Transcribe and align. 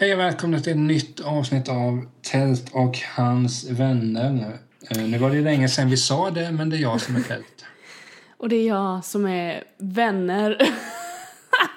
Hej 0.00 0.14
och 0.14 0.20
välkomna 0.20 0.60
till 0.60 0.72
ett 0.72 0.78
nytt 0.78 1.20
avsnitt 1.20 1.68
av 1.68 2.06
Tält 2.22 2.70
och 2.72 2.98
hans 3.16 3.70
vänner. 3.70 4.58
Eh, 4.90 5.02
Nu 5.02 5.18
var 5.18 5.30
det 5.30 5.40
länge 5.40 5.68
sedan 5.68 5.90
vi 5.90 5.96
sa 5.96 6.30
det, 6.30 6.50
men 6.52 6.70
det 6.70 6.76
är 6.76 6.80
jag 6.80 7.00
som 7.00 7.16
är 7.16 7.20
Tält. 7.20 7.64
Och 8.36 8.48
det 8.48 8.56
är 8.56 8.68
jag 8.68 9.04
som 9.04 9.26
är 9.26 9.64
vänner. 9.78 10.56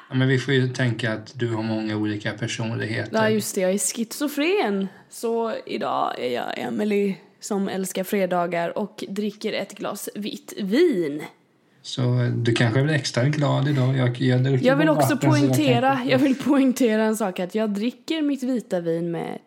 Ja, 0.10 0.16
men 0.16 0.28
vi 0.28 0.40
får 0.40 0.54
ju 0.54 0.68
tänka 0.68 1.14
att 1.14 1.40
du 1.40 1.54
har 1.54 1.64
många 1.64 1.96
olika 1.96 2.32
personligheter. 2.32 3.18
ja, 3.18 3.30
just 3.30 3.56
det, 3.56 3.62
jag 3.62 3.72
är 3.72 3.78
schizofren. 3.78 4.88
Så 5.10 5.54
idag 5.66 6.20
är 6.20 6.30
jag 6.30 6.60
Emily 6.60 7.16
som 7.40 7.70
älskar 7.70 8.04
fredagar 8.04 8.78
och 8.78 9.04
dricker 9.10 9.54
ett 9.54 9.78
glas 9.78 10.10
vitt 10.16 10.54
vin. 10.58 11.24
Så 11.82 12.02
eh, 12.22 12.30
du 12.30 12.54
kanske 12.54 12.80
är 12.80 12.88
extra 12.88 13.24
glad 13.24 13.68
idag? 13.68 13.98
Jag, 13.98 14.22
jag, 14.22 14.62
Jag 14.64 14.76
vill 14.76 14.90
också 14.90 15.14
vatten, 15.16 15.30
jag 15.30 15.40
poängtera, 15.40 15.96
kan- 15.96 16.10
jag 16.10 16.20
vill 16.20 16.36
poängtera 16.36 17.04
en 17.04 17.18
sak 17.18 17.40
att 17.40 17.56
jag 17.56 17.70
dricker 17.70 18.22
mitt 18.22 18.44
vita 18.44 18.80
vin 18.80 19.12
med 19.12 19.40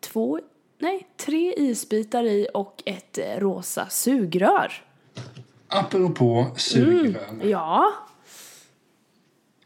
två, 0.00 0.40
nej, 0.78 1.06
tre 1.16 1.54
isbitar 1.56 2.24
i 2.24 2.46
och 2.54 2.82
ett 2.86 3.18
eh, 3.18 3.40
rosa 3.40 3.86
sugrör. 3.88 4.72
Apropå 5.68 6.46
sugrör. 6.56 7.40
Ja, 7.42 7.92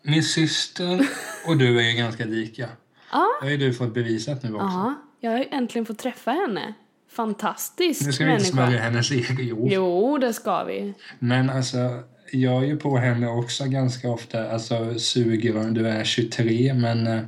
Min 0.03 0.23
syster 0.23 1.07
och 1.47 1.57
du 1.57 1.79
är 1.81 1.91
ju 1.91 1.97
ganska 1.99 2.25
lika. 2.25 2.69
Ja. 3.13 3.27
Det 3.41 3.47
har 3.47 3.51
ju 3.51 3.57
du 3.57 3.75
fått 3.75 3.95
bevisat 3.95 4.43
nu 4.43 4.55
också. 4.55 4.67
ja, 4.67 4.95
jag 5.21 5.31
har 5.31 5.47
äntligen 5.51 5.87
fått 5.87 5.99
träffa 5.99 6.31
henne. 6.31 6.75
Fantastisk 7.17 8.07
Nu 8.07 8.13
ska 8.13 8.25
vi 8.25 8.31
inte 8.33 8.43
människa. 8.43 8.53
smörja 8.67 8.79
hennes 8.81 9.13
ego. 9.13 9.69
Jo, 9.71 10.19
det 10.19 10.33
ska 10.33 10.65
vi. 10.65 10.95
Men 11.19 11.51
alltså, 11.51 12.03
jag 12.33 12.63
är 12.63 12.67
ju 12.67 12.77
på 12.77 12.97
henne 12.97 13.29
också 13.29 13.65
ganska 13.65 14.09
ofta. 14.11 14.51
Alltså, 14.51 14.99
sugrör, 14.99 15.71
du 15.71 15.89
är 15.89 16.05
23, 16.05 16.75
men... 16.75 17.07
eh, 17.07 17.21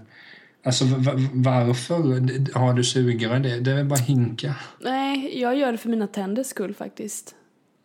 Alltså 0.62 0.84
varför 1.32 1.94
har 2.58 2.72
du 2.74 2.84
sugrör? 2.84 3.38
Det, 3.38 3.60
det 3.60 3.70
är 3.70 3.74
väl 3.76 3.84
bara 3.84 3.98
hinka. 3.98 4.54
Nej, 4.80 5.40
jag 5.40 5.56
gör 5.56 5.72
det 5.72 5.78
för 5.78 5.88
mina 5.88 6.06
tänders 6.06 6.46
skull 6.46 6.74
faktiskt. 6.74 7.34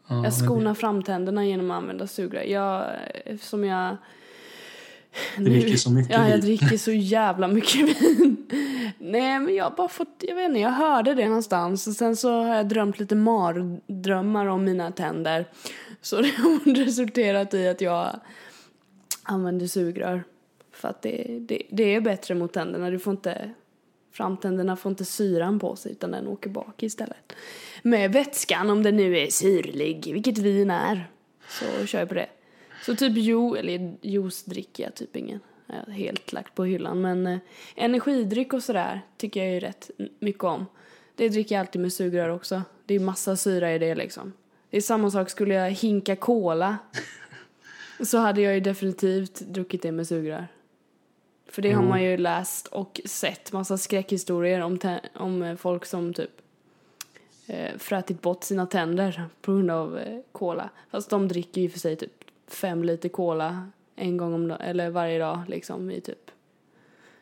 Ja, 0.07 0.23
Jag 0.23 0.33
skonar 0.33 0.73
framtänderna 0.73 1.45
genom 1.45 1.71
att 1.71 1.77
använda 1.77 2.07
sugrör. 2.07 2.41
Jag, 2.43 2.85
eftersom 3.25 3.63
jag... 3.63 3.97
Dricker 5.37 5.77
så 5.77 5.91
mycket 5.91 6.15
Ja, 6.15 6.29
jag 6.29 6.41
dricker 6.41 6.77
så 6.77 6.91
jävla 6.91 7.47
mycket 7.47 8.01
vin. 8.01 8.47
Nej, 8.99 9.39
men 9.39 9.55
jag 9.55 9.63
har 9.63 9.71
bara 9.71 9.87
fått... 9.87 10.23
Jag 10.27 10.35
vet 10.35 10.47
inte, 10.49 10.59
jag 10.59 10.69
hörde 10.69 11.13
det 11.13 11.27
någonstans. 11.27 11.87
Och 11.87 11.93
sen 11.93 12.15
så 12.15 12.41
har 12.43 12.55
jag 12.55 12.67
drömt 12.69 12.99
lite 12.99 13.15
mardrömmar 13.15 14.45
om 14.45 14.63
mina 14.63 14.91
tänder. 14.91 15.45
Så 16.01 16.15
det 16.21 16.29
har 16.37 16.75
resulterat 16.85 17.53
i 17.53 17.67
att 17.67 17.81
jag 17.81 18.19
använder 19.23 19.67
sugrör. 19.67 20.23
För 20.71 20.87
att 20.87 21.01
det, 21.01 21.39
det, 21.39 21.63
det 21.71 21.95
är 21.95 22.01
bättre 22.01 22.35
mot 22.35 22.53
tänderna. 22.53 22.89
Du 22.89 22.99
får 22.99 23.11
inte... 23.11 23.49
Framtänderna 24.11 24.75
får 24.75 24.89
inte 24.89 25.05
syran 25.05 25.59
på 25.59 25.75
sig 25.75 25.91
utan 25.91 26.11
den 26.11 26.27
åker 26.27 26.49
bak 26.49 26.83
istället. 26.83 27.33
Med 27.81 28.11
vätskan 28.11 28.69
om 28.69 28.83
den 28.83 28.97
nu 28.97 29.17
är 29.17 29.27
syrlig, 29.27 30.09
vilket 30.13 30.37
vin 30.37 30.71
är. 30.71 31.09
Så 31.49 31.85
kör 31.85 31.99
jag 31.99 32.09
på 32.09 32.15
det. 32.15 32.29
Så 32.85 32.95
typ 32.95 33.13
jo, 33.15 33.55
eller 33.55 33.95
juice 34.01 34.43
dricker 34.43 34.83
jag 34.83 34.95
typ 34.95 35.15
ingen. 35.15 35.39
Jag 35.67 35.75
har 35.75 35.93
helt 35.93 36.33
lagt 36.33 36.55
på 36.55 36.63
hyllan. 36.63 37.01
Men 37.01 37.27
eh, 37.27 37.37
energidryck 37.75 38.53
och 38.53 38.63
sådär 38.63 39.01
tycker 39.17 39.43
jag 39.43 39.53
ju 39.53 39.59
rätt 39.59 39.91
mycket 40.19 40.43
om. 40.43 40.65
Det 41.15 41.29
dricker 41.29 41.55
jag 41.55 41.59
alltid 41.59 41.81
med 41.81 41.93
sugrör 41.93 42.29
också. 42.29 42.61
Det 42.85 42.93
är 42.93 42.99
massa 42.99 43.35
syra 43.35 43.73
i 43.73 43.79
det 43.79 43.95
liksom. 43.95 44.33
Det 44.69 44.77
är 44.77 44.81
samma 44.81 45.11
sak, 45.11 45.29
skulle 45.29 45.53
jag 45.53 45.71
hinka 45.71 46.15
cola 46.15 46.77
så 48.03 48.17
hade 48.17 48.41
jag 48.41 48.53
ju 48.53 48.59
definitivt 48.59 49.39
druckit 49.39 49.81
det 49.81 49.91
med 49.91 50.07
sugrör. 50.07 50.47
För 51.47 51.61
det 51.61 51.71
har 51.71 51.83
Jo. 51.83 51.89
man 51.89 52.03
ju 52.03 52.17
läst 52.17 52.67
och 52.67 53.01
sett 53.05 53.51
massa 53.51 53.77
skräckhistorier 53.77 54.61
om, 54.61 54.79
om 55.15 55.43
eh, 55.43 55.55
folk 55.55 55.85
som 55.85 56.13
typ 56.13 56.41
eh, 57.47 57.77
frätit 57.77 58.21
bort 58.21 58.43
sina 58.43 58.65
tänder 58.65 59.23
på 59.41 59.51
grund 59.51 59.71
av 59.71 59.97
eh, 59.97 60.19
cola. 60.31 60.69
Fast 60.91 61.09
de 61.09 61.27
dricker 61.27 61.61
ju 61.61 61.69
för 61.69 61.79
sig 61.79 61.95
typ 61.95 62.22
fem 62.53 62.83
liter 62.83 63.09
cola 63.09 63.67
en 63.95 64.17
gång 64.17 64.33
om 64.33 64.51
eller 64.51 64.89
varje 64.89 65.19
dag 65.19 65.41
liksom 65.47 65.91
i 65.91 66.01
typ 66.01 66.31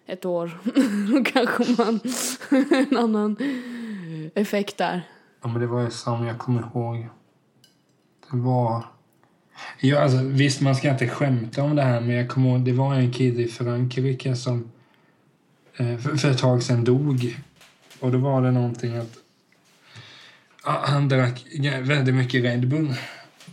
ett 0.06 0.26
år. 0.26 0.60
Då 1.12 1.24
kanske 1.24 1.84
man 1.84 2.00
en 2.92 2.98
annan 2.98 3.38
effekt 4.36 4.78
där. 4.78 5.02
Ja, 5.42 5.48
men 5.48 5.62
det 5.62 5.68
var 5.68 5.82
ju 5.82 5.90
som 5.90 6.26
jag 6.26 6.38
kommer 6.38 6.62
ihåg. 6.62 7.08
Det 8.32 8.38
var... 8.38 8.84
Ja, 9.80 10.00
alltså, 10.00 10.18
visst, 10.24 10.62
man 10.62 10.76
ska 10.76 10.90
inte 10.90 11.08
skämta 11.08 11.64
om 11.64 11.76
det 11.76 11.82
här, 11.82 12.02
men 12.02 12.16
jag 12.16 12.30
kommer 12.30 12.50
ihåg, 12.50 12.62
det 12.62 12.72
var 12.72 12.96
en 12.96 13.14
kille 13.14 13.44
i 13.44 13.48
Frankrike 13.48 14.36
som 14.36 14.72
eh, 15.78 15.98
för, 15.98 16.16
för 16.16 16.32
ett 16.32 16.38
tag 16.38 16.64
sedan 16.64 16.84
dog. 16.84 17.38
Och 18.00 18.12
då 18.12 18.18
var 18.18 18.42
det 18.42 18.52
någonting 18.52 18.96
att 18.98 19.18
ja, 20.66 20.82
han 20.86 21.10
drack 21.10 21.46
väldigt 21.82 22.16
mycket 22.16 22.44
Red 22.44 22.68
Bull. 22.68 22.94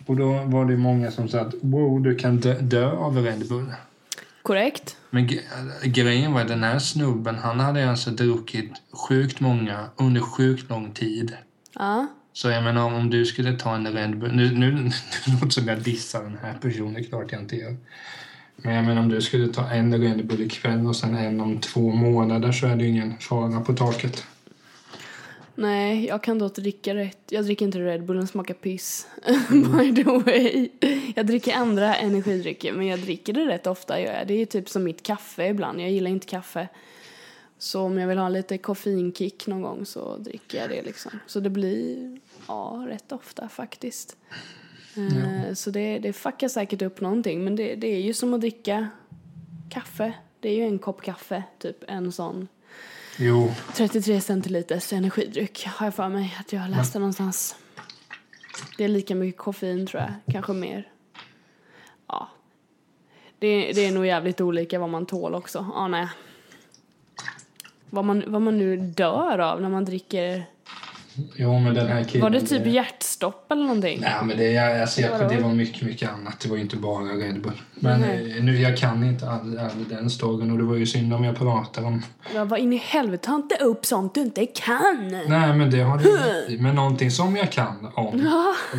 Och 0.08 0.16
då 0.16 0.42
var 0.44 0.64
det 0.64 0.76
många 0.76 1.10
som 1.10 1.28
sa 1.28 1.40
att 1.40 1.54
wow, 1.60 2.02
du 2.02 2.14
kan 2.14 2.36
dö, 2.36 2.60
dö 2.60 2.90
av 2.90 3.16
Red 3.16 3.48
Bull. 3.48 3.72
Korrekt? 4.42 4.96
Men 5.10 5.30
grejen 5.82 6.32
var 6.32 6.44
den 6.44 6.62
här 6.62 6.78
snubben, 6.78 7.34
han 7.34 7.60
hade 7.60 7.90
alltså 7.90 8.10
druckit 8.10 8.72
sjukt 8.92 9.40
många 9.40 9.84
under 9.96 10.20
sjukt 10.20 10.70
lång 10.70 10.92
tid. 10.92 11.36
Ja. 11.74 12.06
Så 12.32 12.50
jag 12.50 12.64
menar 12.64 12.94
om 12.94 13.10
du 13.10 13.26
skulle 13.26 13.52
ta 13.52 13.74
en 13.74 13.92
Red 13.92 14.18
Bull, 14.18 14.32
nu, 14.32 14.54
nu, 14.54 14.72
nu 14.72 14.90
låter 15.32 15.46
det 15.46 15.52
som 15.52 15.68
jag 15.68 15.82
dissar 15.82 16.22
den 16.22 16.38
här 16.42 16.54
personen, 16.60 17.04
klart 17.04 17.32
jag 17.32 17.40
inte 17.40 17.56
gör. 17.56 17.76
Men 18.56 18.74
jag 18.74 18.84
menar 18.84 19.02
om 19.02 19.08
du 19.08 19.20
skulle 19.20 19.48
ta 19.48 19.70
en 19.70 20.00
Red 20.00 20.26
Bull 20.26 20.40
ikväll 20.40 20.86
och 20.86 20.96
sen 20.96 21.16
en 21.16 21.40
om 21.40 21.60
två 21.60 21.90
månader 21.90 22.52
så 22.52 22.66
är 22.66 22.76
det 22.76 22.86
ingen 22.86 23.18
fara 23.18 23.60
på 23.60 23.72
taket. 23.72 24.26
Nej, 25.60 26.06
jag 26.06 26.22
kan 26.22 26.38
då 26.38 26.48
dricka 26.48 26.94
rätt. 26.94 27.18
Jag 27.30 27.44
dricker 27.44 27.66
inte 27.66 27.78
Red 27.78 28.04
Bull, 28.04 28.16
den 28.16 28.26
smakar 28.26 28.54
piss. 28.54 29.06
By 29.50 29.94
the 29.94 30.10
way. 30.10 30.68
Jag 31.16 31.26
dricker 31.26 31.54
andra 31.54 31.94
energidrycker, 31.96 32.72
men 32.72 32.86
jag 32.86 32.98
dricker 33.00 33.32
det 33.32 33.46
rätt 33.46 33.66
ofta. 33.66 34.00
Gör 34.00 34.12
jag. 34.12 34.26
Det 34.26 34.34
är 34.34 34.46
typ 34.46 34.68
som 34.68 34.84
mitt 34.84 35.02
kaffe 35.02 35.46
ibland. 35.46 35.80
Jag 35.80 35.90
gillar 35.90 36.10
inte 36.10 36.26
kaffe. 36.26 36.68
Så 37.58 37.80
om 37.80 37.98
jag 37.98 38.08
vill 38.08 38.18
ha 38.18 38.28
lite 38.28 38.58
koffeinkick 38.58 39.46
någon 39.46 39.62
gång 39.62 39.86
så 39.86 40.16
dricker 40.16 40.58
jag 40.58 40.70
det 40.70 40.82
liksom. 40.82 41.12
Så 41.26 41.40
det 41.40 41.50
blir, 41.50 42.18
ja, 42.48 42.84
rätt 42.88 43.12
ofta 43.12 43.48
faktiskt. 43.48 44.16
Eh, 44.96 45.54
Så 45.54 45.70
det, 45.70 45.98
det 45.98 46.12
fuckar 46.12 46.48
säkert 46.48 46.82
upp 46.82 47.00
någonting, 47.00 47.44
men 47.44 47.56
det, 47.56 47.74
det 47.74 47.86
är 47.86 48.00
ju 48.00 48.14
som 48.14 48.34
att 48.34 48.40
dricka 48.40 48.88
kaffe. 49.70 50.12
Det 50.40 50.48
är 50.48 50.54
ju 50.54 50.62
en 50.62 50.78
kopp 50.78 51.02
kaffe, 51.02 51.42
typ 51.58 51.84
en 51.88 52.12
sån 52.12 52.48
Jo, 53.20 53.54
33 53.74 54.20
centiliters 54.20 54.92
energidryck 54.92 55.66
har 55.66 55.86
jag 55.86 55.94
för 55.94 56.08
mig 56.08 56.36
att 56.40 56.52
jag 56.52 56.60
har 56.60 56.68
läst 56.68 56.92
det 56.92 56.98
någonstans. 56.98 57.56
Det 58.76 58.84
är 58.84 58.88
lika 58.88 59.14
mycket 59.14 59.40
koffein 59.40 59.86
tror 59.86 60.02
jag, 60.02 60.12
kanske 60.32 60.52
mer. 60.52 60.88
Ja. 62.06 62.28
Det, 63.38 63.72
det 63.72 63.86
är 63.86 63.92
nog 63.92 64.06
jävligt 64.06 64.40
olika 64.40 64.78
vad 64.78 64.88
man 64.88 65.06
tål 65.06 65.34
också, 65.34 65.66
anar 65.74 65.98
jag. 65.98 66.08
Vad 67.90 68.04
man, 68.04 68.24
vad 68.26 68.42
man 68.42 68.58
nu 68.58 68.76
dör 68.76 69.38
av 69.38 69.62
när 69.62 69.68
man 69.68 69.84
dricker. 69.84 70.44
Jo 71.36 71.58
men 71.58 71.74
den 71.74 71.86
här 71.86 72.04
killen... 72.04 72.22
Var 72.22 72.30
det 72.30 72.40
typ 72.40 72.66
hjärtstopp 72.66 73.52
eller 73.52 73.62
någonting? 73.62 74.00
Nej 74.00 74.14
men 74.24 74.36
det, 74.36 74.52
jag, 74.52 74.80
alltså, 74.80 75.00
jag, 75.00 75.28
det 75.28 75.40
var 75.42 75.52
mycket, 75.52 75.82
mycket 75.82 76.10
annat. 76.10 76.40
Det 76.40 76.48
var 76.48 76.56
ju 76.56 76.62
inte 76.62 76.76
bara 76.76 77.04
Red 77.04 77.42
Bull. 77.42 77.52
Men 77.74 78.00
Nej. 78.00 78.38
eh, 78.38 78.44
nu, 78.44 78.60
jag 78.60 78.76
kan 78.76 79.04
inte 79.04 79.30
all, 79.30 79.58
all 79.58 79.88
den 79.88 80.10
storyn 80.10 80.50
och 80.50 80.58
det 80.58 80.64
var 80.64 80.76
ju 80.76 80.86
synd 80.86 81.14
om 81.14 81.24
jag 81.24 81.36
pratar 81.38 81.84
om... 81.84 82.02
Jag 82.34 82.46
var 82.46 82.56
in 82.56 82.72
i 82.72 82.76
helvete, 82.76 83.26
ta 83.26 83.34
inte 83.34 83.54
upp 83.54 83.86
sånt 83.86 84.14
du 84.14 84.20
inte 84.20 84.46
kan! 84.46 85.08
Nej 85.28 85.54
men 85.54 85.70
det 85.70 85.80
har 85.80 85.98
du. 85.98 86.58
Men 86.58 86.74
någonting 86.74 87.10
som 87.10 87.36
jag 87.36 87.52
kan 87.52 87.92
om 87.94 88.24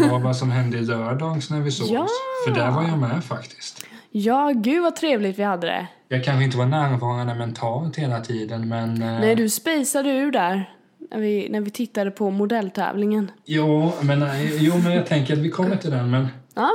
var 0.09 0.19
vad 0.19 0.35
som 0.38 0.51
hände 0.51 0.77
i 0.77 0.81
lördags 0.81 1.50
när 1.50 1.59
vi 1.59 1.71
sågs. 1.71 1.92
Ja. 1.92 2.07
För 2.47 2.56
där 2.56 2.71
var 2.71 2.83
jag 2.83 2.97
med 2.97 3.24
faktiskt. 3.24 3.85
Ja, 4.12 4.51
gud 4.56 4.83
vad 4.83 4.95
trevligt 4.95 5.39
vi 5.39 5.44
hade 5.44 5.68
det. 5.68 5.88
Jag 6.07 6.24
kanske 6.24 6.44
inte 6.44 6.57
var 6.57 6.65
närvarande 6.65 7.35
mentalt 7.35 7.95
hela 7.95 8.19
tiden 8.19 8.68
men... 8.68 9.01
eh, 9.01 9.19
Nej, 9.19 9.35
du 9.35 9.50
spejsade 9.50 10.09
ur 10.09 10.31
där. 10.31 10.69
När 11.11 11.19
vi, 11.19 11.50
när 11.50 11.61
vi 11.61 11.69
tittade 11.71 12.11
på 12.11 12.29
modelltävlingen. 12.29 13.31
Jo 13.45 13.91
men, 14.01 14.21
eh, 14.21 14.63
jo, 14.63 14.77
men 14.83 14.94
jag 14.94 15.06
tänker 15.06 15.33
att 15.33 15.39
vi 15.39 15.50
kommer 15.50 15.75
till 15.75 15.91
den. 15.91 16.09
Men 16.11 16.27
Ja, 16.56 16.69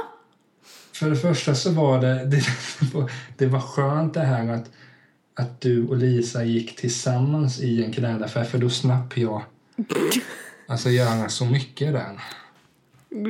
för 0.92 1.10
det 1.10 1.16
första 1.16 1.54
så 1.54 1.70
var 1.70 2.00
det... 2.00 2.24
Det, 2.24 2.42
var- 2.94 3.10
det 3.36 3.46
var 3.46 3.60
skönt 3.60 4.14
det 4.14 4.20
här 4.20 4.48
att 4.52 4.70
att 5.36 5.60
du 5.60 5.86
och 5.88 5.96
Lisa 5.96 6.44
gick 6.44 6.76
tillsammans 6.76 7.60
i 7.60 7.84
en 7.84 7.92
klädaffär 7.92 8.44
för 8.44 8.58
då 8.58 8.70
slapp 8.70 9.16
jag 9.18 9.42
alltså 10.68 10.90
göra 10.90 11.28
så 11.28 11.44
mycket 11.44 11.92
där. 11.92 12.20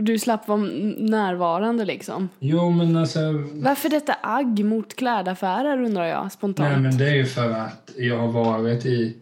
Du 0.02 0.18
slapp 0.18 0.48
vara 0.48 0.58
närvarande 0.98 1.84
liksom. 1.84 2.28
Jo, 2.38 2.70
men 2.70 2.96
alltså... 2.96 3.20
Varför 3.52 3.88
detta 3.88 4.16
agg 4.22 4.64
mot 4.64 4.96
klädaffärer 4.96 5.82
undrar 5.82 6.04
jag 6.04 6.32
spontant. 6.32 6.70
Nej, 6.72 6.80
men 6.80 6.98
det 6.98 7.08
är 7.08 7.14
ju 7.14 7.26
för 7.26 7.50
att 7.50 7.90
jag 7.98 8.18
har 8.18 8.28
varit 8.32 8.86
i... 8.86 9.16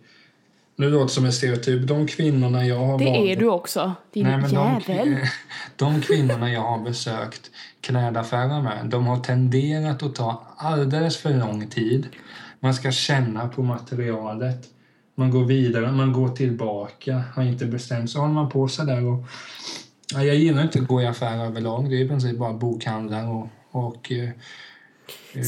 Nu 0.77 0.91
låter 0.91 1.05
det 1.05 1.11
som 1.11 1.25
en 1.25 1.33
stereotyp. 1.33 1.89
De 1.89 2.07
kvinnorna 2.07 2.67
jag 2.67 2.79
har 2.79 2.99
det 2.99 3.05
varit... 3.05 3.37
är 3.37 3.41
du 3.41 3.49
också, 3.49 3.95
din 4.13 4.27
Nej, 4.27 4.37
men 4.39 4.55
de, 4.55 4.81
jävel. 4.89 5.09
kvin- 5.09 5.27
de 5.77 6.01
kvinnorna 6.01 6.53
jag 6.53 6.61
har 6.61 6.79
besökt 6.79 7.51
klädaffärer 7.81 8.63
med, 8.63 8.87
de 8.87 9.07
har 9.07 9.19
tenderat 9.19 10.03
att 10.03 10.15
ta 10.15 10.43
alldeles 10.57 11.17
för 11.17 11.35
lång 11.35 11.67
tid. 11.69 12.07
Man 12.61 12.75
ska 12.75 12.93
känna 12.93 13.49
på 13.49 13.63
materialet. 13.63 14.69
Man 15.15 15.31
går 15.31 15.45
vidare, 15.45 15.93
man 15.93 16.13
går 16.13 16.29
tillbaka, 16.29 17.23
har 17.35 17.43
inte 17.43 17.67
bestämt 17.67 18.11
sig. 18.11 18.21
håller 18.21 18.35
man 18.35 18.51
på 18.51 18.69
sig 18.69 18.87
där 18.87 19.05
och... 19.07 19.25
Ja, 20.15 20.25
jag 20.25 20.37
gillar 20.37 20.63
inte 20.63 20.79
att 20.79 20.87
gå 20.87 21.03
i 21.03 21.07
affärer 21.07 21.45
överlag. 21.47 21.91
Det 21.91 21.97
är 21.97 22.05
i 22.05 22.09
princip 22.09 22.39
bara 22.39 22.53
bokhandlar 22.53 23.29
och... 23.29 23.49
och 23.71 24.13
eh, 24.13 24.29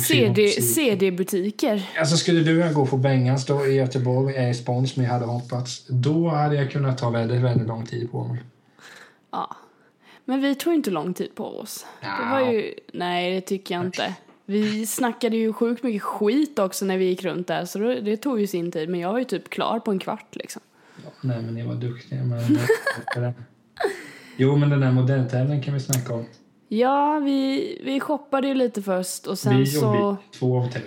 CD 0.08 0.48
CD-butiker. 0.48 1.90
Alltså 1.98 2.16
skulle 2.16 2.40
du 2.40 2.60
och 2.60 2.66
jag 2.66 2.74
gå 2.74 2.86
på 2.86 2.96
Bengans 2.96 3.46
då 3.46 3.66
i 3.66 3.74
Göteborg, 3.74 4.36
är 4.36 4.52
spons 4.52 4.92
som 4.92 5.02
jag 5.02 5.10
hade 5.10 5.24
hoppats, 5.24 5.84
då 5.88 6.28
hade 6.28 6.56
jag 6.56 6.70
kunnat 6.70 6.98
ta 6.98 7.10
väldigt, 7.10 7.40
väldigt 7.42 7.68
lång 7.68 7.86
tid 7.86 8.10
på 8.12 8.24
mig. 8.24 8.42
Ja. 9.30 9.56
Men 10.24 10.40
vi 10.40 10.54
tog 10.54 10.74
inte 10.74 10.90
lång 10.90 11.14
tid 11.14 11.34
på 11.34 11.44
oss. 11.58 11.86
Det 12.00 12.06
Ja. 12.06 12.28
var 12.30 12.52
ju... 12.52 12.74
Nej, 12.92 13.34
det 13.34 13.40
tycker 13.40 13.74
jag 13.74 13.84
inte. 13.86 14.14
Vi 14.46 14.86
snackade 14.86 15.36
ju 15.36 15.52
sjukt 15.52 15.82
mycket 15.82 16.02
skit 16.02 16.58
också 16.58 16.84
när 16.84 16.98
vi 16.98 17.04
gick 17.04 17.24
runt 17.24 17.46
där, 17.46 17.64
så 17.64 17.78
det, 17.78 18.00
det 18.00 18.16
tog 18.16 18.40
ju 18.40 18.46
sin 18.46 18.72
tid. 18.72 18.88
Men 18.88 19.00
jag 19.00 19.12
var 19.12 19.18
ju 19.18 19.24
typ 19.24 19.50
klar 19.50 19.80
på 19.80 19.90
en 19.90 19.98
kvart 19.98 20.36
liksom. 20.36 20.62
Ja, 21.04 21.10
nej, 21.20 21.42
men 21.42 21.54
ni 21.54 21.62
var 21.62 21.74
duktiga. 21.74 22.24
Men... 22.24 22.58
jo, 24.36 24.56
men 24.56 24.70
den 24.70 24.80
där 24.80 24.92
modelltävlingen 24.92 25.62
kan 25.62 25.74
vi 25.74 25.80
snacka 25.80 26.14
om. 26.14 26.24
Ja, 26.69 27.20
vi, 27.25 27.81
vi 27.84 28.00
shoppade 28.00 28.49
ju 28.49 28.55
lite 28.55 28.82
först 28.82 29.26
och 29.26 29.38
sen 29.38 29.58
vi 29.58 29.66
så... 29.66 29.88
och 29.88 30.12
vi, 30.12 30.38
två 30.38 30.58
av 30.58 30.70
tre. 30.70 30.82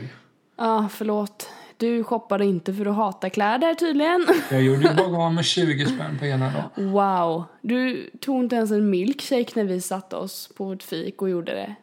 Ja, 0.57 0.89
förlåt. 0.91 1.49
Du 1.77 2.03
shoppade 2.03 2.45
inte 2.45 2.73
för 2.73 2.85
du 2.85 2.91
hatar 2.91 3.29
kläder 3.29 3.73
tydligen. 3.73 4.27
Jag 4.51 4.61
gjorde 4.61 4.81
ju 4.81 4.95
bara 4.95 5.25
av 5.25 5.33
med 5.33 5.45
20 5.45 5.85
spänn 5.85 6.19
på 6.19 6.25
ena 6.25 6.51
dagen. 6.51 6.91
Wow. 6.91 7.43
Du 7.61 8.09
tog 8.21 8.43
inte 8.43 8.55
ens 8.55 8.71
en 8.71 8.89
milkshake 8.89 9.51
när 9.55 9.63
vi 9.63 9.81
satte 9.81 10.15
oss 10.15 10.49
på 10.57 10.65
vårt 10.65 10.83
fik 10.83 11.21
och 11.21 11.29
gjorde 11.29 11.51
det. 11.51 11.75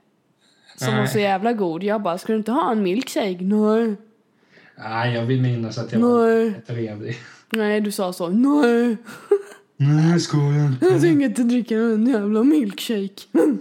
Som 0.76 0.96
var 0.96 1.06
så 1.06 1.18
jävla 1.18 1.52
god. 1.52 1.82
Jag 1.82 2.02
bara, 2.02 2.18
ska 2.18 2.32
du 2.32 2.38
inte 2.38 2.52
ha 2.52 2.72
en 2.72 2.82
milkshake? 2.82 3.38
Nej. 3.40 3.96
Nej, 4.78 5.14
jag 5.14 5.22
vill 5.22 5.42
minnas 5.42 5.78
att 5.78 5.92
jag 5.92 6.00
var 6.00 6.26
Nej. 6.26 6.62
trevlig. 6.66 7.16
Nej, 7.50 7.80
du 7.80 7.92
sa 7.92 8.12
så. 8.12 8.28
Nej. 8.28 8.96
Nej, 9.76 10.20
skojar 10.20 10.74
Jag 10.80 11.00
tänker 11.00 11.26
inte 11.26 11.42
dricka 11.42 11.74
en 11.74 12.06
jävla 12.06 12.42
milkshake. 12.42 13.22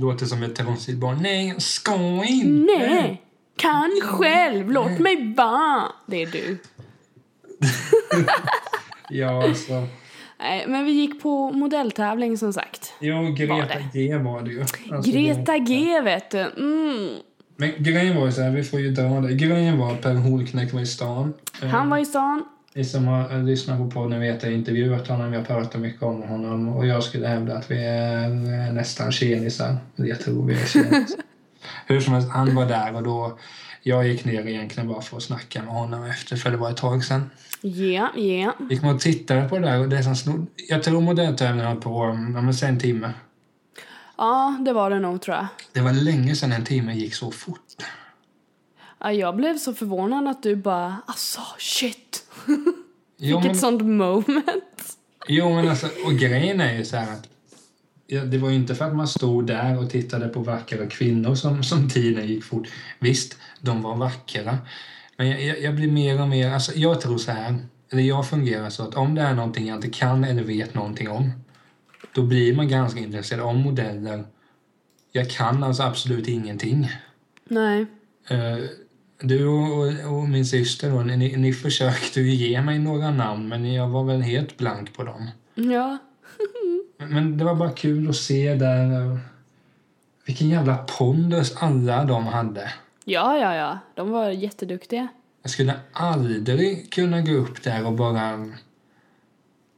Låter 0.00 0.26
som 0.26 0.42
ett 0.42 0.56
trångsigt 0.56 0.98
barn. 0.98 1.18
Nej, 1.22 1.48
jag 1.48 1.62
ska 1.62 2.24
inte. 2.24 2.72
Nej. 2.78 3.22
Kan 3.56 4.00
själv. 4.02 4.70
Låt 4.70 4.98
mig 4.98 5.34
vara. 5.36 5.82
Det 6.06 6.22
är 6.22 6.26
du. 6.26 6.58
Ja, 9.10 9.42
alltså. 9.44 9.86
Nej, 10.38 10.64
men 10.68 10.84
vi 10.84 10.92
gick 10.92 11.22
på 11.22 11.52
modelltävling 11.52 12.38
som 12.38 12.52
sagt. 12.52 12.92
Jo, 13.00 13.34
Greta 13.36 13.78
G 13.92 14.18
var 14.18 14.42
det 14.42 14.50
ju. 14.50 14.60
Alltså, 14.60 15.10
Greta 15.10 15.58
G 15.58 16.00
vet 16.00 16.30
du. 16.30 16.38
Mm. 16.40 17.08
Men 17.56 17.72
grejen 17.78 18.16
var 18.16 18.26
ju 18.26 18.32
så 18.32 18.42
här, 18.42 18.50
vi 18.50 18.64
får 18.64 18.80
ju 18.80 18.90
dra 18.90 19.20
det. 19.20 19.34
Grejen 19.34 19.78
var 19.78 19.92
att 19.92 20.02
Per 20.02 20.14
Holknekt 20.14 20.72
var 20.72 20.80
i 20.80 20.86
stan. 20.86 21.34
Eh, 21.62 21.68
Han 21.68 21.90
var 21.90 21.98
i 21.98 22.04
stan. 22.04 22.44
Ni 22.76 22.84
som 22.84 23.06
har 23.06 23.30
eh, 23.30 23.44
lyssnat 23.44 23.78
på 23.78 23.90
podden 23.90 24.20
vet 24.20 24.36
att 24.36 24.42
jag 24.42 24.52
intervjuat 24.52 25.08
honom, 25.08 25.30
vi 25.30 25.36
har 25.36 25.44
pratat 25.44 25.80
mycket 25.80 26.02
om 26.02 26.22
honom 26.22 26.68
och 26.68 26.86
jag 26.86 27.02
skulle 27.02 27.26
hävda 27.28 27.56
att 27.56 27.70
vi 27.70 27.84
är 27.84 28.28
eh, 28.28 28.72
nästan 28.72 29.12
tjenisar. 29.12 29.76
Jag 29.96 30.20
tror 30.20 30.46
vi 30.46 30.54
är 30.54 30.66
tjenisar. 30.66 31.18
Hur 31.86 32.00
som 32.00 32.12
helst, 32.14 32.28
han 32.30 32.54
var 32.54 32.66
där 32.66 32.94
och 32.94 33.02
då 33.02 33.38
jag 33.82 34.08
gick 34.08 34.24
ner 34.24 34.46
egentligen 34.46 34.88
bara 34.88 35.02
för 35.02 35.16
att 35.16 35.22
snacka 35.22 35.62
med 35.62 35.74
honom 35.74 36.04
efter 36.04 36.36
för 36.36 36.50
det 36.50 36.56
var 36.56 36.70
ett 36.70 36.76
tag 36.76 37.04
sedan. 37.04 37.30
Ja, 37.60 38.12
ja. 38.16 38.54
Gick 38.70 38.82
man 38.82 38.94
och 38.94 39.00
tittade 39.00 39.48
på 39.48 39.58
det 39.58 39.66
där 39.66 39.80
och 39.80 39.88
det 39.88 40.02
som 40.02 40.16
snod, 40.16 40.46
Jag 40.68 40.82
tror 40.82 41.00
modelltävlingen 41.00 41.66
höll 41.66 41.80
på, 41.80 42.04
ja 42.34 42.40
men 42.40 42.54
en 42.62 42.80
timme. 42.80 43.12
Ja, 44.16 44.56
det 44.60 44.72
var 44.72 44.90
det 44.90 44.98
nog 44.98 45.22
tror 45.22 45.36
jag. 45.36 45.46
Det 45.72 45.80
var 45.80 45.92
länge 45.92 46.34
sedan 46.36 46.52
en 46.52 46.64
timme 46.64 46.94
gick 46.94 47.14
så 47.14 47.30
fort. 47.30 47.82
Ja, 48.98 49.12
jag 49.12 49.36
blev 49.36 49.58
så 49.58 49.74
förvånad 49.74 50.28
att 50.28 50.42
du 50.42 50.56
bara, 50.56 50.96
alltså 51.06 51.40
shit. 51.58 52.23
Jo, 52.46 53.36
Vilket 53.36 53.44
men- 53.44 53.54
sånt 53.54 53.82
moment. 53.82 54.96
Jo, 55.28 55.54
men 55.54 55.68
alltså, 55.68 55.86
och 56.06 56.12
grejen 56.12 56.60
är 56.60 56.78
ju 56.78 56.84
så 56.84 56.96
här 56.96 57.12
att 57.12 57.28
ja, 58.06 58.24
det 58.24 58.38
var 58.38 58.48
ju 58.48 58.54
inte 58.54 58.74
för 58.74 58.84
att 58.84 58.96
man 58.96 59.08
stod 59.08 59.46
där 59.46 59.78
och 59.78 59.90
tittade 59.90 60.28
på 60.28 60.40
vackra 60.40 60.86
kvinnor 60.86 61.34
som, 61.34 61.62
som 61.62 61.90
tiden 61.90 62.26
gick 62.26 62.44
fort. 62.44 62.68
Visst, 62.98 63.38
de 63.60 63.82
var 63.82 63.96
vackra. 63.96 64.58
Men 65.16 65.28
jag, 65.30 65.42
jag, 65.42 65.60
jag 65.60 65.74
blir 65.74 65.92
mer 65.92 66.20
och 66.20 66.28
mer, 66.28 66.50
alltså 66.50 66.72
jag 66.74 67.00
tror 67.00 67.18
så 67.18 67.30
här, 67.32 67.56
eller 67.90 68.02
jag 68.02 68.28
fungerar 68.28 68.70
så 68.70 68.82
att 68.82 68.94
om 68.94 69.14
det 69.14 69.22
är 69.22 69.34
någonting 69.34 69.66
jag 69.66 69.76
inte 69.78 69.90
kan 69.90 70.24
eller 70.24 70.42
vet 70.42 70.74
någonting 70.74 71.08
om, 71.10 71.30
då 72.14 72.22
blir 72.22 72.54
man 72.56 72.68
ganska 72.68 73.00
intresserad 73.00 73.40
av 73.40 73.54
modeller. 73.56 74.24
Jag 75.12 75.30
kan 75.30 75.64
alltså 75.64 75.82
absolut 75.82 76.28
ingenting. 76.28 76.90
Nej. 77.48 77.86
Eh, 78.28 78.58
du 79.20 79.46
och, 79.46 80.12
och, 80.12 80.28
min 80.28 80.46
syster 80.46 80.90
då, 80.90 81.00
ni, 81.00 81.36
ni 81.36 81.52
försökte 81.52 82.20
ju 82.20 82.34
ge 82.34 82.62
mig 82.62 82.78
några 82.78 83.10
namn 83.10 83.48
men 83.48 83.72
jag 83.72 83.88
var 83.88 84.04
väl 84.04 84.20
helt 84.22 84.56
blank 84.56 84.96
på 84.96 85.04
dem. 85.04 85.30
Ja. 85.54 85.98
Men 86.98 87.38
det 87.38 87.44
var 87.44 87.54
bara 87.54 87.70
kul 87.70 88.08
att 88.08 88.16
se 88.16 88.54
där 88.54 89.00
eh, 89.00 89.18
vilken 90.26 90.48
jävla 90.48 90.76
pondus 90.76 91.56
alla 91.56 92.04
de 92.04 92.26
hade. 92.26 92.72
Ja, 93.04 93.38
ja, 93.38 93.54
ja. 93.54 93.78
De 93.94 94.10
var 94.10 94.30
jätteduktiga. 94.30 95.08
Jag 95.42 95.50
skulle 95.50 95.74
aldrig 95.92 96.92
kunna 96.92 97.20
gå 97.20 97.32
upp 97.32 97.62
där 97.62 97.86
och 97.86 97.92
bara... 97.92 98.50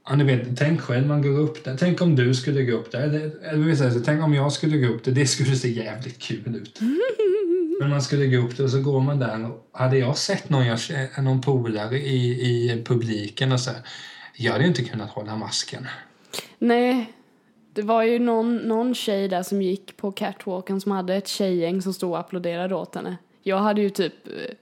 Ja, 0.08 0.16
ni 0.16 0.24
vet, 0.24 0.58
tänk 0.58 0.80
själv, 0.80 1.06
man 1.06 1.22
går 1.22 1.38
upp 1.38 1.64
där. 1.64 1.76
Tänk 1.76 2.00
om 2.00 2.16
du 2.16 2.34
skulle 2.34 2.62
gå 2.62 2.76
upp 2.76 2.92
där. 2.92 3.00
Eller, 3.00 3.42
eller 3.52 4.04
tänk 4.04 4.22
om 4.22 4.34
jag 4.34 4.52
skulle 4.52 4.78
gå 4.78 4.94
upp 4.94 5.04
där. 5.04 5.12
Det 5.12 5.26
skulle 5.26 5.56
se 5.56 5.70
jävligt 5.70 6.18
kul 6.18 6.56
ut. 6.56 6.80
Men 7.80 7.90
man 7.90 8.02
skulle 8.02 8.26
gå 8.26 8.36
upp 8.36 8.60
och 8.60 8.70
så 8.70 8.80
går 8.80 9.00
man 9.00 9.18
där. 9.18 9.50
Och 9.50 9.78
hade 9.78 9.98
jag 9.98 10.16
sett 10.16 10.48
någon, 10.48 10.66
jag, 10.66 10.78
någon 11.22 11.40
polare 11.40 11.98
i, 11.98 12.26
i 12.30 12.84
publiken 12.84 13.52
och 13.52 13.60
så 13.60 13.70
här, 13.70 13.80
jag 14.36 14.52
hade 14.52 14.64
ju 14.64 14.68
inte 14.68 14.84
kunnat 14.84 15.10
hålla 15.10 15.36
masken. 15.36 15.86
Nej. 16.58 17.12
Det 17.72 17.82
var 17.82 18.02
ju 18.02 18.18
någon, 18.18 18.56
någon 18.56 18.94
tjej 18.94 19.28
där 19.28 19.42
som 19.42 19.62
gick 19.62 19.96
på 19.96 20.12
catwalken 20.12 20.80
som 20.80 20.92
hade 20.92 21.14
ett 21.14 21.28
tjejgäng 21.28 21.82
som 21.82 21.94
stod 21.94 22.10
och 22.10 22.18
applåderade 22.18 22.74
åt 22.74 22.94
henne. 22.94 23.16
Jag 23.42 23.58
hade 23.58 23.80
ju 23.80 23.90
typ 23.90 24.26
eh, 24.26 24.54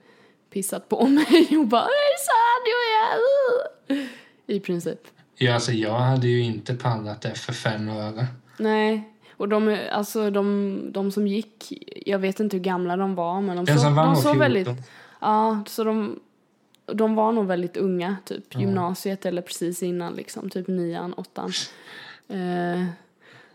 pissat 0.53 0.89
på 0.89 1.07
mig 1.07 1.57
och 1.57 1.67
bara 1.67 1.81
“Hejsan, 1.81 2.61
jag 2.65 2.81
är 2.91 3.99
här!” 3.99 4.09
I 4.47 4.59
princip. 4.59 4.99
Ja, 5.37 5.53
alltså, 5.53 5.71
jag 5.71 5.99
hade 5.99 6.27
ju 6.27 6.41
inte 6.41 6.73
pallat 6.73 7.21
det 7.21 7.33
för 7.33 7.53
fem 7.53 7.89
öre. 7.89 8.27
Nej. 8.57 9.14
Och 9.37 9.49
de, 9.49 9.77
alltså, 9.91 10.29
de, 10.29 10.79
de 10.91 11.11
som 11.11 11.27
gick, 11.27 11.83
jag 12.05 12.19
vet 12.19 12.39
inte 12.39 12.57
hur 12.57 12.63
gamla 12.63 12.97
de 12.97 13.15
var 13.15 13.41
men 13.41 13.65
de 13.65 13.67
såg 13.67 14.23
14. 14.23 14.39
väldigt... 14.39 14.67
Ja, 15.21 15.63
så 15.67 15.83
de, 15.83 16.19
de 16.85 17.15
var 17.15 17.31
nog 17.31 17.45
väldigt 17.45 17.77
unga, 17.77 18.15
typ 18.25 18.59
gymnasiet 18.59 19.25
eller 19.25 19.41
precis 19.41 19.83
innan 19.83 20.13
liksom, 20.13 20.49
typ 20.49 20.67
nian, 20.67 21.13
åttan. 21.13 21.51
Eh, 22.27 22.85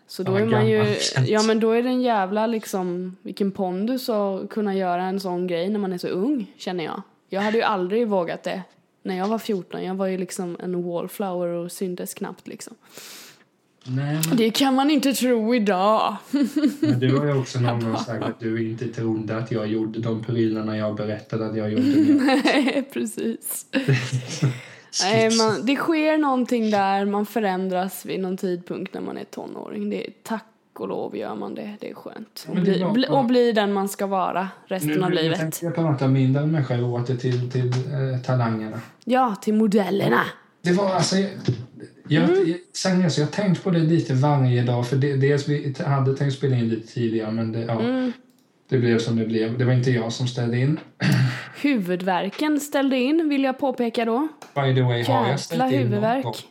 så 0.07 0.23
då 0.23 0.37
är 0.37 0.47
man 0.47 0.69
ju, 0.69 0.97
ja 1.27 1.43
men 1.43 1.61
då 1.61 1.71
är 1.71 1.83
det 1.83 1.89
en 1.89 2.03
jävla 2.03 2.47
liksom, 2.47 3.17
vilken 3.23 3.53
pondus 3.53 4.09
att 4.09 4.51
kunna 4.51 4.75
göra 4.75 5.03
en 5.03 5.21
sån 5.21 5.47
grej 5.47 5.69
när 5.69 5.79
man 5.79 5.93
är 5.93 5.99
så 5.99 6.09
ung, 6.09 6.53
känner 6.57 6.85
jag. 6.85 7.03
Jag 7.29 7.41
hade 7.41 7.57
ju 7.57 7.63
aldrig 7.63 8.09
vågat 8.09 8.43
det 8.43 8.63
när 9.03 9.17
jag 9.17 9.27
var 9.27 9.39
14, 9.39 9.85
jag 9.85 9.95
var 9.95 10.07
ju 10.07 10.19
liksom 10.19 10.57
en 10.61 10.83
wallflower 10.83 11.49
och 11.49 11.73
syntes 11.73 12.15
knappt 12.15 12.49
liksom. 12.49 12.75
Nej, 13.85 14.21
men, 14.29 14.37
Det 14.37 14.51
kan 14.51 14.75
man 14.75 14.91
inte 14.91 15.13
tro 15.15 15.55
idag. 15.55 16.17
men 16.81 17.01
du 17.01 17.17
har 17.19 17.27
ju 17.27 17.39
också 17.39 17.61
någon 17.61 17.81
gång 17.85 17.97
sagt 18.07 18.23
att 18.23 18.41
du 18.41 18.71
inte 18.71 18.89
trodde 18.89 19.37
att 19.37 19.51
jag 19.51 19.67
gjorde 19.67 20.01
de 20.01 20.23
prylarna 20.25 20.77
jag 20.77 20.97
berättade 20.97 21.47
att 21.47 21.57
jag 21.57 21.71
gjorde. 21.71 21.85
Nej, 22.45 22.89
precis. 22.93 23.67
Nej, 25.03 25.37
man, 25.37 25.67
det 25.67 25.77
sker 25.77 26.19
någonting 26.19 26.71
där, 26.71 27.05
man 27.05 27.27
förändras 27.27 28.07
vid 28.07 28.21
någon 28.21 28.37
tidpunkt 28.37 28.95
när 28.95 29.01
man 29.01 29.19
är 29.19 29.25
tonåring. 29.25 29.91
Det 29.91 30.07
är, 30.07 30.13
tack 30.23 30.45
och 30.73 30.89
lov 30.89 31.17
gör 31.17 31.35
man 31.35 31.55
det, 31.55 31.77
det 31.81 31.91
är 31.91 31.95
skönt. 31.95 32.47
Och 32.49 32.57
bli, 32.57 32.87
bli, 32.93 33.07
och 33.11 33.25
bli 33.25 33.53
den 33.53 33.73
man 33.73 33.89
ska 33.89 34.07
vara 34.07 34.49
resten 34.67 34.91
Nu, 34.91 35.03
av 35.03 35.11
nu, 35.11 35.17
nu 35.17 35.23
livet. 35.23 35.39
tänkte 35.39 35.65
jag 35.65 35.75
prata 35.75 36.09
mindre 36.09 36.43
om 36.43 36.65
själv 36.65 36.85
och 36.95 37.01
åter 37.01 37.17
till, 37.17 37.51
till 37.51 37.69
eh, 37.69 38.21
talangerna. 38.27 38.81
Ja, 39.05 39.35
till 39.43 39.55
modellerna. 39.55 40.23
Det 40.63 40.73
var 40.73 40.95
alltså... 40.95 41.17
Jag, 41.17 41.31
jag, 42.11 42.25
Mm. 42.25 42.49
jag, 42.51 42.59
seriöst, 42.73 43.19
jag 43.19 43.25
har 43.27 43.33
tänkt 43.33 43.65
på 43.65 43.71
det 43.71 43.79
lite 43.79 44.15
varje 44.15 44.63
dag. 44.63 44.89
För 44.89 44.97
det, 44.97 45.17
dels 45.17 45.49
vi 45.49 45.75
hade 45.87 46.17
tänkt 46.17 46.35
spela 46.35 46.57
in 46.57 46.69
lite 46.69 46.87
tidigare, 46.93 47.31
men 47.31 47.53
det, 47.53 47.61
ja. 47.61 47.81
Mm. 47.81 48.13
det 48.69 48.79
blev 48.79 48.99
som 48.99 49.17
det 49.17 49.27
blev. 49.27 49.59
Det 49.59 49.65
var 49.65 49.73
inte 49.73 49.91
jag 49.91 50.13
som 50.13 50.27
ställde 50.29 50.59
in. 50.59 50.81
Huvudvärken 51.63 52.61
ställde 52.61 52.97
in, 52.99 53.29
vill 53.29 53.45
jag 53.45 53.59
påpeka 53.59 54.05
då. 54.05 54.29
By 54.55 54.75
the 54.75 54.83
way, 54.83 55.05
har 55.05 55.29
jag 55.29 55.41
ställt 55.41 55.63
in 55.63 55.69
någon 55.69 55.79
huvudvärk. 55.89 56.47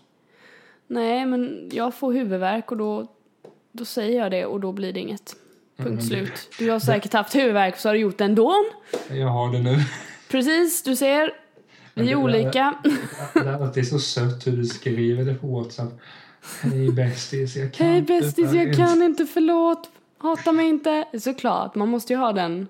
Nej, 0.88 1.26
men 1.26 1.70
jag 1.74 1.94
får 1.96 2.14
huvudvärk 2.14 2.72
och 2.72 2.78
då, 2.78 3.08
då 3.72 3.86
säger 3.86 4.20
jag 4.20 4.32
det 4.32 4.46
och 4.46 4.60
då 4.60 4.72
blir 4.72 4.94
det 4.94 5.00
inget. 5.00 5.36
Punkt 5.78 5.88
men 5.90 5.96
det- 5.96 6.02
slut. 6.04 6.50
Du 6.60 6.70
har 6.72 6.80
säkert 6.80 7.14
haft 7.14 7.36
huvudvärk 7.36 7.78
så 7.78 7.90
har 7.90 7.94
du 7.94 8.00
gjort 8.00 8.18
det 8.18 8.24
ändå. 8.24 8.54
Jag 9.12 9.28
har 9.28 9.52
det 9.54 9.60
nu. 9.60 9.76
Precis, 10.32 10.84
du 10.84 10.96
ser. 10.96 11.32
Vi 11.94 12.12
är 12.12 12.16
olika. 12.16 12.74
Det 13.74 13.80
är 13.80 13.84
så 13.84 14.00
sött 14.00 14.48
hur 14.48 14.58
du 14.58 14.66
skriver 14.66 15.24
det 15.24 15.34
på 15.34 15.48
WhatsApp. 15.48 16.00
Hej 16.62 16.92
bästis, 16.92 17.56
jag 17.56 17.74
kan 17.74 17.88
Hej 17.88 18.02
bästis, 18.02 18.54
jag 18.54 18.68
faktiskt." 18.68 18.80
kan 18.80 19.02
inte, 19.02 19.26
förlåt. 19.26 19.90
Hata 20.18 20.52
mig 20.52 20.70
inte. 20.70 21.06
Såklart, 21.22 21.76
man 21.76 21.90
måste 21.90 22.14
ju 22.14 22.20
ha 22.20 22.34
den. 22.34 22.68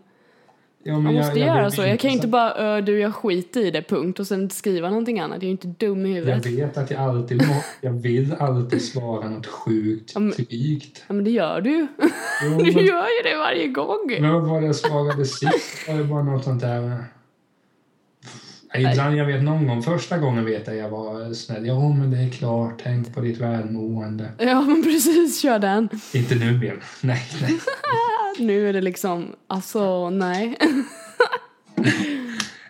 Ja, 0.84 0.94
Man 1.00 1.16
jag- 1.16 1.24
måste 1.26 1.40
jag 1.40 1.48
göra 1.48 1.64
vill 1.64 1.72
så. 1.72 1.82
Jag 1.82 2.00
kan 2.00 2.10
ju 2.10 2.16
inte 2.16 2.28
bara 2.28 2.54
"Ö, 2.56 2.82
du 2.82 3.00
jag 3.00 3.16
skiter 3.16 3.62
i 3.66 3.72
det, 3.72 3.82
punkt. 3.82 4.20
Och 4.20 4.28
sen 4.28 4.50
skriva 4.50 4.90
någonting 4.90 5.20
annat. 5.20 5.36
Jag 5.36 5.44
är 5.44 5.46
ju 5.48 5.52
inte 5.52 5.68
dum 5.68 6.06
i 6.06 6.10
Jag 6.10 6.16
huvudet. 6.16 6.46
vet 6.46 6.78
att 6.78 6.92
jag 6.92 7.00
alltid 7.02 7.44
jag 7.82 7.92
vill 7.92 8.34
alltid 8.40 8.82
svara 8.82 9.30
något 9.30 9.48
sjukt 9.48 10.12
Ja, 10.14 10.20
men- 10.20 10.32
drygt. 10.32 11.04
Ja 11.08 11.14
men 11.14 11.24
det 11.24 11.32
gör 11.32 11.62
du 11.62 11.70
ju. 11.70 11.88
Du 12.58 12.72
gör 12.72 13.06
ju 13.08 13.30
det 13.32 13.38
varje 13.38 13.68
gång. 13.68 14.18
men 14.22 14.34
vad 14.34 14.44
var 14.50 14.62
det 14.62 14.68
jag 14.68 14.76
svarade 14.76 15.26
sist? 15.26 15.88
Var 15.88 15.98
det 15.98 16.04
bara 16.04 16.24
något 16.24 16.44
sånt 16.44 16.62
där? 16.62 17.04
Ibland, 18.76 19.16
jag 19.16 19.26
vet 19.26 19.44
någon 19.44 19.68
gång, 19.68 19.84
första 19.84 20.18
gången 20.18 20.46
vet 20.46 20.68
jag 20.68 20.76
jag 20.76 20.90
var 20.90 21.34
snäll. 21.34 21.66
Ja, 21.68 21.90
men 21.90 22.12
det 22.12 22.18
är 22.18 22.30
klart, 22.30 22.82
tänk 22.84 23.14
på 23.16 23.22
ditt 23.22 23.38
välmående. 23.38 24.32
Ja 24.38 24.62
men 24.62 24.84
precis, 24.84 25.42
kör 25.42 25.60
den. 25.60 25.90
Inte 26.14 26.36
nu 26.36 26.58
mer. 26.58 26.80
Nej, 27.02 27.22
nej. 27.42 27.60
Nu 28.40 28.70
är 28.70 28.74
det 28.74 28.82
liksom, 28.82 29.36
alltså 29.48 30.10
nej. 30.10 30.58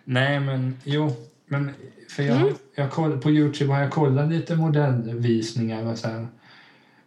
Nej, 0.04 0.40
men 0.40 0.78
jo. 0.84 1.12
Men 1.48 1.72
för 2.10 2.24
jag, 2.24 2.38
Mm. 2.42 2.54
jag 2.76 2.92
koll, 2.92 3.22
på 3.22 3.32
Youtube 3.32 3.74
har 3.74 3.82
jag 3.82 3.92
kollat 3.92 4.30
lite 4.30 4.56
modellvisningar 4.56 5.92
och 5.92 5.98
så 5.98 6.08
här. 6.08 6.28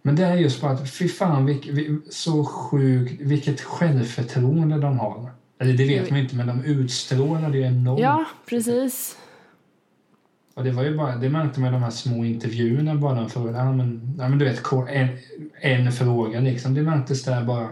Men 0.02 0.16
det 0.16 0.24
är 0.24 0.34
just 0.34 0.60
bara 0.60 0.72
att 0.72 0.90
fy 0.90 1.08
fan 1.08 1.46
vilk, 1.46 1.68
vi, 1.72 1.98
så 2.10 2.44
sjukt 2.44 3.20
vilket 3.20 3.60
självförtroende 3.60 4.78
de 4.78 4.98
har. 4.98 5.30
Eller 5.62 5.72
det 5.72 5.84
vet 5.84 6.10
man 6.10 6.18
inte 6.18 6.36
men 6.36 6.46
de 6.46 6.64
utstrålar 6.64 7.54
ju 7.54 7.62
enormt. 7.62 8.00
Ja, 8.00 8.24
precis. 8.46 9.18
Och 10.54 10.64
det 10.64 10.70
var 10.70 10.82
ju 10.82 10.96
bara, 10.96 11.16
det 11.16 11.28
märkte 11.28 11.60
man 11.60 11.68
i 11.68 11.72
de 11.72 11.82
här 11.82 11.90
små 11.90 12.24
intervjuerna 12.24 12.94
bara 12.94 13.28
för, 13.28 13.52
ja 13.52 13.72
men, 13.72 14.16
ja 14.18 14.28
men 14.28 14.38
du 14.38 14.44
vet, 14.44 14.62
en, 14.88 15.08
en 15.60 15.92
fråga 15.92 16.40
liksom. 16.40 16.74
Det 16.74 16.82
märktes 16.82 17.24
där 17.24 17.44
bara. 17.44 17.68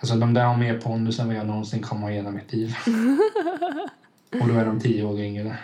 Alltså 0.00 0.16
de 0.16 0.34
där 0.34 0.44
har 0.44 0.56
mer 0.56 0.78
pondus 0.78 1.18
än 1.18 1.26
vad 1.26 1.36
jag 1.36 1.46
någonsin 1.46 1.82
kommer 1.82 2.06
att 2.06 2.12
hela 2.12 2.30
mitt 2.30 2.52
liv. 2.52 2.76
Och 4.40 4.48
då 4.48 4.54
är 4.54 4.64
de 4.64 4.80
tio 4.80 5.04
år 5.04 5.20
yngre. 5.20 5.56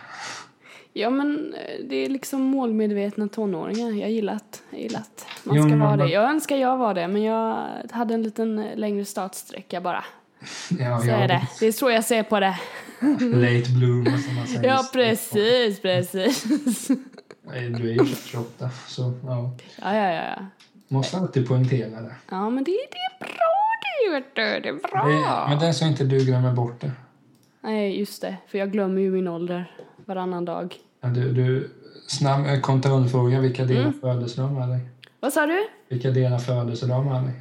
Ja 0.93 1.11
men 1.11 1.55
eh, 1.55 1.87
det 1.89 1.97
är 1.97 2.09
liksom 2.09 2.43
målmedvetna 2.43 3.29
tonåringar. 3.29 3.91
Jag 3.91 4.11
gillar 4.11 4.35
att, 4.35 4.63
jag 4.71 4.81
gillar 4.81 5.01
att 5.01 5.27
man 5.45 5.63
ska 5.63 5.77
vara 5.77 5.77
man- 5.77 5.99
det. 5.99 6.09
Jag 6.09 6.31
önskar 6.31 6.57
jag 6.57 6.77
var 6.77 6.95
det 6.95 7.09
men 7.09 7.23
jag 7.23 7.67
hade 7.91 8.15
en 8.15 8.23
liten 8.23 8.59
eh, 8.59 8.77
längre 8.77 9.05
startsträcka 9.05 9.81
bara. 9.81 10.05
Ja, 10.81 10.99
Så 11.01 11.11
är 11.11 11.29
det. 11.29 11.43
Det 11.61 11.67
är 11.67 11.73
så 11.73 11.91
jag 11.91 12.05
ser 12.05 12.23
på 12.23 12.41
det. 12.41 12.55
Late 13.21 13.71
bloomer 13.71 14.17
som 14.19 14.35
man 14.35 14.47
säger. 14.47 14.69
Ja 14.69 14.85
precis, 14.93 15.81
precis. 15.83 16.45
Du 17.79 17.91
är 17.91 17.95
ju 18.05 18.07
28 18.27 18.71
så 18.87 19.13
ja. 19.27 19.51
Ja, 19.83 19.95
ja, 19.97 20.13
ja. 20.13 20.23
ja. 20.37 20.47
Måste 20.89 21.17
alltid 21.17 21.49
poängtera 21.49 22.01
det. 22.01 22.15
Ja 22.31 22.51
men 22.51 22.65
det, 22.65 22.71
det 22.71 23.25
är 23.25 23.25
bra 23.25 23.55
det 24.05 24.15
vet 24.15 24.35
du. 24.35 24.61
Det 24.63 24.69
är 24.69 24.91
bra. 24.91 25.05
det 25.09 25.49
men 25.51 25.59
det 25.59 25.67
är 25.67 25.73
så 25.73 25.85
inte 25.85 26.05
du 26.05 26.19
glömmer 26.25 26.53
bort 26.53 26.81
det. 26.81 26.91
Nej 27.61 27.99
just 27.99 28.23
det, 28.23 28.37
för 28.49 28.59
jag 28.59 28.73
glömmer 28.73 29.01
ju 29.01 29.11
min 29.11 29.29
ålder 29.29 29.73
varannan 30.07 30.45
dag. 30.45 30.75
Ja, 31.01 31.09
Du, 31.09 31.33
du, 31.33 31.71
snabb 32.07 32.47
eh, 32.47 32.61
kontrollfråga. 32.61 33.41
Vilka 33.41 33.65
delar 33.65 33.81
Mm. 33.81 34.01
födelsedag 34.01 34.53
med 34.53 34.69
dig? 34.69 34.81
Vad 35.21 35.33
sa 35.33 35.47
du? 35.47 35.69
Vilka 35.89 36.11
delar 36.11 36.39
födelsedag 36.39 37.07
med 37.07 37.23
dig? 37.25 37.35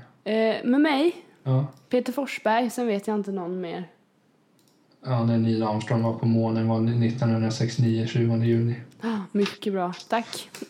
Eh, 0.59 0.65
med 0.65 0.81
mig? 0.81 1.15
Ja. 1.47 1.67
Peter 1.89 2.13
Forsberg, 2.13 2.69
sen 2.69 2.87
vet 2.87 3.07
jag 3.07 3.15
inte 3.15 3.31
någon 3.31 3.61
mer. 3.61 3.87
ja, 5.05 5.25
när 5.25 5.37
Neil 5.37 5.63
Armstrong 5.63 6.03
var 6.03 6.13
på 6.13 6.25
månen 6.25 6.67
var 6.67 6.77
1969, 6.77 8.07
20 8.07 8.35
juni. 8.43 8.75
Ah, 9.01 9.19
mycket 9.31 9.73
bra, 9.73 9.93
tack. 10.09 10.49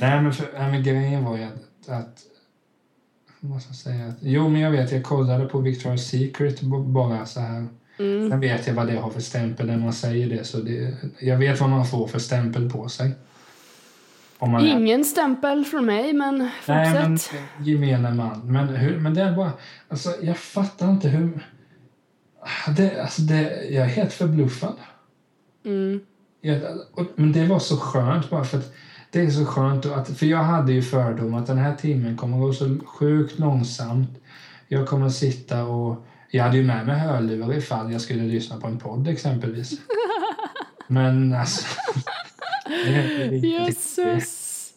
Nej, 0.00 0.22
men, 0.22 0.32
för, 0.32 0.52
nej, 0.58 0.70
men 0.70 0.82
grejen 0.82 1.24
var 1.24 1.36
ju 1.36 1.42
att, 1.42 1.88
att 1.88 2.22
vad 3.40 3.62
jag 3.68 3.76
säga? 3.76 4.06
Att, 4.06 4.16
jo, 4.20 4.48
men 4.48 4.60
jag 4.60 4.70
vet, 4.70 4.92
jag 4.92 5.04
kollade 5.04 5.46
på 5.46 5.62
Victoria's 5.62 5.96
Secret 5.96 6.60
bara 6.62 7.26
så 7.26 7.40
här. 7.40 7.66
Mm. 7.98 8.30
Sen 8.30 8.40
vet 8.40 8.66
jag 8.66 8.74
vad 8.74 8.86
det 8.86 8.96
har 8.96 9.10
för 9.10 9.20
stämpel 9.20 9.66
när 9.66 9.78
man 9.78 9.92
säger 9.92 10.28
det. 10.28 10.44
Så 10.44 10.58
det, 10.58 10.96
jag 11.20 11.36
vet 11.36 11.60
vad 11.60 11.70
man 11.70 11.86
får 11.86 12.06
för 12.06 12.18
stämpel 12.18 12.70
på 12.70 12.88
sig. 12.88 13.12
Man 14.40 14.54
är, 14.54 14.66
Ingen 14.66 15.04
stämpel 15.04 15.64
från 15.64 15.86
mig, 15.86 16.12
men 16.12 16.38
nej, 16.66 16.86
fortsätt. 16.86 17.32
men 17.56 17.66
gemene 17.66 18.14
man. 18.14 18.52
Men, 18.52 18.68
hur, 18.68 19.00
men 19.00 19.14
det 19.14 19.22
är 19.22 19.36
bara... 19.36 19.52
Alltså, 19.88 20.14
jag 20.22 20.36
fattar 20.36 20.90
inte 20.90 21.08
hur... 21.08 21.46
Det, 22.76 23.00
alltså 23.00 23.22
det, 23.22 23.64
jag 23.70 23.84
är 23.84 23.88
helt 23.88 24.12
förbluffad. 24.12 24.76
Mm. 25.64 26.00
Jag, 26.40 26.62
och, 26.92 27.06
men 27.16 27.32
det 27.32 27.46
var 27.46 27.58
så 27.58 27.76
skönt 27.76 28.30
bara 28.30 28.44
för 28.44 28.58
att 28.58 28.74
det 29.10 29.20
är 29.20 29.30
så 29.30 29.44
skönt 29.44 29.86
att, 29.86 30.18
för 30.18 30.26
jag 30.26 30.42
hade 30.42 30.72
ju 30.72 30.82
fördom 30.82 31.34
att 31.34 31.46
den 31.46 31.58
här 31.58 31.74
timmen 31.74 32.16
kommer 32.16 32.38
gå 32.38 32.52
så 32.52 32.76
sjukt 32.86 33.38
långsamt. 33.38 34.10
Jag 34.68 34.88
kommer 34.88 35.08
sitta 35.08 35.64
och, 35.64 36.06
jag 36.30 36.44
hade 36.44 36.56
ju 36.56 36.64
med 36.64 36.86
mig 36.86 36.98
hörlurar 36.98 37.54
ifall 37.54 37.92
jag 37.92 38.00
skulle 38.00 38.22
lyssna 38.22 38.56
på 38.56 38.66
en 38.66 38.78
podd 38.78 39.08
exempelvis. 39.08 39.72
Men 40.86 41.32
alltså, 41.32 41.66
Jösses. 43.42 44.72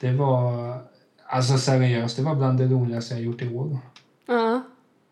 det 0.00 0.12
var, 0.12 0.78
alltså 1.26 1.58
seriöst, 1.58 2.16
det 2.16 2.22
var 2.22 2.34
bland 2.34 2.58
det 2.58 2.66
roligaste 2.66 3.14
jag 3.14 3.22
gjort 3.22 3.42
i 3.42 3.48
år. 3.48 3.78
Ja. 4.26 4.62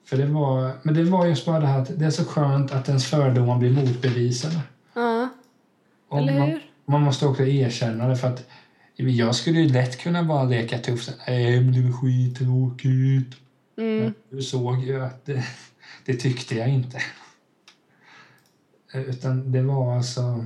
För 0.04 0.16
det 0.16 0.26
var, 0.26 0.72
men 0.82 0.94
det 0.94 1.04
var 1.04 1.26
just 1.26 1.46
bara 1.46 1.60
det 1.60 1.66
här 1.66 1.82
att 1.82 1.98
det 1.98 2.04
är 2.04 2.10
så 2.10 2.24
skönt 2.24 2.72
att 2.72 2.88
ens 2.88 3.06
fördomar 3.06 3.58
blir 3.58 3.70
motbevisade. 3.70 4.60
Ja. 4.94 5.28
Och 6.08 6.18
Eller 6.18 6.38
man, 6.38 6.48
hur? 6.48 6.70
man 6.86 7.00
måste 7.02 7.26
också 7.26 7.42
erkänna 7.42 8.08
det 8.08 8.16
för 8.16 8.28
att 8.28 8.46
jag 8.96 9.34
skulle 9.34 9.60
ju 9.60 9.68
lätt 9.68 9.98
kunna 9.98 10.24
bara 10.24 10.44
leka 10.44 10.78
tuff. 10.78 11.08
Nej, 11.26 11.60
men 11.60 11.72
det 11.72 11.80
var 11.80 11.92
skittråkigt. 11.92 13.36
Mm. 13.76 14.14
Du 14.30 14.42
såg 14.42 14.84
ju 14.84 15.04
att 15.04 15.24
det, 15.24 15.44
det 16.04 16.14
tyckte 16.14 16.54
jag 16.54 16.68
inte. 16.68 16.98
Utan 18.94 19.52
det 19.52 19.62
var 19.62 19.96
alltså... 19.96 20.44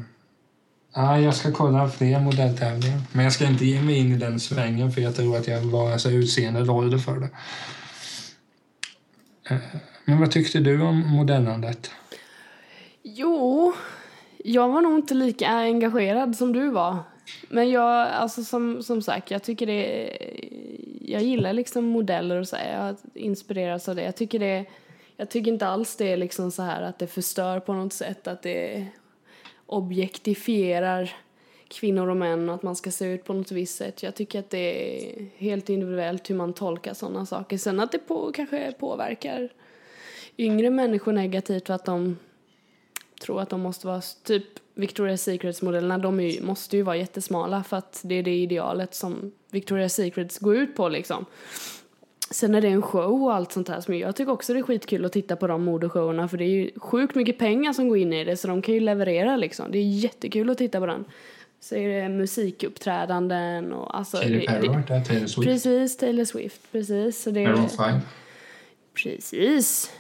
Ja, 0.99 1.21
jag 1.21 1.35
ska 1.35 1.53
kolla 1.53 1.89
fler 1.89 2.21
modelltävlingar. 2.21 3.01
Men 3.13 3.25
jag 3.25 3.33
ska 3.33 3.47
inte 3.47 3.65
ge 3.65 3.83
mig 3.83 3.99
in 3.99 4.13
i 4.13 4.17
den 4.17 4.41
svängen 4.41 4.93
för 4.93 5.01
jag 5.01 5.17
tror 5.17 5.37
att 5.37 5.49
jag 5.49 5.61
var 5.61 5.93
alltså 5.93 6.11
utseende 6.11 6.73
ålder 6.73 6.99
för 6.99 7.21
det. 7.21 7.29
Eh, 9.51 9.59
men 10.05 10.21
vad 10.21 10.31
tyckte 10.31 10.59
du 10.59 10.83
om 10.83 11.09
modellandet? 11.09 11.91
Jo, 13.03 13.73
jag 14.45 14.69
var 14.69 14.81
nog 14.81 14.99
inte 14.99 15.15
lika 15.15 15.49
engagerad 15.49 16.37
som 16.37 16.53
du 16.53 16.71
var. 16.71 16.97
Men 17.49 17.71
jag, 17.71 18.09
alltså 18.09 18.45
som, 18.45 18.83
som 18.83 19.03
sagt, 19.03 19.31
jag 19.31 19.43
tycker 19.43 19.67
det 19.67 20.17
Jag 21.01 21.23
gillar 21.23 21.53
liksom 21.53 21.85
modeller 21.85 22.41
och 22.41 22.49
så 22.49 22.57
här. 22.57 22.87
Jag 22.87 22.97
inspireras 23.15 23.89
av 23.89 23.97
det. 23.97 24.03
Jag 24.03 24.17
tycker 24.17 24.39
det 24.39 24.65
Jag 25.17 25.31
tycker 25.31 25.53
inte 25.53 25.67
alls 25.67 25.97
det 25.97 26.13
är 26.13 26.17
liksom 26.17 26.51
så 26.51 26.63
här 26.63 26.83
att 26.83 26.99
det 26.99 27.07
förstör 27.07 27.61
på 27.61 27.73
något 27.73 27.93
sätt. 27.93 28.27
Att 28.27 28.43
det 28.43 28.87
objektifierar 29.69 31.13
kvinnor 31.69 32.09
och 32.09 32.17
män 32.17 32.49
och 32.49 32.55
att 32.55 32.63
man 32.63 32.77
ska 32.77 32.91
se 32.91 33.05
ut 33.05 33.25
på 33.25 33.33
något 33.33 33.51
visst 33.51 33.77
sätt. 33.77 34.03
Jag 34.03 34.15
tycker 34.15 34.39
att 34.39 34.51
det 34.51 34.59
är 34.59 35.27
helt 35.37 35.69
individuellt 35.69 36.31
hur 36.31 36.35
man 36.35 36.53
tolkar 36.53 36.95
sådana 36.95 37.27
saker. 37.27 37.59
Sen 37.59 37.81
att 37.81 37.93
det 37.93 37.99
på, 37.99 38.33
kanske 38.33 38.73
påverkar 38.73 39.49
yngre 40.39 40.71
människor 40.71 41.13
negativt 41.13 41.67
för 41.67 41.75
att 41.75 41.85
de 41.85 42.17
tror 43.21 43.41
att 43.41 43.51
de 43.51 43.61
måste 43.61 43.87
vara 43.87 44.01
typ 44.23 44.45
Victoria's 44.75 45.17
Secrets 45.17 45.63
modellerna, 45.63 45.99
de 45.99 46.21
är, 46.21 46.43
måste 46.43 46.77
ju 46.77 46.83
vara 46.83 46.97
jättesmala 46.97 47.65
för 47.65 47.77
att 47.77 48.01
det 48.05 48.15
är 48.15 48.23
det 48.23 48.37
idealet 48.37 48.95
som 48.95 49.33
Victoria's 49.51 49.89
Secrets 49.89 50.39
går 50.39 50.57
ut 50.57 50.77
på 50.77 50.89
liksom. 50.89 51.27
Sen 52.31 52.55
är 52.55 52.61
det 52.61 52.69
en 52.69 52.83
show 52.83 53.23
och 53.23 53.35
allt 53.35 53.53
sånt 53.53 53.69
här 53.69 53.81
som 53.81 53.95
jag 53.99 54.17
tycker 54.17 54.33
också 54.33 54.53
det 54.53 54.59
är 54.59 54.63
skitkul 54.63 55.05
att 55.05 55.13
titta 55.13 55.37
på 55.37 55.47
de 55.47 55.65
modeshowerna 55.65 56.29
för 56.29 56.37
det 56.37 56.45
är 56.45 56.49
ju 56.49 56.71
sjukt 56.77 57.15
mycket 57.15 57.39
pengar 57.39 57.73
som 57.73 57.89
går 57.89 57.99
in 57.99 58.13
i 58.13 58.25
det 58.25 58.37
så 58.37 58.49
de 58.49 58.63
kan 58.63 58.75
ju 58.75 58.81
leverera 58.81 59.37
liksom. 59.37 59.73
Det 59.73 59.79
är 59.79 59.83
jättekul 59.83 60.51
att 60.51 60.59
titta 60.59 60.81
på 60.81 60.87
den. 60.87 61.05
Så 61.61 61.75
är 61.77 61.89
det 62.03 62.09
musikuppträdanden 62.09 63.73
och 63.73 63.99
alltså... 63.99 64.17
Det- 64.17 64.47
Perry 64.47 64.69
var 64.69 64.85
där, 64.89 65.05
Taylor 65.05 65.27
Swift. 65.27 65.49
Precis, 65.49 65.97
Taylor 65.97 66.25
Swift, 66.25 66.73
precis. 66.73 67.23
Så 67.23 67.31
det 67.31 67.45
Maroon 67.49 67.69
5. 67.69 67.99
Precis. 68.95 69.91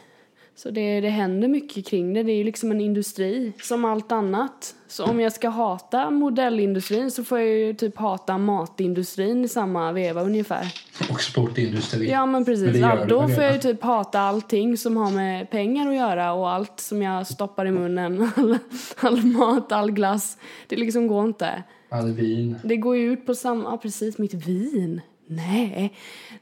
Så 0.58 0.70
det, 0.70 1.00
det 1.00 1.08
händer 1.08 1.48
mycket 1.48 1.86
kring 1.86 2.14
det. 2.14 2.22
Det 2.22 2.32
är 2.32 2.36
ju 2.36 2.44
liksom 2.44 2.70
en 2.70 2.80
industri, 2.80 3.52
som 3.62 3.84
allt 3.84 4.12
annat. 4.12 4.74
Så 4.88 5.04
om 5.04 5.20
jag 5.20 5.32
ska 5.32 5.48
hata 5.48 6.10
modellindustrin 6.10 7.10
så 7.10 7.24
får 7.24 7.38
jag 7.38 7.48
ju 7.48 7.74
typ 7.74 7.96
hata 7.96 8.38
matindustrin 8.38 9.44
i 9.44 9.48
samma 9.48 9.92
veva 9.92 10.22
ungefär. 10.22 10.74
Och 11.10 11.20
sportindustri. 11.20 12.10
Ja 12.10 12.26
men 12.26 12.32
Men 12.32 12.44
precis. 12.44 12.76
gör 12.76 12.96
Ja, 12.98 13.04
då 13.04 13.28
får 13.28 13.42
jag 13.42 13.52
ju 13.52 13.58
typ 13.58 13.82
hata 13.82 14.20
allting 14.20 14.76
som 14.76 14.96
har 14.96 15.10
med 15.10 15.50
pengar 15.50 15.88
att 15.88 15.96
göra 15.96 16.32
och 16.32 16.50
allt 16.50 16.80
som 16.80 17.02
jag 17.02 17.26
stoppar 17.26 17.66
i 17.66 17.70
munnen. 17.70 18.30
All, 18.36 18.58
all 18.96 19.24
mat, 19.24 19.72
all 19.72 19.90
glass. 19.90 20.38
Det 20.66 20.76
liksom 20.76 21.06
går 21.06 21.24
inte. 21.24 21.62
All 21.88 22.12
vin. 22.12 22.58
Det 22.64 22.76
går 22.76 22.96
ju 22.96 23.12
ut 23.12 23.26
på 23.26 23.34
samma, 23.34 23.70
ja, 23.70 23.76
precis, 23.76 24.18
mitt 24.18 24.34
vin. 24.34 25.00
Nej, 25.26 25.94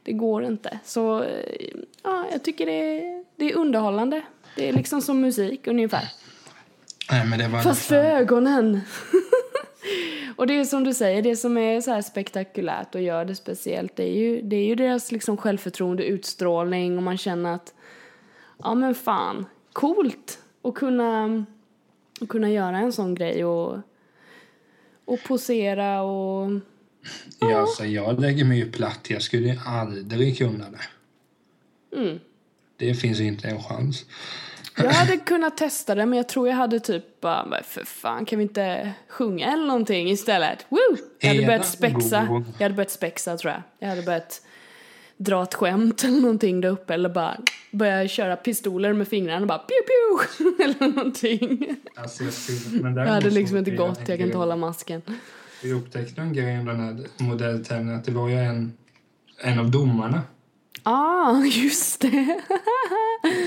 det 0.03 0.11
går 0.11 0.43
inte. 0.43 0.79
Så 0.85 1.23
eh, 1.23 1.29
ja, 2.03 2.25
jag 2.31 2.43
tycker 2.43 2.65
det 2.65 2.71
är, 2.71 3.23
det 3.37 3.51
är 3.51 3.55
underhållande. 3.55 4.21
Det 4.55 4.69
är 4.69 4.73
liksom 4.73 5.01
som 5.01 5.21
musik 5.21 5.67
ungefär. 5.67 6.09
Nej, 7.11 7.27
men 7.27 7.39
det 7.39 7.47
var 7.47 7.61
Fast 7.61 7.85
för 7.85 7.95
ögonen. 7.95 8.81
och 10.35 10.47
det 10.47 10.53
är 10.53 10.65
som 10.65 10.83
du 10.83 10.93
säger, 10.93 11.21
det 11.21 11.35
som 11.35 11.57
är 11.57 11.81
så 11.81 11.91
här 11.91 12.01
spektakulärt 12.01 12.95
och 12.95 13.01
gör 13.01 13.25
det 13.25 13.35
speciellt 13.35 13.95
det 13.95 14.03
är 14.03 14.13
ju, 14.13 14.41
det 14.41 14.55
är 14.55 14.65
ju 14.65 14.75
deras 14.75 15.11
liksom 15.11 15.37
självförtroende, 15.37 16.03
utstrålning 16.03 16.97
och 16.97 17.03
man 17.03 17.17
känner 17.17 17.55
att 17.55 17.73
ja 18.63 18.75
men 18.75 18.95
fan, 18.95 19.45
coolt 19.73 20.39
att 20.63 20.75
kunna, 20.75 21.45
kunna 22.29 22.49
göra 22.49 22.77
en 22.77 22.93
sån 22.93 23.15
grej 23.15 23.45
och, 23.45 23.77
och 25.05 25.19
posera 25.27 26.01
och 26.01 26.51
Ja, 27.39 27.59
alltså, 27.59 27.85
jag 27.85 28.19
lägger 28.19 28.45
mig 28.45 28.57
ju 28.57 28.71
platt. 28.71 29.09
Jag 29.09 29.21
skulle 29.21 29.59
aldrig 29.65 30.37
kunna 30.37 30.65
det. 30.69 30.81
mm. 31.97 32.19
Det 32.77 32.93
finns 32.93 33.19
inte 33.19 33.47
en 33.47 33.63
chans. 33.63 34.05
Jag 34.77 34.89
hade 34.89 35.17
kunnat 35.17 35.57
testa 35.57 35.95
det 35.95 36.05
men 36.05 36.17
jag 36.17 36.27
tror 36.29 36.47
jag 36.47 36.55
hade 36.55 36.79
typ 36.79 37.21
bara, 37.21 37.45
"Men 37.45 37.63
för 37.63 37.83
fan 37.85 38.25
kan 38.25 38.39
vi 38.39 38.43
inte 38.43 38.91
sjunga 39.09 39.53
eller 39.53 39.65
någonting 39.65 40.09
istället? 40.09 40.65
Woo! 40.69 40.77
Jag 41.19 41.27
hade 41.29 41.45
börjat 41.45 41.67
spexa. 41.67 42.43
Jag 42.57 42.65
hade 42.65 42.75
börjat 42.75 42.91
spexa 42.91 43.37
tror 43.37 43.53
jag. 43.53 43.61
Jag 43.79 43.87
hade 43.89 44.01
börjat 44.01 44.41
dra 45.17 45.43
ett 45.43 45.53
skämt 45.53 46.03
eller 46.03 46.21
någonting 46.21 46.61
där 46.61 46.69
uppe 46.69 46.93
eller 46.93 47.09
bara 47.09 47.37
börja 47.71 48.07
köra 48.07 48.35
pistoler 48.35 48.93
med 48.93 49.07
fingrarna 49.07 49.41
och 49.41 49.47
bara 49.47 49.57
pew 49.59 49.81
pew 49.87 50.63
eller 50.63 50.95
någonting. 50.95 51.75
Alltså, 51.95 52.23
jag, 52.23 52.83
men 52.83 52.95
Jag 52.95 53.05
hade 53.07 53.29
liksom 53.29 53.57
inte 53.57 53.71
gått, 53.71 53.99
jag 54.07 54.17
kan 54.17 54.25
inte 54.25 54.37
hålla 54.37 54.55
masken. 54.55 55.01
Vi 55.63 55.73
upptäckte 55.73 56.21
en 56.21 56.33
grej 56.33 56.59
under 56.59 56.73
den 56.73 56.81
här 56.83 56.97
modelltävlingen 57.17 57.95
att 57.95 58.05
det 58.05 58.11
var 58.11 58.29
ju 58.29 58.35
en, 58.35 58.73
en 59.43 59.59
av 59.59 59.71
domarna. 59.71 60.21
Ah, 60.89 61.41
just 61.45 62.01
det. 62.01 62.39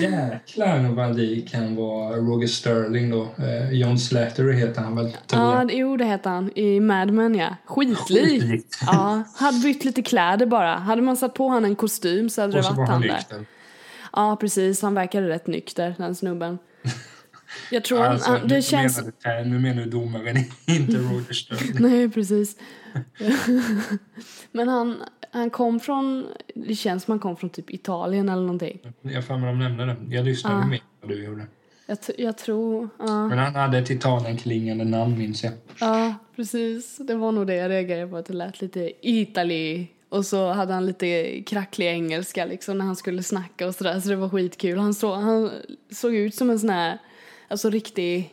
Jäklar 0.01 0.95
vad 0.95 1.17
lik 1.17 1.55
han 1.55 1.77
var 1.77 2.17
Roger 2.17 2.47
Sterling 2.49 3.11
då. 3.11 3.23
Eh, 3.39 3.73
John 3.73 3.99
Slattery 3.99 4.53
heter 4.57 4.83
han 4.83 4.97
väl? 4.97 5.17
Ja, 5.33 5.65
det- 5.69 5.75
jo 5.75 5.97
det 5.97 6.05
heter 6.05 6.31
han. 6.31 6.51
I 6.59 6.81
Mad 6.81 7.13
Men 7.13 7.35
ja. 7.35 7.57
Skitlik. 7.65 8.33
Skitlikt. 8.43 8.79
Ja, 8.87 9.23
hade 9.37 9.59
bytt 9.59 9.85
lite 9.85 10.03
kläder 10.03 10.47
bara. 10.47 10.75
Hade 10.77 11.03
man 11.03 11.17
satt 11.17 11.35
på 11.35 11.49
han 11.49 11.65
en 11.65 11.77
kostym 11.77 12.31
så 12.31 12.41
hade 12.41 12.53
det 12.53 12.59
Och 12.59 12.65
så 12.65 12.71
varit 12.71 12.79
var 12.79 12.87
han 12.87 12.93
han 13.03 13.03
där. 13.31 13.47
Ja, 14.13 14.37
precis. 14.41 14.83
Han 14.83 14.95
verkade 14.95 15.29
rätt 15.29 15.47
nykter, 15.47 15.95
den 15.99 16.15
snubben. 16.15 16.59
Jag 17.71 17.85
tror 17.85 18.03
Alltså, 18.03 18.31
han, 18.31 18.49
det 18.49 18.55
nu, 18.55 18.63
känns... 18.63 19.01
menar 19.25 19.43
du, 19.45 19.51
nu 19.51 19.59
menar 19.59 19.83
du 19.83 19.91
domaren, 19.91 20.37
inte 20.67 20.93
Roger 20.97 21.33
Sterling. 21.35 21.77
Nej, 21.91 22.09
precis. 22.11 22.57
Men 24.53 24.69
han, 24.69 24.97
han 25.31 25.51
kom 25.51 25.81
från... 25.81 26.27
Det 26.55 26.75
känns 26.75 27.05
som 27.05 27.13
han 27.13 27.19
kom 27.19 27.37
från 27.37 27.51
typ 27.51 27.71
Italien 27.71 28.29
eller 28.29 28.43
någonting. 28.43 28.79
Jag 29.03 29.27
får 29.27 29.37
mig 29.37 29.47
de 29.47 29.59
nämnde 29.59 29.87
det. 29.87 29.97
Jag 30.17 30.25
lyssnade 30.25 30.57
Ja. 30.61 30.67
mer 30.67 30.77
än 30.77 30.83
vad 31.01 31.11
du 31.11 31.25
gjorde. 31.25 31.47
Jag, 31.87 31.99
jag 32.19 32.39
tror... 32.39 32.89
Ja, 32.99 33.27
Men 33.29 33.39
han 33.39 33.55
hade 33.55 33.79
ett 33.79 33.91
Italien-klingande 33.91 34.85
namn 34.85 35.19
minns 35.19 35.45
jag. 35.45 35.53
ja, 35.81 36.15
precis. 36.37 36.97
Det 36.97 37.15
var 37.15 37.33
nog 37.33 37.47
det 37.47 37.55
jag 37.55 37.69
reagerade 37.71 38.07
på. 38.11 38.17
Att 38.17 38.27
det 38.27 38.33
lät 38.35 38.61
lite 38.61 38.93
Itali. 39.09 39.89
Och 40.09 40.27
så 40.27 40.53
hade 40.53 40.73
han 40.75 40.87
lite 40.87 41.41
kracklig 41.43 41.87
engelska 41.87 42.45
liksom 42.45 42.79
när 42.79 42.85
han 42.85 42.97
skulle 42.97 43.23
snacka 43.23 43.67
och 43.67 43.75
sådär. 43.75 44.01
Så 44.01 44.09
det 44.09 44.17
var 44.17 44.29
skitkul. 44.29 44.79
Han, 44.79 44.95
så, 44.95 45.15
han 45.15 45.51
såg 45.91 46.15
ut 46.15 46.35
som 46.35 46.51
en 46.51 46.59
sån 46.59 46.71
här... 46.71 46.99
Alltså 47.49 47.71
riktig... 47.71 48.31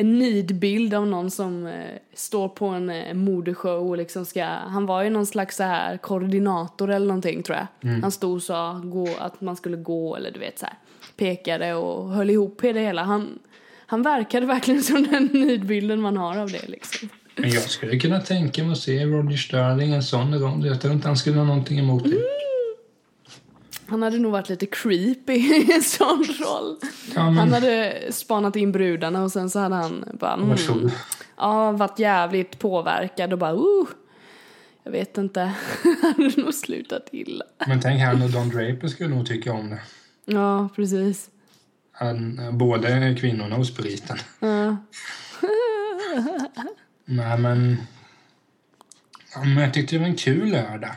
en 0.00 0.18
nidbild 0.18 0.94
av 0.94 1.06
någon 1.06 1.30
som 1.30 1.66
eh, 1.66 1.72
står 2.14 2.48
på 2.48 2.66
en 2.66 2.90
eh, 2.90 3.14
modeshow 3.14 3.88
och 3.88 3.96
liksom 3.96 4.24
ska, 4.24 4.44
han 4.44 4.86
var 4.86 5.02
ju 5.02 5.10
någon 5.10 5.26
slags 5.26 5.56
så 5.56 5.62
här 5.62 5.96
koordinator 5.96 6.90
eller 6.90 7.06
någonting 7.06 7.42
tror 7.42 7.58
jag. 7.58 7.90
Han 8.02 8.12
stod 8.12 8.34
och 8.34 8.42
sa 8.42 8.80
gå, 8.84 9.08
att 9.18 9.40
man 9.40 9.56
skulle 9.56 9.76
gå 9.76 10.16
eller 10.16 10.30
du 10.30 10.40
vet 10.40 10.58
så 10.58 10.66
här 10.66 10.74
pekade 11.16 11.74
och 11.74 12.10
höll 12.10 12.30
ihop 12.30 12.58
det 12.60 12.80
hela. 12.80 13.02
Han, 13.02 13.38
han 13.86 14.02
verkade 14.02 14.46
verkligen 14.46 14.82
som 14.88 15.02
den 15.02 15.24
nidbilden 15.32 16.00
man 16.00 16.16
har 16.16 16.38
av 16.38 16.50
det 16.50 16.68
liksom. 16.68 17.08
Men 17.36 17.50
jag 17.50 17.62
skulle 17.62 17.98
kunna 17.98 18.20
tänka 18.20 18.62
mig 18.62 18.72
att 18.72 18.78
se 18.78 19.04
Roger 19.04 19.36
Sterling 19.36 19.92
en 19.92 20.02
sån 20.02 20.38
roll. 20.38 20.66
Jag 20.66 20.80
tror 20.80 20.94
inte 20.94 21.08
han 21.08 21.16
skulle 21.16 21.36
ha 21.38 21.44
någonting 21.44 21.78
emot 21.78 22.04
det. 22.04 22.16
Han 23.88 24.02
hade 24.02 24.18
nog 24.18 24.32
varit 24.32 24.48
lite 24.48 24.66
creepy 24.66 25.32
i 25.38 25.72
en 25.72 25.82
sån 25.82 26.24
roll. 26.24 26.76
Ja, 27.14 27.20
Han 27.20 27.34
men 27.34 27.52
hade 27.52 28.02
spanat 28.10 28.56
in 28.56 28.72
brudarna 28.72 29.22
och 29.22 29.32
sen 29.32 29.50
så 29.50 29.58
hade 29.58 29.74
han 29.74 30.04
bara 30.12 30.32
mm? 30.32 30.90
Ja, 31.36 31.72
varit 31.72 31.98
jävligt 31.98 32.58
påverkad 32.58 33.32
och 33.32 33.38
bara 33.38 33.54
uh, 33.54 33.88
jag 34.82 34.92
vet 34.92 35.18
inte, 35.18 35.40
hade 36.02 36.42
nog 36.42 36.54
slutat 36.54 37.08
illa. 37.12 37.44
Men 37.66 37.80
tänk 37.80 38.02
han 38.02 38.22
och 38.22 38.30
Don 38.30 38.48
Draper 38.48 38.88
skulle 38.88 39.14
nog 39.14 39.26
tycka 39.26 39.52
om 39.52 39.70
det. 39.70 39.80
Ja, 40.24 40.68
precis. 40.76 41.30
Han, 41.92 42.40
både 42.58 43.16
kvinnorna 43.20 43.56
och 43.56 43.66
spriten. 43.66 44.18
Ja. 44.40 44.76
Nej, 47.04 47.38
men... 47.38 47.76
Ja, 49.34 49.44
men 49.44 49.56
jag 49.56 49.74
tyckte 49.74 49.94
det 49.94 50.00
var 50.00 50.06
en 50.06 50.16
kul 50.16 50.50
lördag. 50.50 50.94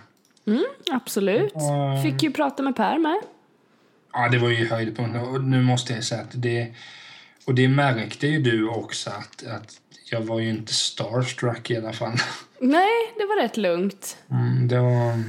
Mm, 0.52 0.66
absolut. 0.92 1.52
Ja. 1.56 2.00
Fick 2.04 2.24
ju 2.24 2.32
prata 2.32 2.64
med 2.64 2.76
Per 2.76 2.98
med. 2.98 3.20
Ja, 4.14 4.30
det 4.30 4.38
var 4.38 4.50
ju 4.50 4.68
höjdpunkten. 4.68 5.22
Och 5.22 5.44
nu 5.44 5.62
måste 5.62 5.94
jag 5.94 6.04
säga 6.04 6.22
att 6.22 6.32
det... 6.34 6.68
Och 7.48 7.56
det 7.56 7.68
märkte 7.68 8.28
ju 8.28 8.42
du 8.42 8.68
också 8.68 9.10
att, 9.10 9.48
att 9.48 9.80
jag 10.12 10.22
var 10.22 10.40
ju 10.40 10.50
inte 10.50 10.74
starstruck 10.74 11.72
i 11.72 11.78
alla 11.78 11.94
fall. 11.94 12.14
Nej, 12.60 13.14
det 13.18 13.26
var 13.26 13.42
rätt 13.42 13.58
lugnt. 13.58 14.18
Mm, 14.32 14.68
det 14.68 14.80
var... 14.80 15.24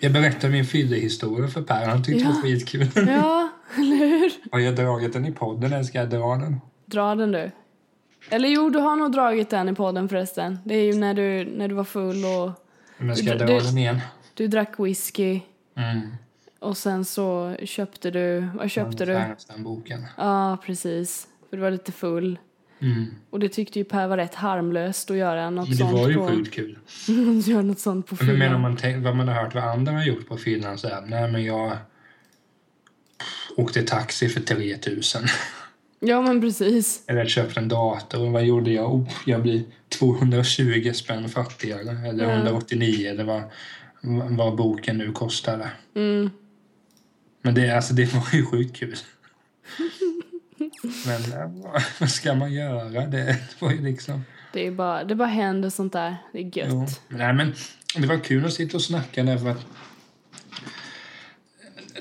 Jag 0.00 0.12
berättade 0.12 0.52
min 0.52 0.64
fyllehistoria 0.64 1.48
för 1.48 1.62
Per. 1.62 1.86
Han 1.86 2.04
tyckte 2.04 2.24
det 2.24 2.28
var 2.28 2.34
Ja. 2.36 2.42
skitkul. 2.42 2.88
Ja, 3.08 3.48
eller 3.76 3.96
hur? 3.96 4.32
Har 4.52 4.58
jag 4.58 4.76
dragit 4.76 5.12
den 5.12 5.26
i 5.26 5.32
podden 5.32 5.72
eller 5.72 5.82
ska 5.84 5.98
jag 5.98 6.10
dra 6.10 6.36
den? 6.36 6.60
Dra 6.86 7.14
den 7.14 7.32
du. 7.32 7.50
Eller 8.30 8.48
jo, 8.48 8.70
du 8.70 8.78
har 8.78 8.96
nog 8.96 9.12
dragit 9.12 9.50
den 9.50 9.68
i 9.68 9.74
podden 9.74 10.08
förresten. 10.08 10.58
Det 10.64 10.74
är 10.74 10.84
ju 10.84 10.94
när 10.94 11.14
du, 11.14 11.44
när 11.56 11.68
du 11.68 11.74
var 11.74 11.84
full 11.84 12.24
och 12.24 12.50
Men 13.00 13.16
ska 13.16 13.26
jag 13.26 13.38
Du- 13.38 13.44
dra 13.44 13.60
den 13.60 13.78
igen? 13.78 14.00
du 14.34 14.46
drack 14.48 14.74
whisky. 14.78 15.40
Mm. 15.76 16.00
Och 16.58 16.76
sen 16.76 17.04
så 17.04 17.56
köpte 17.64 18.10
du, 18.10 18.48
vad 18.54 18.70
köpte 18.70 19.04
du? 19.06 19.12
Den 19.48 19.62
boken. 19.64 20.06
Ja, 20.16 20.58
precis. 20.66 21.28
För 21.50 21.56
du 21.56 21.62
var 21.62 21.70
lite 21.70 21.92
full. 21.92 22.38
Mm. 22.82 23.06
Och 23.30 23.40
det 23.40 23.48
tyckte 23.48 23.78
ju 23.78 23.84
Per 23.84 24.06
var 24.08 24.16
rätt 24.16 24.34
harmlöst 24.34 25.10
att 25.10 25.16
göra 25.16 25.50
något 25.50 25.68
Men 25.68 25.76
det 25.76 25.82
sånt 25.84 25.92
var 25.92 26.08
ju 26.08 26.14
på... 26.14 26.28
sjukt 26.28 26.54
kul. 26.54 26.78
göra 27.46 27.62
något 27.62 27.78
sånt 27.80 28.06
på 28.06 28.16
Men 28.20 28.26
menar 28.26 28.46
fyllan. 28.46 28.60
man 28.60 28.76
tänk, 28.76 29.04
vad 29.04 29.16
man 29.16 29.28
har 29.28 29.34
hört 29.34 29.54
vad 29.54 29.64
andra 29.64 29.92
har 29.92 30.04
gjort 30.04 30.28
på 30.28 30.36
fyllan 30.36 30.78
så 30.78 30.88
här, 30.88 31.02
nej 31.06 31.30
men 31.32 31.44
jag 31.44 31.76
åkte 33.56 33.82
taxi 33.82 34.28
för 34.28 34.40
3000. 34.40 35.22
Ja, 36.00 36.20
men 36.22 36.40
precis. 36.40 37.04
Eller 37.06 37.26
köpte 37.26 37.60
en 37.60 37.68
dator 37.68 38.30
vad 38.30 38.44
gjorde 38.44 38.70
jag? 38.70 38.94
Oh, 38.94 39.08
jag 39.26 39.42
blir 39.42 39.62
220 39.88 40.92
spänn 40.94 41.28
fattigare. 41.28 42.08
Eller 42.08 42.24
Ja. 42.24 42.30
189 42.36 43.10
eller 43.10 43.24
vad, 43.24 43.42
vad 44.36 44.56
boken 44.56 44.98
nu 44.98 45.12
kostade. 45.12 45.70
Mm. 45.96 46.30
Men 47.42 47.54
det, 47.54 47.70
alltså, 47.70 47.94
det 47.94 48.14
var 48.14 48.28
ju 48.32 48.46
sjukt 48.46 48.76
kul. 48.76 48.96
Men 51.06 51.22
eh, 51.40 51.72
vad- 52.00 52.10
ska 52.10 52.34
man 52.34 52.52
göra? 52.52 53.06
Det 53.06 53.36
var 53.58 53.70
ju 53.70 53.82
liksom... 53.82 54.24
Det 54.52 54.66
är 54.66 54.70
bara, 54.70 55.04
det 55.04 55.14
bara 55.14 55.28
händer 55.28 55.70
sånt 55.70 55.92
där. 55.92 56.16
Det 56.32 56.38
är 56.38 56.58
gött. 56.58 56.68
Jo. 56.70 56.86
Nej, 57.08 57.34
men 57.34 57.54
det 57.96 58.06
var 58.06 58.24
kul 58.24 58.44
att 58.44 58.52
sitta 58.52 58.76
och 58.76 58.82
snacka 58.82 59.22
därför 59.22 59.48
att 59.50 59.66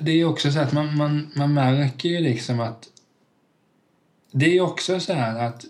det 0.02 0.12
är 0.12 0.26
också 0.26 0.52
så 0.52 0.60
att 0.60 0.74
man, 0.74 0.98
man, 0.98 1.32
man 1.36 1.54
märker 1.54 2.10
ju 2.10 2.20
liksom 2.20 2.60
att 2.60 2.84
det 4.32 4.58
är 4.58 4.62
också 4.62 5.00
så 5.00 5.14
här 5.14 5.48
att 5.48 5.66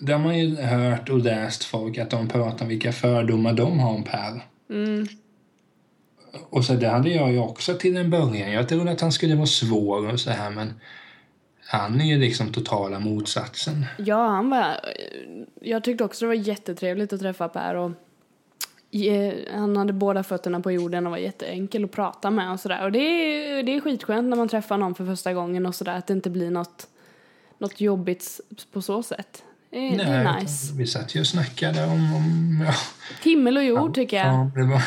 det 0.00 0.12
har 0.12 0.20
man 0.20 0.38
ju 0.38 0.56
hört 0.56 1.08
och 1.08 1.18
läst 1.18 1.64
folk 1.64 1.98
att 1.98 2.10
de 2.10 2.28
pratar 2.28 2.64
om 2.64 2.68
vilka 2.68 2.92
fördomar 2.92 3.52
de 3.52 3.78
har 3.78 3.90
om 3.90 4.04
Per. 4.04 4.44
Mm. 4.70 5.06
Och 6.50 6.64
så 6.64 6.74
det 6.74 6.88
hade 6.88 7.10
jag 7.10 7.32
ju 7.32 7.38
också 7.38 7.74
till 7.74 7.96
en 7.96 8.10
början. 8.10 8.52
Jag 8.52 8.68
trodde 8.68 8.90
att 8.90 9.00
han 9.00 9.12
skulle 9.12 9.34
vara 9.34 9.46
svår 9.46 10.12
och 10.12 10.20
så 10.20 10.30
här 10.30 10.50
men 10.50 10.72
han 11.66 12.00
är 12.00 12.04
ju 12.04 12.18
liksom 12.18 12.52
totala 12.52 12.98
motsatsen. 13.00 13.84
Ja, 13.98 14.26
han 14.26 14.50
var... 14.50 14.80
Jag 15.60 15.84
tyckte 15.84 16.04
också 16.04 16.24
det 16.24 16.26
var 16.26 16.34
jättetrevligt 16.34 17.12
att 17.12 17.20
träffa 17.20 17.48
Per 17.48 17.74
och 17.74 17.90
eh, 18.92 19.34
han 19.52 19.76
hade 19.76 19.92
båda 19.92 20.22
fötterna 20.22 20.60
på 20.60 20.72
jorden 20.72 21.06
och 21.06 21.10
var 21.10 21.18
jätteenkel 21.18 21.84
att 21.84 21.92
prata 21.92 22.30
med 22.30 22.52
och 22.52 22.60
sådär. 22.60 22.84
Och 22.84 22.92
det 22.92 22.98
är, 22.98 23.62
det 23.62 23.76
är 23.76 23.80
skitskönt 23.80 24.28
när 24.28 24.36
man 24.36 24.48
träffar 24.48 24.78
någon 24.78 24.94
för 24.94 25.06
första 25.06 25.32
gången 25.32 25.66
och 25.66 25.74
sådär, 25.74 25.98
att 25.98 26.06
det 26.06 26.12
inte 26.12 26.30
blir 26.30 26.50
något, 26.50 26.88
något 27.58 27.80
jobbigt 27.80 28.40
på 28.72 28.82
så 28.82 29.02
sätt. 29.02 29.42
Det 29.70 29.76
är, 29.78 29.96
det 29.98 30.02
är 30.04 30.40
nice. 30.40 30.74
Vi 30.74 30.86
satt 30.86 31.14
ju 31.14 31.20
och 31.20 31.26
snackade 31.26 31.84
om... 31.84 32.14
om 32.14 32.64
ja, 32.66 32.74
Himmel 33.24 33.56
och 33.56 33.64
jord 33.64 33.94
tycker 33.94 34.16
jag. 34.16 34.26
ja, 34.26 34.50
det, 34.54 34.62
var, 34.62 34.82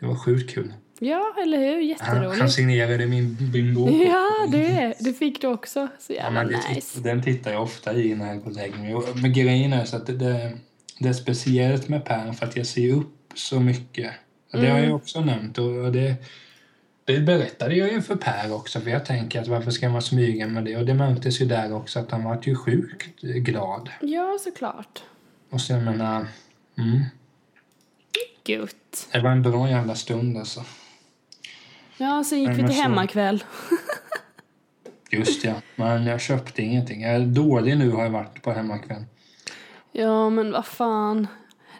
det 0.00 0.06
var 0.06 0.14
sjukt 0.14 0.54
kul. 0.54 0.72
Ja, 1.00 1.34
eller 1.42 1.58
hur? 1.58 1.80
Jätteroligt. 1.80 2.40
han 2.40 2.50
signerade 2.50 3.06
min, 3.06 3.36
bok. 3.74 3.90
Ja, 4.06 4.46
det, 4.52 4.94
det 5.00 5.12
fick 5.12 5.40
du 5.40 5.46
också. 5.46 5.88
Så 6.00 6.12
Ja, 6.12 6.16
jävla 6.22 6.44
det, 6.44 6.74
nice. 6.74 7.00
Den 7.00 7.22
tittar 7.22 7.52
jag 7.52 7.62
ofta 7.62 7.94
i 7.94 8.14
när 8.14 8.26
jag 8.28 8.38
går 8.42 8.50
och 8.50 8.56
lägger 8.56 8.78
mig. 8.78 8.94
Men 9.22 9.32
grejen 9.32 9.72
är 9.72 9.84
så 9.84 9.96
att 9.96 10.06
det, 10.06 10.12
det, 10.12 10.58
det 10.98 11.08
är 11.08 11.12
speciellt 11.12 11.88
med 11.88 12.04
Per 12.04 12.32
för 12.32 12.46
att 12.46 12.56
jag 12.56 12.66
ser 12.66 12.92
upp 12.94 13.14
så 13.34 13.60
mycket. 13.60 14.12
Det 14.52 14.58
har 14.58 14.64
Mm. 14.66 14.84
jag 14.84 14.96
också 14.96 15.20
nämnt. 15.20 15.58
Och 15.58 15.92
det, 15.92 16.14
det 17.12 17.20
berättade 17.20 17.74
jag 17.74 17.92
ju 17.92 18.02
för 18.02 18.16
Per 18.16 18.52
också. 18.54 18.80
För 18.80 18.90
jag 18.90 19.04
tänker 19.06 19.40
att 19.40 19.48
varför 19.48 19.70
ska 19.70 19.88
man 19.88 20.02
smyga 20.02 20.46
med 20.46 20.64
det? 20.64 20.76
Och 20.76 20.86
det 20.86 20.94
märktes 20.94 21.40
ju 21.40 21.44
där 21.46 21.72
också 21.74 21.98
att 21.98 22.10
han 22.10 22.24
var 22.24 22.38
ju 22.42 22.56
sjukt 22.56 23.20
glad. 23.20 23.90
Ja, 24.00 24.38
såklart. 24.40 25.02
Och 25.50 25.60
så 25.60 25.72
jag 25.72 25.82
menar, 25.82 26.26
mm, 26.78 27.04
Gött. 28.44 29.08
det 29.12 29.20
var 29.20 29.30
en 29.30 29.42
bra 29.42 29.68
jävla 29.70 29.94
stund 29.94 30.36
alltså. 30.38 30.64
Ja, 31.96 32.24
sen 32.24 32.38
gick 32.38 32.48
Men 32.48 32.56
vi 32.56 32.62
till 32.62 32.76
så- 32.76 32.82
hemmakväll. 32.82 33.44
Just 35.10 35.44
ja, 35.44 35.54
men 35.76 36.06
jag 36.06 36.20
köpte 36.20 36.62
ingenting. 36.62 37.02
Jag 37.02 37.14
är 37.14 37.20
dålig 37.20 37.78
nu 37.78 37.90
har 37.90 38.02
jag 38.02 38.10
varit 38.10 38.42
på 38.42 38.52
hemmakväll. 38.52 39.04
Ja, 39.92 40.30
men 40.30 40.52
vad 40.52 40.66
fan. 40.66 41.26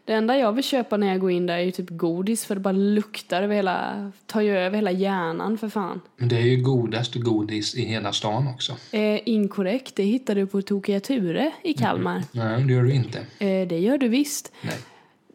Det 0.09 0.15
enda 0.15 0.39
jag 0.39 0.53
vill 0.53 0.65
köpa 0.65 0.97
när 0.97 1.07
jag 1.07 1.21
går 1.21 1.31
in 1.31 1.47
där 1.47 1.55
är 1.55 1.63
ju 1.63 1.71
typ 1.71 1.91
godis 1.91 2.45
för 2.45 2.55
det 2.55 2.61
bara 2.61 2.73
luktar 2.73 3.43
över 3.43 3.55
hela, 3.55 4.13
tar 4.27 4.41
ju 4.41 4.59
över 4.59 4.77
hela 4.77 4.91
hjärnan 4.91 5.59
för 5.59 5.69
fan. 5.69 6.01
Men 6.17 6.29
det 6.29 6.37
är 6.37 6.47
ju 6.47 6.63
godast 6.63 7.15
godis 7.15 7.75
i 7.75 7.85
hela 7.85 8.13
stan 8.13 8.49
också. 8.49 8.77
Eh, 8.91 9.29
inkorrekt, 9.29 9.97
det 9.97 10.03
hittar 10.03 10.35
du 10.35 10.47
på 10.47 10.63
Tokiga 10.63 11.01
Ture 11.01 11.53
i 11.63 11.75
Kalmar. 11.75 12.23
Nej, 12.33 12.65
det 12.65 12.73
gör 12.73 12.83
du 12.83 12.93
inte. 12.93 13.19
Eh, 13.19 13.69
det 13.69 13.79
gör 13.79 13.99
du 13.99 14.09
visst. 14.09 14.53
Nej. 14.63 14.77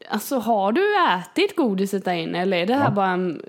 Alltså 0.10 0.40
har 0.40 0.72
du 0.72 0.82
ätit 1.16 1.56
godiset 1.56 2.06
där 2.06 2.14
inne 2.14 2.42
eller 2.42 2.58
är 2.58 2.66
det 2.66 2.76
här 2.76 2.92
bara 2.92 3.10
en 3.10 3.42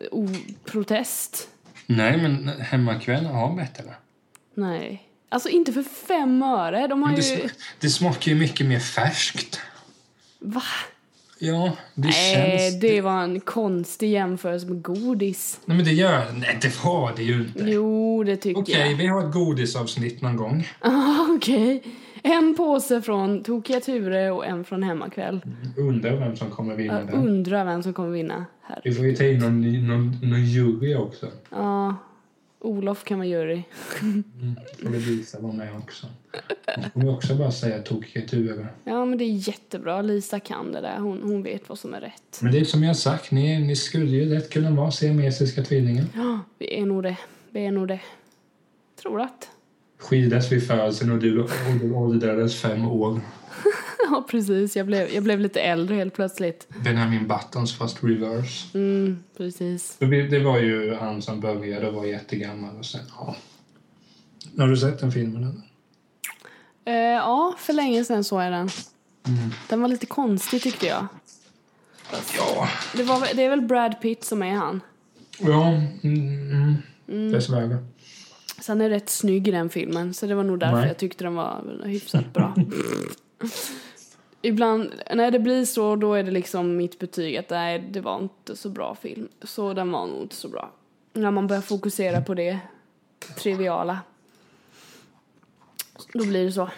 protest? 0.64 1.48
Nej, 1.86 2.22
men 2.22 2.48
hemmakväll 2.48 3.26
har 3.26 3.56
bättre. 3.56 3.84
Nej. 4.54 5.08
Alltså 5.28 5.48
inte 5.48 5.72
för 5.72 5.82
fem 5.82 6.42
öre. 6.42 6.86
De 6.86 7.02
har 7.02 7.16
det, 7.16 7.22
ju... 7.22 7.48
det 7.80 7.88
smakar 7.88 8.32
ju 8.32 8.38
mycket 8.38 8.66
mer 8.66 8.80
färskt. 8.80 9.60
Va? 10.38 10.62
Ja, 11.46 11.72
det 11.94 12.08
Nej, 12.08 12.58
känns... 12.60 12.80
det 12.80 13.00
var 13.00 13.22
en 13.22 13.40
konstig 13.40 14.10
jämförelse 14.10 14.66
med 14.66 14.82
godis. 14.82 15.60
Nej, 15.64 15.76
men 15.76 15.86
det 15.86 15.92
gör... 15.92 16.24
Nej, 16.32 16.58
det 16.62 16.84
var 16.84 17.12
det 17.16 17.22
ju 17.22 17.34
inte. 17.34 17.64
Jo, 17.70 18.24
det 18.24 18.36
tycker 18.36 18.60
Okej, 18.60 18.90
jag. 18.90 18.96
vi 18.96 19.06
har 19.06 19.26
ett 19.26 19.32
godisavsnitt 19.32 20.22
någon 20.22 20.36
gång. 20.36 20.68
Ah, 20.80 21.26
Okej. 21.36 21.82
En 22.22 22.54
påse 22.56 23.02
från 23.02 23.42
Tokiga 23.42 23.80
Ture 23.80 24.30
och 24.30 24.46
en 24.46 24.64
från 24.64 24.82
Hemmakväll. 24.82 25.40
Undrar 25.76 26.16
vem 26.16 26.36
som 26.36 26.50
kommer 26.50 26.74
vinna 26.76 27.00
Jag 27.00 27.14
undrar 27.14 27.64
vem 27.64 27.82
som 27.82 27.92
kommer 27.92 28.10
vinna 28.10 28.44
här. 28.62 28.80
Vi 28.84 28.94
får 28.94 29.06
ju 29.06 29.16
ta 29.16 29.24
in 29.24 29.38
någon, 29.38 29.86
någon, 29.88 30.18
någon 30.22 30.44
jury 30.44 30.94
också. 30.94 31.26
Ja, 31.50 31.96
Olof 32.64 33.04
kan 33.04 33.18
vara 33.18 33.28
jury. 33.28 33.62
Och 34.84 34.90
Lisa 34.90 35.40
var 35.40 35.52
med 35.52 35.76
också. 35.76 36.06
Hon 36.76 36.90
kommer 36.90 37.14
också 37.16 37.34
bara 37.34 37.52
säga 37.52 37.82
tokiga 37.82 38.28
turer. 38.28 38.68
Ja, 38.84 39.04
men 39.04 39.18
det 39.18 39.24
är 39.24 39.48
jättebra. 39.48 40.02
Lisa 40.02 40.40
kan 40.40 40.72
det 40.72 40.80
där. 40.80 40.98
Hon, 40.98 41.22
hon 41.22 41.42
vet 41.42 41.68
vad 41.68 41.78
som 41.78 41.94
är 41.94 42.00
rätt. 42.00 42.38
Men 42.40 42.52
det 42.52 42.58
är 42.58 42.64
som 42.64 42.82
jag 42.84 42.96
sagt, 42.96 43.30
ni, 43.30 43.58
ni 43.58 43.76
skulle 43.76 44.10
ju 44.10 44.24
lätt 44.24 44.50
kunna 44.50 44.70
vara 44.70 44.90
siamesiska 44.90 45.62
tvillingar. 45.62 46.04
Ja, 46.14 46.40
vi 46.58 46.80
är 46.80 46.86
nog 46.86 47.02
det. 47.02 47.16
Vi 47.50 47.66
är 47.66 47.72
nog 47.72 47.88
det. 47.88 48.00
Tror 49.02 49.20
att. 49.20 49.48
Skildes 49.98 50.52
vid 50.52 50.66
födseln 50.66 51.12
och 51.12 51.18
du 51.18 51.46
åldrades 51.94 52.60
fem 52.60 52.86
år. 52.86 53.20
Ja, 54.10 54.24
precis. 54.30 54.76
Jag 54.76 54.86
blev, 54.86 55.10
jag 55.10 55.22
blev 55.22 55.40
lite 55.40 55.60
äldre 55.60 55.94
helt 55.94 56.14
plötsligt. 56.14 56.68
Benjamin 56.84 57.28
Buttons 57.28 57.78
fast 57.78 58.04
reverse. 58.04 58.78
Mm, 58.78 59.24
precis. 59.36 59.96
Det 59.98 60.44
var 60.44 60.58
ju 60.58 60.94
han 60.94 61.22
som 61.22 61.40
började 61.40 61.88
och 61.88 61.94
var 61.94 62.04
jättegammal 62.04 62.76
och 62.78 62.86
sen, 62.86 63.00
ja. 63.18 63.36
Har 64.58 64.68
du 64.68 64.76
sett 64.76 64.98
den 64.98 65.12
filmen 65.12 65.42
eller? 65.42 65.74
Eh, 66.84 67.16
ja, 67.16 67.54
för 67.58 67.72
länge 67.72 68.04
sedan 68.04 68.24
såg 68.24 68.42
jag 68.42 68.52
den. 68.52 68.68
Mm. 69.26 69.50
Den 69.68 69.80
var 69.80 69.88
lite 69.88 70.06
konstig 70.06 70.62
tyckte 70.62 70.86
jag. 70.86 71.06
Ja. 72.36 72.68
Det, 72.96 73.02
var, 73.02 73.34
det 73.34 73.42
är 73.42 73.50
väl 73.50 73.60
Brad 73.60 74.00
Pitt 74.00 74.24
som 74.24 74.42
är 74.42 74.54
han. 74.54 74.80
Ja, 75.38 75.68
mm, 76.02 76.76
mm. 77.08 77.32
dessvärre. 77.32 77.84
Så 78.60 78.72
han 78.72 78.80
är 78.80 78.88
rätt 78.90 79.08
snygg 79.08 79.48
i 79.48 79.50
den 79.50 79.70
filmen, 79.70 80.14
så 80.14 80.26
det 80.26 80.34
var 80.34 80.44
nog 80.44 80.58
därför 80.58 80.76
Nej. 80.76 80.88
jag 80.88 80.98
tyckte 80.98 81.24
den 81.24 81.34
var 81.34 81.82
hyfsat 81.84 82.32
bra. 82.32 82.54
Ibland, 84.46 84.92
när 85.14 85.30
det 85.30 85.38
blir 85.38 85.64
så, 85.64 85.96
då 85.96 86.14
är 86.14 86.22
det 86.22 86.30
liksom 86.30 86.76
mitt 86.76 86.98
betyg 86.98 87.36
att 87.36 87.50
nej, 87.50 87.78
det 87.90 88.00
var 88.00 88.18
inte 88.18 88.56
så 88.56 88.68
bra 88.68 88.94
film. 88.94 89.28
Så 89.42 89.74
den 89.74 89.92
var 89.92 90.06
nog 90.06 90.22
inte 90.22 90.34
så 90.34 90.48
bra. 90.48 90.70
När 91.12 91.30
man 91.30 91.46
börjar 91.46 91.62
fokusera 91.62 92.20
på 92.20 92.34
det 92.34 92.58
triviala. 93.38 93.98
Då 96.12 96.24
blir 96.24 96.44
det 96.44 96.52
så. 96.52 96.70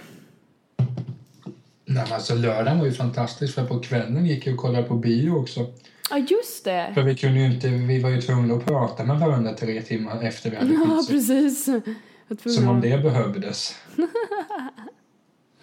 Nej, 1.85 2.05
men 2.05 2.13
alltså 2.13 2.35
lördagen 2.35 2.79
var 2.79 2.87
ju 2.87 2.93
fantastisk 2.93 3.55
för 3.55 3.67
på 3.67 3.81
kvällen 3.81 4.27
gick 4.27 4.47
jag 4.47 4.55
och 4.55 4.61
kollade 4.61 4.89
på 4.89 4.95
bio 4.95 5.31
också. 5.31 5.67
Ja, 6.11 6.19
just 6.19 6.65
det! 6.65 6.91
För 6.95 7.03
vi 7.03 7.17
kunde 7.17 7.41
ju 7.41 7.47
inte, 7.47 7.69
vi 7.69 8.03
var 8.03 8.11
ju 8.11 8.21
tvungna 8.23 8.55
att 8.55 8.67
prata 8.67 9.05
med 9.05 9.21
varandra 9.21 9.53
tre 9.53 9.83
timmar 9.83 10.23
efter 10.23 10.51
vi 10.51 10.57
hade 10.57 10.73
Ja, 10.73 11.05
precis. 11.09 11.69
Som 12.55 12.69
om 12.69 12.81
det 12.81 13.03
behövdes. 13.03 13.75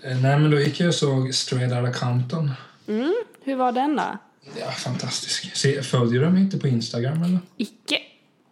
Eh, 0.04 0.22
Nej, 0.22 0.40
men 0.40 0.52
då 0.52 0.60
gick 0.60 0.80
jag 0.80 0.88
och 0.88 0.96
såg 0.96 1.34
Straight 1.34 1.72
Outta 1.74 1.94
Compton. 1.94 2.52
Mm, 2.88 3.14
hur 3.44 3.56
var 3.56 3.72
den 3.72 3.96
då? 3.96 4.18
Ja, 4.60 4.72
fantastisk. 4.72 5.56
Se, 5.56 5.82
följer 5.82 6.22
du 6.22 6.30
mig 6.30 6.42
inte 6.42 6.60
på 6.60 6.68
Instagram 6.68 7.24
eller? 7.24 7.40
Icke. 7.58 7.98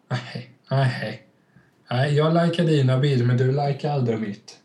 Nej, 0.10 0.52
nej. 0.70 1.22
Nej, 1.92 2.16
jag 2.16 2.34
likar 2.34 2.64
dina 2.64 2.98
bilder 2.98 3.26
men 3.26 3.38
du 3.38 3.52
likar 3.52 3.92
aldrig 3.92 4.20
mitt. 4.20 4.58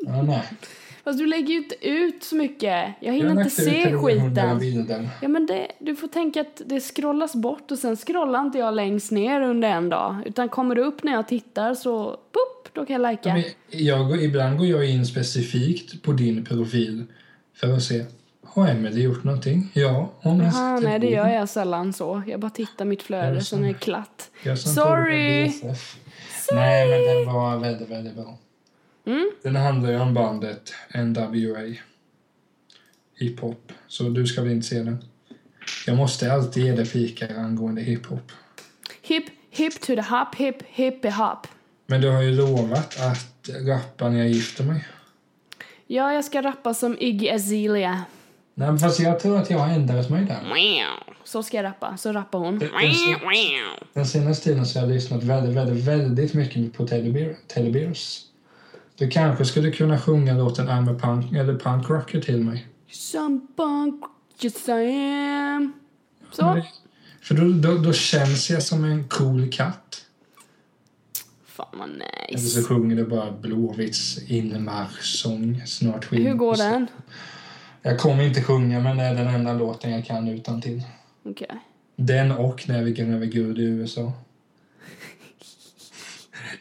Ja, 0.00 0.22
nej. 0.22 0.42
Fast 1.04 1.18
du 1.18 1.26
lägger 1.26 1.48
ju 1.48 1.56
inte 1.56 1.88
ut 1.88 2.24
så 2.24 2.36
mycket. 2.36 2.94
Jag 3.00 3.12
hinner 3.12 3.28
Jag 3.28 3.38
inte 3.38 3.50
se 3.50 3.82
300 3.82 4.58
skiten. 4.60 5.08
Ja 5.22 5.28
men 5.28 5.46
det, 5.46 5.72
du 5.78 5.96
får 5.96 6.08
tänka 6.08 6.40
att 6.40 6.62
det 6.66 6.80
scrollas 6.80 7.34
bort 7.34 7.70
och 7.70 7.78
sen 7.78 7.96
scrollar 7.96 8.40
inte 8.40 8.58
jag 8.58 8.74
längst 8.74 9.10
ner 9.10 9.40
under 9.40 9.68
en 9.68 9.88
dag. 9.88 10.16
Utan 10.26 10.48
kommer 10.48 10.74
det 10.74 10.82
upp 10.82 11.02
när 11.02 11.12
jag 11.12 11.28
tittar 11.28 11.74
så 11.74 12.16
då 12.78 12.86
kan 12.86 12.94
jag 12.94 13.02
lajka. 13.02 13.42
Jag, 13.70 14.22
ibland 14.22 14.58
går 14.58 14.66
jag 14.66 14.90
in 14.90 15.06
specifikt 15.06 16.02
på 16.02 16.12
din 16.12 16.44
profil 16.44 17.04
för 17.54 17.72
att 17.72 17.82
se 17.82 18.04
har 18.58 18.68
Emelie 18.68 19.04
gjort 19.04 19.24
någonting? 19.24 19.70
Ja, 19.72 20.12
hon 20.20 20.40
har 20.40 20.46
Aha, 20.46 20.76
sett 20.76 20.88
nej 20.88 20.98
det 20.98 21.06
gör 21.06 21.28
jag 21.28 21.48
sällan 21.48 21.92
så. 21.92 22.22
Jag 22.26 22.40
bara 22.40 22.50
tittar 22.50 22.84
mitt 22.84 23.02
flöde 23.02 23.40
sen 23.40 23.64
är 23.64 23.68
det 23.68 23.74
klatt. 23.74 24.30
Sorry! 24.56 25.48
BSF. 25.48 25.96
Nej, 26.52 26.88
men 26.88 27.16
den 27.16 27.34
var 27.34 27.58
väldigt, 27.58 27.88
väldigt 27.88 28.14
bra. 28.14 28.38
Mm. 29.06 29.30
Den 29.42 29.56
handlar 29.56 29.90
ju 29.90 30.00
om 30.00 30.14
bandet 30.14 30.74
NWA. 30.94 31.74
Hiphop. 33.14 33.72
Så 33.88 34.02
du 34.02 34.26
ska 34.26 34.42
väl 34.42 34.52
inte 34.52 34.66
se 34.66 34.82
den? 34.82 35.04
Jag 35.86 35.96
måste 35.96 36.32
alltid 36.32 36.64
ge 36.64 36.72
dig 36.72 36.84
fika 36.84 37.36
angående 37.36 37.82
hiphop. 37.82 38.32
Hip, 39.02 39.24
hip 39.50 39.80
to 39.80 39.86
the 39.86 40.02
hop, 40.02 40.34
hip, 40.34 40.62
hippie 40.66 41.10
hop. 41.10 41.46
Men 41.90 42.00
du 42.00 42.10
har 42.10 42.22
ju 42.22 42.30
lovat 42.30 43.00
att 43.00 43.48
rappa 43.66 44.08
när 44.08 44.18
jag 44.18 44.28
gifter 44.28 44.64
mig. 44.64 44.84
Ja, 45.86 46.12
jag 46.12 46.24
ska 46.24 46.42
rappa 46.42 46.74
som 46.74 46.96
Iggy 47.00 47.28
Azalea. 47.30 48.04
Nej, 48.54 48.68
men 48.68 48.78
fast 48.78 49.00
jag 49.00 49.20
tror 49.20 49.38
att 49.38 49.50
jag 49.50 49.58
har 49.58 49.74
ändrat 49.74 50.10
mig 50.10 50.24
där. 50.24 50.40
Så 51.24 51.42
ska 51.42 51.56
jag 51.56 51.64
rappa. 51.64 51.96
Så 51.96 52.12
rappar 52.12 52.38
hon. 52.38 52.62
Är 52.62 52.90
så- 52.92 53.86
Den 53.92 54.06
senaste 54.06 54.44
tiden 54.44 54.66
så 54.66 54.78
har 54.78 54.86
jag 54.86 54.94
lyssnat 54.94 55.22
väldigt, 55.22 55.56
väldigt, 55.56 55.84
väldigt 55.84 56.34
mycket 56.34 56.72
på 56.72 56.86
Teddy, 56.86 57.12
Bear, 57.12 57.34
Teddy 57.46 57.70
Bears. 57.70 58.20
Du 58.96 59.08
kanske 59.10 59.44
skulle 59.44 59.70
kunna 59.70 59.98
sjunga 60.00 60.34
låten 60.34 60.68
I'm 60.68 60.96
a 60.96 60.98
punk, 61.02 61.32
eller 61.32 61.54
punk 61.58 61.90
rocker 61.90 62.20
till 62.20 62.44
mig. 62.44 62.66
Some 62.90 63.40
punk, 63.56 64.04
just 64.40 64.68
I 64.68 64.72
am. 64.72 65.72
Så. 66.32 66.62
För 67.22 67.34
då, 67.34 67.68
då, 67.68 67.78
då 67.78 67.92
känns 67.92 68.50
jag 68.50 68.62
som 68.62 68.84
en 68.84 69.08
cool 69.08 69.48
katt. 69.52 70.04
Fan 71.58 71.66
vad 71.72 71.88
Eller 71.88 72.38
så 72.38 72.58
nice. 72.58 72.68
sjunger 72.68 72.96
det 72.96 73.04
bara 73.04 73.32
Blåvitts 73.32 74.18
inmarschsång 74.30 75.62
snart 75.66 76.04
skit. 76.04 76.26
Hur 76.26 76.34
går 76.34 76.56
den? 76.56 76.86
Jag 77.82 77.98
kommer 77.98 78.22
inte 78.22 78.42
sjunga 78.42 78.80
men 78.80 78.96
det 78.96 79.02
är 79.02 79.14
den 79.14 79.28
enda 79.28 79.52
låten 79.52 79.92
jag 79.92 80.06
kan 80.06 80.28
utan 80.28 80.60
till. 80.60 80.82
Okej. 81.24 81.60
Den 81.96 82.32
och 82.32 82.68
När 82.68 82.82
vi 82.82 82.92
gräver 82.92 83.26
guld 83.26 83.58
i 83.58 83.62
USA. 83.62 84.12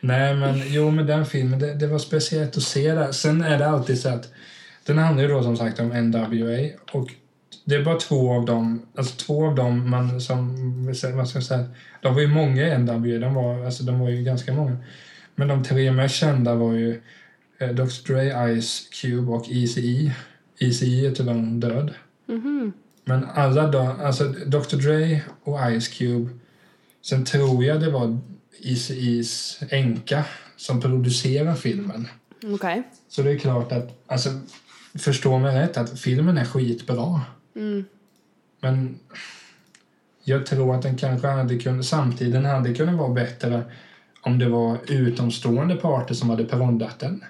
Nej 0.01 0.35
men 0.35 0.61
jo 0.65 0.91
men 0.91 1.07
den 1.07 1.25
filmen, 1.25 1.59
det, 1.59 1.73
det 1.73 1.87
var 1.87 1.99
speciellt 1.99 2.57
att 2.57 2.63
se 2.63 2.93
där. 2.93 3.11
Sen 3.11 3.41
är 3.41 3.59
det 3.59 3.67
alltid 3.67 3.99
så 3.99 4.09
att 4.09 4.33
den 4.85 4.97
handlar 4.97 5.23
ju 5.23 5.29
då 5.29 5.43
som 5.43 5.57
sagt 5.57 5.79
om 5.79 5.87
NWA 5.87 6.69
och 6.91 7.11
det 7.67 7.75
är 7.75 7.83
bara 7.83 7.99
två 7.99 8.33
av 8.33 8.45
dem, 8.45 8.81
alltså 8.95 9.15
två 9.17 9.45
av 9.45 9.55
dem 9.55 9.89
man 9.89 10.21
som, 10.21 10.55
vad 10.85 11.27
ska 11.29 11.37
jag 11.37 11.43
säga, 11.43 11.65
de 12.01 12.13
var 12.13 12.21
ju 12.21 12.27
många 12.27 12.67
i 12.67 12.77
NW, 12.77 13.19
de 13.19 13.33
var, 13.33 13.65
alltså 13.65 13.83
de 13.83 13.99
var 13.99 14.09
ju 14.09 14.23
ganska 14.23 14.53
många. 14.53 14.77
Men 15.35 15.47
de 15.47 15.63
tre 15.63 15.91
mest 15.91 16.15
kända 16.15 16.55
var 16.55 16.73
ju 16.73 17.01
eh, 17.57 17.69
Dr. 17.69 18.07
Dre, 18.07 18.61
Ice 18.61 18.89
Cube 19.01 19.31
och 19.31 19.45
Eazy-E. 19.49 20.11
Eazy-E 20.59 21.07
är 21.07 21.11
tyvärr 21.11 21.59
död. 21.59 21.93
Mhm. 22.25 22.73
Men 23.05 23.25
alla 23.33 23.67
då, 23.67 23.79
alltså 23.79 24.23
Dr. 24.27 24.75
Dre 24.75 25.21
och 25.43 25.59
Ice 25.79 25.87
Cube. 25.87 26.29
Sen 27.01 27.25
tror 27.25 27.63
jag 27.63 27.81
det 27.81 27.91
var 27.91 28.19
Eazy-E's 28.63 29.63
änka 29.69 30.25
som 30.57 30.81
producerar 30.81 31.55
filmen. 31.55 32.07
Okej. 32.43 32.83
Så 33.09 33.21
det 33.21 33.31
är 33.31 33.37
klart 33.37 33.71
att, 33.71 34.03
alltså, 34.07 34.29
förstå 34.93 35.37
mig 35.37 35.55
rätt, 35.55 35.77
att 35.77 35.99
filmen 35.99 36.37
är 36.37 36.45
skitbra. 36.45 37.21
Mm. 37.57 37.85
Men 38.59 38.99
jag 40.23 40.45
tror 40.45 40.75
att 40.75 40.81
den 40.81 40.97
kanske 40.97 41.27
hade 41.27 41.59
kunnat, 41.59 41.85
samtiden 41.85 42.45
hade 42.45 42.73
kunnat 42.73 42.95
vara 42.95 43.13
bättre 43.13 43.63
om 44.21 44.39
det 44.39 44.49
var 44.49 44.77
utomstående 44.87 45.75
parter 45.75 46.13
som 46.15 46.29
hade 46.29 46.45
proddat 46.45 46.99
den. 46.99 47.23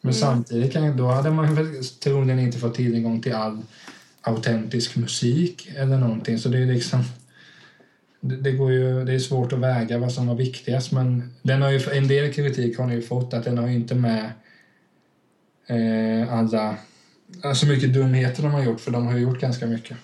Men 0.00 0.14
samtidigt 0.14 0.72
kan, 0.72 0.96
då 0.96 1.06
hade 1.06 1.30
man 1.30 1.54
väl 1.54 1.84
troligen 1.84 2.38
inte 2.38 2.58
fått 2.58 2.74
tillgång 2.74 3.22
till 3.22 3.34
all 3.34 3.62
autentisk 4.20 4.96
musik 4.96 5.68
eller 5.76 5.98
någonting. 5.98 6.38
Så 6.38 6.48
det 6.48 6.58
är 6.58 6.66
liksom 6.66 7.04
det, 8.20 8.36
det 8.36 8.52
går 8.52 8.72
ju, 8.72 9.04
det 9.04 9.12
är 9.12 9.18
svårt 9.18 9.52
att 9.52 9.58
väga 9.58 9.98
vad 9.98 10.12
som 10.12 10.26
var 10.26 10.34
viktigast 10.34 10.92
men 10.92 11.34
den 11.42 11.62
har 11.62 11.70
ju, 11.70 11.80
en 11.92 12.08
del 12.08 12.32
kritik 12.32 12.78
har 12.78 12.86
ni 12.86 12.94
ju 12.94 13.02
fått 13.02 13.34
att 13.34 13.44
den 13.44 13.58
har 13.58 13.68
inte 13.68 13.94
med 13.94 14.32
eh, 15.66 16.32
alla 16.32 16.76
så 17.54 17.66
mycket 17.66 17.94
dumheter 17.94 18.42
de 18.42 18.52
har 18.52 18.62
gjort 18.62 18.80
för 18.80 18.90
de 18.90 19.06
har 19.06 19.18
gjort 19.18 19.40
ganska 19.40 19.66
mycket. 19.66 19.96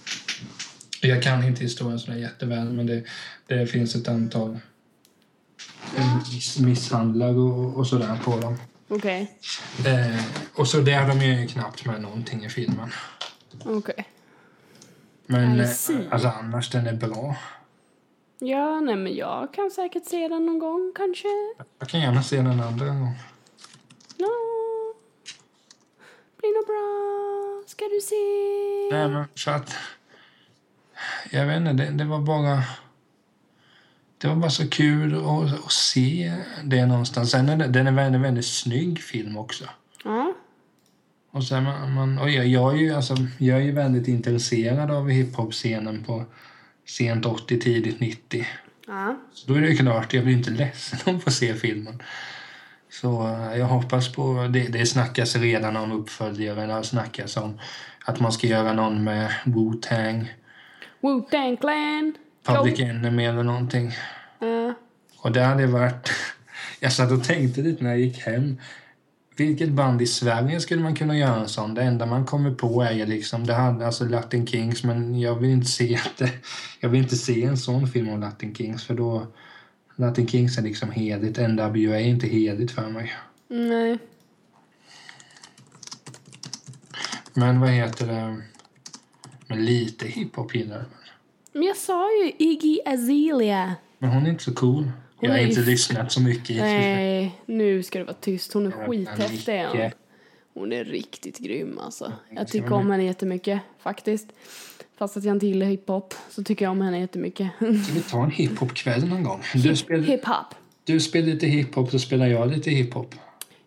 Jag 1.00 1.22
kan 1.22 1.44
inte 1.44 1.62
historien 1.62 1.98
sådär 1.98 2.18
jätteväl 2.18 2.72
men 2.72 2.86
det, 2.86 3.04
det 3.46 3.66
finns 3.66 3.94
ett 3.94 4.08
antal 4.08 4.58
miss, 6.32 6.58
misshandlar 6.58 7.38
och, 7.38 7.76
och 7.76 7.86
sådär 7.86 8.18
på 8.24 8.40
dem. 8.40 8.56
Okej. 8.88 9.38
Eh, 9.86 10.24
och 10.54 10.68
så 10.68 10.80
det 10.80 10.92
har 10.92 11.08
de 11.08 11.20
ju 11.20 11.46
knappt 11.46 11.84
med 11.84 12.02
någonting 12.02 12.44
i 12.44 12.48
filmen. 12.48 12.90
Okej. 13.64 14.08
Men 15.26 15.56
I 15.56 15.60
eh, 15.60 15.68
alltså 16.10 16.28
annars 16.28 16.70
den 16.70 16.86
är 16.86 16.92
bra. 16.92 17.36
Ja, 18.38 18.80
nej 18.80 18.96
men 18.96 19.14
jag 19.14 19.54
kan 19.54 19.70
säkert 19.70 20.06
se 20.06 20.28
den 20.28 20.46
någon 20.46 20.58
gång 20.58 20.92
kanske. 20.94 21.28
Jag 21.78 21.88
kan 21.88 22.00
gärna 22.00 22.22
se 22.22 22.36
den 22.36 22.60
andra 22.60 22.86
gång. 22.86 23.14
No. 24.16 24.28
Blir 26.48 26.54
nog 26.54 26.66
bra. 26.66 27.62
Ska 27.66 27.84
du 27.84 28.00
se? 28.00 28.96
Nej 28.96 29.08
men 29.08 29.24
så 29.34 29.50
att 29.50 29.76
jag 31.30 31.46
vet 31.46 31.56
inte, 31.56 31.72
det, 31.72 31.90
det 31.90 32.04
var 32.04 32.18
bara 32.18 32.62
det 34.18 34.28
var 34.28 34.36
bara 34.36 34.50
så 34.50 34.68
kul 34.68 35.14
att, 35.14 35.64
att 35.64 35.72
se 35.72 36.32
det 36.64 36.86
någonstans. 36.86 37.30
Sen 37.30 37.48
är 37.48 37.56
det, 37.56 37.66
den 37.66 37.86
är 37.86 37.90
en 37.90 37.96
väldigt, 37.96 38.20
väldigt 38.20 38.46
snygg 38.46 39.02
film 39.02 39.36
också. 39.36 39.64
Ja. 40.04 40.34
Och 41.30 41.44
sen 41.44 41.64
man, 41.64 41.92
man, 41.92 42.18
och 42.18 42.30
jag, 42.30 42.46
jag, 42.46 42.74
är 42.74 42.78
ju, 42.78 42.94
alltså, 42.94 43.16
jag 43.38 43.58
är 43.58 43.62
ju 43.62 43.72
väldigt 43.72 44.08
intresserad 44.08 44.90
av 44.90 45.08
hiphop-scenen 45.08 46.04
på 46.04 46.24
sent 46.86 47.26
80, 47.26 47.60
tidigt 47.60 48.00
90. 48.00 48.46
Ja. 48.86 49.16
Så 49.32 49.48
då 49.48 49.54
är 49.54 49.60
det 49.60 49.68
ju 49.68 49.76
klart, 49.76 50.14
jag 50.14 50.24
blir 50.24 50.36
inte 50.36 50.50
ledsen 50.50 50.98
om 51.04 51.20
att 51.26 51.32
se 51.32 51.54
filmen. 51.54 52.02
Så 52.90 53.28
eh, 53.28 53.58
jag 53.58 53.66
hoppas 53.66 54.12
på, 54.12 54.48
det, 54.52 54.68
det 54.68 54.86
snackas 54.86 55.36
redan 55.36 55.76
om 55.76 55.92
uppföljare, 55.92 56.66
det 56.66 56.72
har 56.72 56.82
snackats 56.82 57.36
om 57.36 57.60
att 58.04 58.20
man 58.20 58.32
ska 58.32 58.46
göra 58.46 58.72
någon 58.72 59.04
med 59.04 59.30
Wu-Tang, 59.44 60.26
Wu-Tang 61.00 61.56
Clan. 61.56 62.14
Public 62.44 62.80
Enemy 62.80 63.24
eller 63.24 63.42
någonting. 63.42 63.92
Ja. 64.38 64.74
Och 65.18 65.32
det 65.32 65.42
hade 65.42 65.66
varit... 65.66 66.10
Jag 66.80 66.92
satt 66.92 67.12
och 67.12 67.24
tänkte 67.24 67.60
lite 67.60 67.84
när 67.84 67.90
jag 67.90 68.00
gick 68.00 68.18
hem. 68.18 68.56
Vilket 69.36 69.68
band 69.68 70.02
i 70.02 70.06
Sverige 70.06 70.60
skulle 70.60 70.82
man 70.82 70.94
kunna 70.94 71.18
göra 71.18 71.40
en 71.40 71.48
sån? 71.48 71.74
Det 71.74 71.82
enda 71.82 72.06
man 72.06 72.26
kommer 72.26 72.50
på 72.50 72.82
är 72.82 73.06
liksom, 73.06 73.46
det 73.46 73.54
hade 73.54 73.86
alltså 73.86 74.04
Latin 74.04 74.46
Kings, 74.46 74.84
men 74.84 75.20
jag 75.20 75.34
vill 75.34 75.50
inte 75.50 75.66
se 75.66 75.94
att 75.94 76.30
jag 76.80 76.88
vill 76.88 77.02
inte 77.02 77.16
se 77.16 77.44
en 77.44 77.56
sån 77.56 77.88
film 77.88 78.08
om 78.08 78.20
Latin 78.20 78.54
Kings 78.54 78.84
för 78.84 78.94
då 78.94 79.26
Latin 80.00 80.26
Kings 80.26 80.58
är 80.58 80.62
liksom 80.62 80.90
heligt, 80.90 81.38
NWA 81.38 82.00
är 82.00 82.04
inte 82.04 82.26
heligt 82.26 82.70
för 82.70 82.88
mig. 82.88 83.12
Nej. 83.48 83.98
Men 87.34 87.60
vad 87.60 87.70
heter 87.70 88.06
det? 88.06 88.42
Men 89.46 89.64
lite 89.64 90.06
hiphop 90.06 90.54
gillar 90.54 90.76
jag 90.76 90.82
väl. 90.82 91.10
Men 91.52 91.62
jag 91.62 91.76
sa 91.76 92.10
ju 92.10 92.32
Iggy 92.38 92.78
Azalea. 92.86 93.74
Men 93.98 94.10
hon 94.10 94.26
är 94.26 94.30
inte 94.30 94.44
så 94.44 94.54
cool. 94.54 94.90
jag 95.20 95.30
har 95.30 95.38
inte 95.38 95.60
lyssnat 95.60 96.12
så 96.12 96.20
mycket 96.20 96.56
Nej, 96.56 97.40
nu 97.46 97.82
ska 97.82 97.98
du 97.98 98.04
vara 98.04 98.16
tyst. 98.20 98.52
Hon 98.52 98.66
är 98.66 98.70
skithäftig. 98.70 99.64
hon. 99.72 99.90
Hon 100.54 100.72
är 100.72 100.84
riktigt 100.84 101.38
grym 101.38 101.78
alltså. 101.78 102.12
Jag 102.30 102.48
tycker 102.48 102.72
om 102.72 102.90
henne 102.90 103.04
jättemycket 103.04 103.60
faktiskt. 103.78 104.26
Fast 104.98 105.16
att 105.16 105.24
jag 105.24 105.36
inte 105.36 105.46
gillar 105.46 105.66
hiphop 105.66 106.14
så 106.30 106.42
tycker 106.44 106.64
jag 106.64 106.72
om 106.72 106.80
henne 106.80 107.00
jättemycket. 107.00 107.50
Ska 107.58 107.92
vi 107.94 108.02
ta 108.02 108.24
en 108.24 108.30
hiphop-kväll 108.30 109.08
någon 109.08 109.22
gång? 109.22 109.42
Du 109.54 109.76
spelar, 109.76 110.04
Hiphop. 110.04 110.54
du 110.84 111.00
spelar 111.00 111.26
lite 111.26 111.46
hiphop, 111.46 111.90
så 111.90 111.98
spelar 111.98 112.26
jag 112.26 112.48
lite 112.50 112.70
hiphop. 112.70 113.14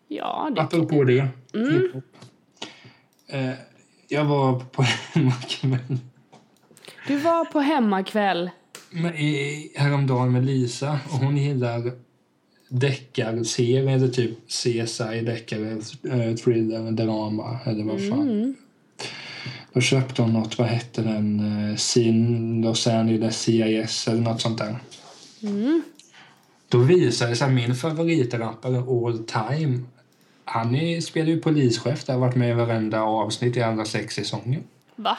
Ja, 0.07 0.51
det 0.55 0.61
Apropå 0.61 1.03
det. 1.03 1.27
Hiphop. 1.53 2.03
Eh, 3.27 3.51
jag 4.07 4.25
var 4.25 4.59
på 4.59 4.81
hemmakväll 5.13 5.97
Du 7.07 7.17
var 7.17 7.45
på 7.45 7.59
hemmakväll. 7.59 8.49
med, 8.89 9.19
i, 9.19 9.71
häromdagen 9.75 10.31
med 10.31 10.45
Lisa 10.45 10.99
och 11.09 11.17
hon 11.17 11.37
gillar 11.37 11.91
deckarserier, 12.69 14.07
typ 14.07 14.47
CSI, 14.47 15.21
deckare, 15.25 15.71
eh, 16.03 16.35
thriller, 16.35 16.91
drama 16.91 17.59
eller 17.65 17.83
vad 17.83 18.07
fan. 18.09 18.55
Då 19.73 19.81
köpte 19.81 20.21
hon 20.21 20.33
något, 20.33 20.57
vad 20.57 20.67
hette 20.67 21.01
den, 21.01 21.77
Sin 21.77 22.61
Los 22.61 22.87
Angeles 22.87 23.41
CIS 23.41 24.07
eller 24.07 24.21
något 24.21 24.41
sånt 24.41 24.57
där. 24.57 24.75
Då 26.69 26.77
visade 26.77 27.31
det 27.31 27.35
sig 27.35 27.47
att 27.47 27.53
min 27.53 27.75
favoritrappare 27.75 28.77
all 28.77 29.17
time, 29.25 29.79
han 30.45 30.75
är, 30.75 31.01
spelar 31.01 31.29
ju 31.29 31.41
polischef 31.41 32.03
där, 32.05 32.13
har 32.13 32.19
varit 32.21 32.35
med 32.35 32.49
i 32.49 32.53
varenda 32.53 33.01
avsnitt 33.01 33.57
i 33.57 33.61
alla 33.61 33.85
sex 33.85 34.15
säsonger. 34.15 34.61
Va? 34.95 35.17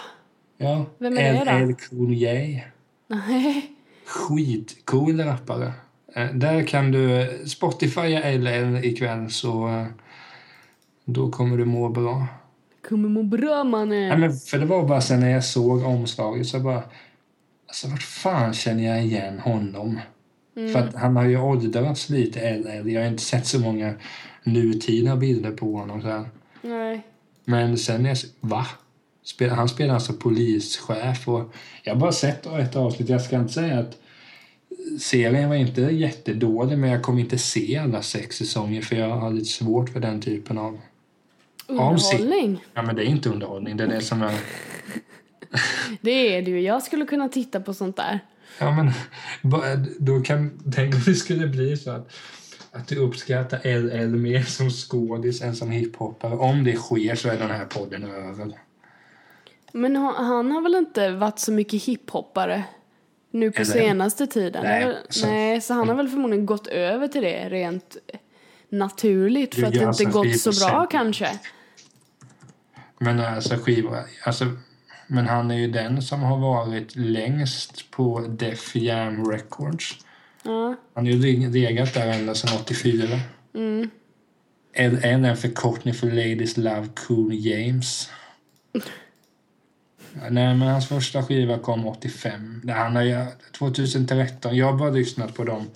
Ja. 0.59 0.85
Vem 0.99 1.19
är 1.19 1.45
det 1.45 1.59
då? 1.61 1.67
LL 1.67 1.75
Cool 1.75 2.15
J. 2.15 2.65
Nej. 3.07 3.71
Skitcool 4.07 5.21
rappare. 5.21 5.73
Eh, 6.15 6.31
Där 6.35 6.67
kan 6.67 6.93
du 6.93 7.29
Spotify 7.47 8.19
LL 8.39 8.85
ikväll 8.85 9.31
så 9.31 9.69
eh, 9.69 9.87
då 11.05 11.31
kommer 11.31 11.57
du 11.57 11.65
må 11.65 11.89
bra. 11.89 12.27
Kommer 12.89 13.09
må 13.09 13.23
bra 13.23 13.63
Nej, 13.63 13.71
mannen. 13.71 14.21
men 14.21 14.33
för 14.33 14.59
det 14.59 14.67
var 14.67 14.89
bara 14.89 15.01
sen 15.01 15.21
när 15.21 15.31
jag 15.31 15.45
såg 15.45 15.85
omslaget 15.85 16.47
så 16.47 16.61
bara... 16.61 16.83
Alltså 17.67 17.89
vart 17.89 18.03
fan 18.03 18.55
känner 18.55 18.87
jag 18.87 19.05
igen 19.05 19.39
honom? 19.39 20.01
För 20.55 20.79
att 20.79 20.95
han 20.95 21.17
har 21.17 21.25
ju 21.25 21.41
åldrats 21.41 22.09
lite 22.09 22.57
LL. 22.57 22.91
Jag 22.91 23.01
har 23.01 23.09
inte 23.09 23.23
sett 23.23 23.47
så 23.47 23.61
många 23.61 23.95
nutida 24.45 25.17
bilder 25.17 25.51
på 25.51 25.77
honom. 25.77 26.03
Så 26.03 26.09
här. 26.09 26.25
Nej. 26.63 27.07
Men 27.45 27.79
sen 27.79 28.07
är 28.07 28.09
jag... 28.09 28.19
Va? 28.41 28.67
Han 29.51 29.69
spelar 29.69 29.95
alltså 29.95 30.13
polischef 30.13 31.29
och 31.29 31.55
jag 31.83 31.95
har 31.95 32.01
bara 32.01 32.13
sett 32.13 32.47
ett 32.47 32.77
avsnitt. 32.77 33.09
Jag 33.09 33.23
ska 33.23 33.37
inte 33.37 33.53
säga 33.53 33.79
att 33.79 33.99
serien 35.01 35.49
var 35.49 35.57
inte 35.57 35.81
jättedålig 35.81 36.79
men 36.79 36.91
jag 36.91 37.03
kommer 37.03 37.21
inte 37.21 37.39
se 37.39 37.79
alla 37.79 38.03
sex 38.03 38.37
säsonger 38.37 38.83
för 38.83 38.97
jag 38.97 39.17
har 39.17 39.31
lite 39.31 39.51
svårt 39.51 39.89
för 39.89 40.01
den 40.01 40.21
typen 40.21 40.59
av... 40.59 40.79
Underhållning. 41.79 42.65
Ja 42.75 42.83
men 42.83 42.97
det 42.97 43.03
är 43.03 43.07
inte 43.07 43.29
underhållning. 43.29 43.77
Det 43.77 43.85
är 43.85 43.89
det 43.89 44.01
som 44.01 44.23
är... 44.23 44.35
Det 46.01 46.37
är 46.37 46.43
det 46.43 46.51
ju. 46.51 46.61
Jag 46.61 46.83
skulle 46.83 47.07
kunna 47.07 47.29
titta 47.29 47.61
på 47.61 47.75
sånt 47.75 47.97
där. 47.97 48.21
Ja 48.59 48.71
men 48.71 48.91
då 49.99 50.21
kan... 50.21 50.61
Tänk 50.75 50.95
om 50.95 51.01
det 51.07 51.15
skulle 51.15 51.47
bli 51.47 51.77
så 51.77 51.91
att 51.91 52.13
att 52.73 52.89
du 52.89 52.97
uppskattar 52.97 53.79
LL 53.79 54.17
mer 54.17 54.43
som 54.43 54.71
skådis 54.71 55.43
än 55.43 55.57
som 55.57 55.71
hiphoppare. 55.71 56.35
Om 56.35 56.65
det 56.65 56.77
sker 56.77 57.15
så 57.15 57.29
är 57.29 57.39
den 57.39 57.51
här 57.51 57.65
podden 57.65 58.05
över. 58.05 58.53
Men 59.73 59.97
han, 59.97 60.51
har 60.51 60.61
väl 60.63 60.75
inte 60.75 61.11
varit 61.11 61.39
så 61.39 61.53
mycket 61.53 61.83
hiphoppare 61.83 62.65
nu 63.31 63.51
på 63.51 63.63
Eller? 63.63 63.73
senaste 63.73 64.27
tiden? 64.27 64.63
Nej, 64.65 64.97
så- 65.09 65.27
Nej, 65.27 65.61
så 65.61 65.75
han 65.75 65.89
har 65.89 65.97
väl 65.97 66.09
förmodligen 66.09 66.47
gått 66.47 66.67
över 66.67 67.09
till 67.09 67.23
det 67.23 67.49
rent 67.49 67.97
naturligt 68.69 69.55
för 69.55 69.63
att 69.63 69.73
det 69.73 69.83
inte 69.85 70.05
gått 70.05 70.41
så 70.41 70.69
bra 70.69 70.87
kanske. 70.87 71.39
Men 73.03 73.21
alltså 73.21 73.57
skiva, 73.57 74.05
alltså, 74.23 74.57
men 75.07 75.27
han 75.27 75.51
är 75.51 75.55
ju 75.55 75.71
den 75.71 76.03
som 76.03 76.23
har 76.23 76.39
varit 76.39 76.97
längst 76.97 77.91
på 77.91 78.21
Def 78.21 78.77
Jam 78.77 79.31
Records. 79.31 79.97
Ja. 80.43 80.77
Han 80.95 81.05
har 81.07 81.13
ju 81.13 81.19
leg- 81.19 81.53
legat 81.53 81.95
där 81.95 82.07
ända 82.07 82.35
sedan 82.35 82.57
84. 82.61 83.21
Mm. 83.55 83.91
En, 84.73 85.05
en 85.05 85.25
är 85.25 85.31
en 85.31 85.37
förkortning 85.37 85.95
för 85.95 86.07
Ladies 86.07 86.57
Love 86.57 86.89
Cool 86.95 87.35
James. 87.35 88.11
Nej, 90.31 90.55
men 90.57 90.61
hans 90.63 90.89
första 90.89 91.23
skiva 91.23 91.59
kom 91.59 91.87
85. 91.87 92.61
Det 92.65 92.73
han 92.73 92.97
har, 92.97 93.27
2013. 93.59 94.57
Jag 94.57 94.67
har 94.67 94.79
bara 94.79 94.91
lyssnat 94.91 95.35
på 95.35 95.45
de 95.45 95.71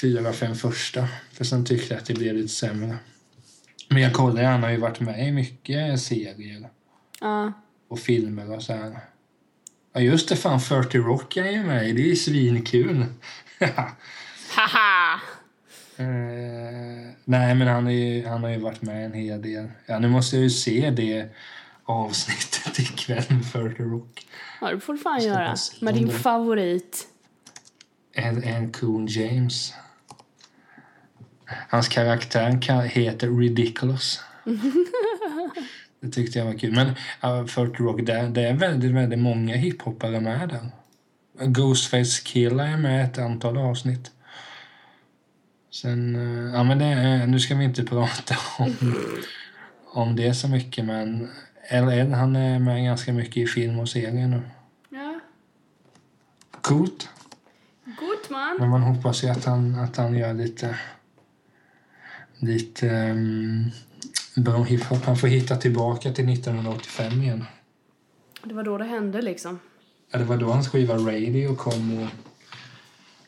fyra, 0.00 0.32
fem 0.32 0.54
första. 0.54 1.08
För 1.32 1.44
sen 1.44 1.64
tyckte 1.64 1.94
jag 1.94 2.00
att 2.00 2.06
det 2.06 2.14
blev 2.14 2.34
lite 2.34 2.48
sämre. 2.48 2.96
Men 3.92 4.02
jag 4.02 4.12
kollar, 4.12 4.42
han 4.44 4.62
har 4.62 4.70
ju 4.70 4.76
varit 4.76 5.00
med 5.00 5.28
i 5.28 5.32
mycket 5.32 6.00
serier 6.00 6.68
Ja. 7.20 7.52
och 7.88 7.98
filmer 7.98 8.50
och 8.56 8.62
så 8.62 8.72
här. 8.72 8.98
Ja, 9.92 10.00
just 10.00 10.28
det, 10.28 10.36
fan 10.36 10.60
40 10.60 10.98
Rock 10.98 11.36
är 11.36 11.50
ju 11.50 11.62
med. 11.64 11.82
Det 11.96 12.02
är 12.02 12.06
ju 12.06 12.16
svinkul. 12.16 13.04
Haha! 14.56 15.20
Eh, 15.96 16.04
nej, 17.24 17.54
men 17.54 17.68
han, 17.68 17.86
är 17.86 17.90
ju, 17.90 18.26
han 18.26 18.42
har 18.42 18.50
ju 18.50 18.58
varit 18.58 18.82
med 18.82 19.04
en 19.06 19.12
hel 19.12 19.42
del. 19.42 19.68
Ja, 19.86 19.98
nu 19.98 20.08
måste 20.08 20.36
jag 20.36 20.42
ju 20.42 20.50
se 20.50 20.90
det 20.90 21.28
avsnittet 21.84 22.78
ikväll 22.78 23.24
med 23.28 23.46
40 23.46 23.82
Rock. 23.82 24.26
Ja, 24.60 24.70
det 24.70 24.80
får 24.80 24.92
du 24.92 24.98
fan 24.98 25.20
göra. 25.22 25.54
Med 25.80 25.94
din 25.94 26.10
favorit. 26.10 27.08
En, 28.12 28.42
en 28.44 28.72
Coon 28.72 29.06
James. 29.06 29.74
Hans 31.68 31.88
karaktär 31.88 32.50
ka- 32.50 32.86
heter 32.86 33.38
Ridiculous. 33.38 34.20
det 36.00 36.08
tyckte 36.08 36.38
jag 36.38 36.46
var 36.46 36.58
kul. 36.58 36.74
Men 36.74 36.86
uh, 37.40 37.46
40 37.46 37.82
Rock, 37.82 38.00
det, 38.02 38.28
det 38.28 38.48
är 38.48 38.54
väldigt, 38.54 38.90
väldigt 38.90 39.18
många 39.18 39.56
hiphoppare 39.56 40.20
med 40.20 40.48
där. 40.48 40.68
Ghostface 41.46 42.22
Killa 42.24 42.66
är 42.66 42.76
med 42.76 43.04
ett 43.04 43.18
antal 43.18 43.58
avsnitt. 43.58 44.10
Sen, 45.70 46.16
eh, 46.16 46.54
ja 46.54 46.62
men 46.62 46.78
det 46.78 46.84
är, 46.84 47.26
nu 47.26 47.40
ska 47.40 47.54
vi 47.54 47.64
inte 47.64 47.84
prata 47.84 48.36
om, 48.58 48.94
om 49.92 50.16
det 50.16 50.34
så 50.34 50.48
mycket 50.48 50.84
men 50.84 51.28
LL 51.70 52.12
han 52.12 52.36
är 52.36 52.58
med 52.58 52.84
ganska 52.84 53.12
mycket 53.12 53.36
i 53.36 53.46
film 53.46 53.78
och 53.78 53.88
serier 53.88 54.26
nu. 54.26 54.42
Ja. 54.88 55.20
Coolt. 56.60 57.08
Gott 57.84 58.30
man. 58.30 58.56
Men 58.60 58.68
man 58.68 58.82
hoppas 58.82 59.24
ju 59.24 59.28
att 59.28 59.44
han, 59.44 59.74
att 59.74 59.96
han 59.96 60.14
gör 60.14 60.34
lite, 60.34 60.76
lite 62.42 63.10
um, 63.10 63.70
bra 64.36 64.62
hiphop. 64.62 65.04
Han 65.04 65.16
får 65.16 65.28
hitta 65.28 65.56
tillbaka 65.56 66.12
till 66.12 66.28
1985 66.28 67.22
igen. 67.22 67.44
Det 68.44 68.54
var 68.54 68.62
då 68.62 68.78
det 68.78 68.84
hände 68.84 69.22
liksom. 69.22 69.58
Ja, 70.10 70.18
det 70.18 70.24
var 70.24 70.36
då 70.36 70.46
hans 70.46 70.68
skiva 70.68 70.94
Radio 70.94 71.54
kom 71.54 72.02
och... 72.02 72.08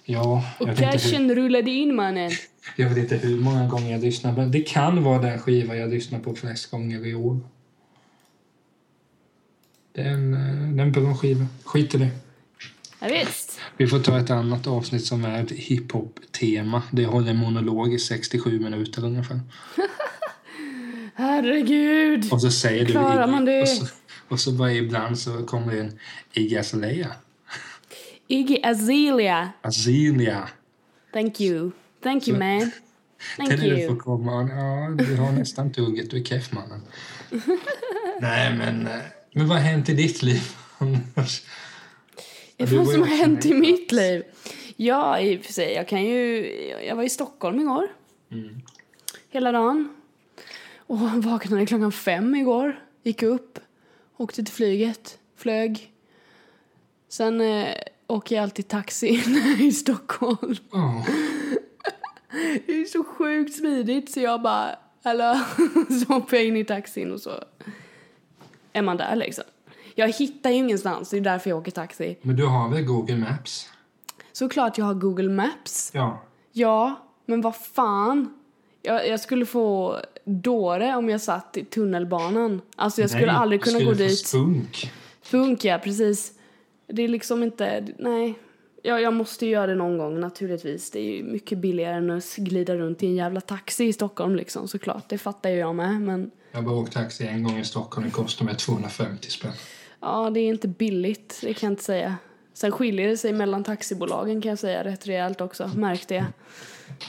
Ja, 0.06 0.44
jag 0.58 0.68
Och 0.68 0.68
vet, 0.68 0.78
inte 0.78 0.84
hur, 0.84 0.92
cashen 0.92 1.34
rullade 1.34 1.70
in 1.70 1.94
mannen. 1.94 2.30
jag 2.76 2.88
vet 2.88 2.98
inte 2.98 3.16
hur 3.16 3.40
många 3.40 3.68
gånger 3.68 3.92
jag 3.92 4.00
lyssnade. 4.00 4.36
Men 4.36 4.50
det 4.50 4.60
kan 4.60 5.04
vara 5.04 5.22
den 5.22 5.38
skiva 5.38 5.76
jag 5.76 5.90
lyssnar 5.90 6.18
på 6.18 6.34
flest 6.34 6.70
gånger 6.70 7.06
i 7.06 7.14
år. 7.14 7.40
Det 9.92 10.00
är 10.00 10.10
en, 10.10 10.34
eh, 10.34 10.84
en 10.84 10.92
bra 10.92 11.14
skiva. 11.14 11.46
Skit 11.64 11.94
i 11.94 11.98
det. 11.98 12.10
Ja, 13.00 13.08
visst. 13.08 13.53
Vi 13.76 13.86
får 13.86 13.98
ta 13.98 14.18
ett 14.18 14.30
annat 14.30 14.66
avsnitt 14.66 15.06
som 15.06 15.24
är 15.24 15.42
ett 15.42 15.50
hiphop-tema. 15.50 16.82
Det 16.90 17.04
håller 17.06 17.30
en 17.30 17.36
monolog 17.36 17.94
i 17.94 17.98
67 17.98 18.58
minuter 18.60 19.04
ungefär. 19.04 19.40
Herregud. 21.14 22.32
Och 22.32 22.40
så 22.40 22.50
säger 22.50 22.86
Klarar 22.86 23.26
du 23.26 23.32
man 23.32 23.44
det? 23.44 23.62
Och 23.62 23.68
så, 23.68 23.86
och 24.28 24.40
så 24.40 24.52
bara 24.52 24.72
ibland 24.72 25.18
så 25.18 25.46
kommer 25.46 25.72
det 25.74 25.80
en 25.80 25.98
Iggy 26.32 26.56
Azalea. 26.56 27.12
Iggy 28.26 28.58
Azalea. 28.62 29.52
Azealia. 29.62 30.48
Thank 31.12 31.40
you. 31.40 31.70
Thank 32.02 32.28
you 32.28 32.38
man. 32.38 32.70
Thank 33.36 33.50
Det 33.50 33.54
är 33.54 33.58
det 33.58 33.64
du 33.64 33.86
får 33.86 33.90
you. 33.90 33.98
komma. 33.98 34.48
Ja, 34.50 35.04
du 35.04 35.16
har 35.16 35.32
nästan 35.32 35.72
tugget. 35.72 36.10
Du 36.10 36.20
är 36.20 36.24
keff 36.24 36.52
mannen. 36.52 36.80
Nej 38.20 38.56
men, 38.56 38.86
eh, 38.86 38.92
men 39.32 39.48
vad 39.48 39.58
har 39.58 39.64
hänt 39.64 39.88
i 39.88 39.94
ditt 39.94 40.22
liv? 40.22 40.42
Det 42.70 42.76
vad 42.76 42.88
som 42.88 43.00
har 43.00 43.08
hänt 43.08 43.46
i 43.46 43.54
mitt 43.54 43.92
liv. 43.92 44.22
Ja, 44.76 45.20
i 45.20 45.38
och 45.38 45.44
för 45.44 45.52
sig. 45.52 45.72
Jag 45.72 45.88
kan 45.88 46.04
ju... 46.04 46.46
Jag 46.86 46.96
var 46.96 47.02
i 47.02 47.08
Stockholm 47.08 47.60
igår. 47.60 47.88
Mm. 48.32 48.60
Hela 49.30 49.52
dagen. 49.52 49.88
Och 50.76 51.00
vaknade 51.22 51.66
klockan 51.66 51.92
fem 51.92 52.34
igår. 52.34 52.80
Gick 53.02 53.22
upp. 53.22 53.58
Åkte 54.16 54.44
till 54.44 54.54
flyget. 54.54 55.18
Flög. 55.36 55.92
Sen 57.08 57.40
eh, 57.40 57.74
åker 58.06 58.36
jag 58.36 58.42
alltid 58.42 58.68
taxi 58.68 59.22
i 59.58 59.72
Stockholm. 59.72 60.56
Ja, 60.72 61.06
Det 62.66 62.72
är 62.72 62.84
så 62.84 63.04
sjukt 63.04 63.56
smidigt 63.56 64.12
så 64.12 64.20
jag 64.20 64.42
bara... 64.42 64.76
Eller 65.02 65.34
så 66.04 66.12
hoppar 66.12 66.36
jag 66.36 66.46
in 66.46 66.56
i 66.56 66.64
taxin 66.64 67.12
och 67.12 67.20
så 67.20 67.44
är 68.72 68.82
man 68.82 68.96
där 68.96 69.16
liksom. 69.16 69.44
Jag 69.94 70.08
hittar 70.12 70.50
ju 70.50 70.56
ingenstans, 70.56 71.10
det 71.10 71.16
är 71.16 71.20
därför 71.20 71.50
jag 71.50 71.58
åker 71.58 71.70
taxi. 71.70 72.18
men 72.22 72.36
du 72.36 72.46
har 72.46 72.68
väl 72.68 72.84
Google 72.84 73.16
Maps? 73.16 73.68
Såklart 74.32 74.78
jag 74.78 74.84
har 74.84 74.94
Google 74.94 75.28
Maps. 75.28 75.90
Ja. 75.94 76.22
Ja, 76.52 76.94
men 77.26 77.40
vad 77.40 77.56
fan. 77.56 78.34
Jag, 78.82 79.08
jag 79.08 79.20
skulle 79.20 79.46
få 79.46 79.98
dåre 80.24 80.96
om 80.96 81.08
jag 81.08 81.20
satt 81.20 81.56
i 81.56 81.64
tunnelbanan. 81.64 82.60
Alltså 82.76 83.00
jag 83.00 83.10
skulle 83.10 83.26
Nej, 83.26 83.36
aldrig 83.36 83.60
du 83.60 83.64
kunna 83.64 83.78
skulle 83.78 83.90
gå 83.90 83.98
dit. 83.98 84.26
Spunk. 84.26 84.92
Funk 85.22 85.64
ja, 85.64 85.78
precis. 85.78 86.32
Det 86.86 87.02
är 87.02 87.08
liksom 87.08 87.42
inte, 87.42 87.86
nej. 87.98 88.34
Jag, 88.82 89.02
jag 89.02 89.14
måste 89.14 89.46
ju 89.46 89.52
göra 89.52 89.66
det 89.66 89.74
någon 89.74 89.98
gång 89.98 90.20
naturligtvis. 90.20 90.90
Det 90.90 90.98
är 90.98 91.16
ju 91.16 91.22
mycket 91.22 91.58
billigare 91.58 91.94
än 91.94 92.10
att 92.10 92.36
glida 92.36 92.74
runt 92.76 93.02
i 93.02 93.06
en 93.06 93.14
jävla 93.14 93.40
taxi 93.40 93.84
i 93.84 93.92
Stockholm 93.92 94.36
liksom 94.36 94.68
såklart. 94.68 95.08
Det 95.08 95.18
fattar 95.18 95.50
ju 95.50 95.56
jag 95.56 95.74
med 95.74 96.00
men 96.00 96.30
Jag 96.52 96.58
har 96.58 96.64
bara 96.64 96.76
åkt 96.76 96.92
taxi 96.92 97.26
en 97.26 97.42
gång 97.42 97.58
i 97.58 97.64
Stockholm. 97.64 98.06
Det 98.06 98.12
kostar 98.12 98.44
mig 98.44 98.56
250 98.56 99.30
spänn. 99.30 99.52
Ja, 100.04 100.30
det 100.30 100.40
är 100.40 100.48
inte 100.48 100.68
billigt. 100.68 101.38
Det 101.42 101.54
kan 101.54 101.66
jag 101.66 101.72
inte 101.72 101.84
säga. 101.84 102.16
Sen 102.54 102.72
skiljer 102.72 103.08
det 103.08 103.16
sig 103.16 103.32
mellan 103.32 103.64
taxibolagen 103.64 104.40
kan 104.40 104.48
jag 104.48 104.58
säga 104.58 104.84
rätt 104.84 105.06
rejält 105.06 105.40
också, 105.40 105.70
märkte 105.76 106.14
jag. 106.14 106.24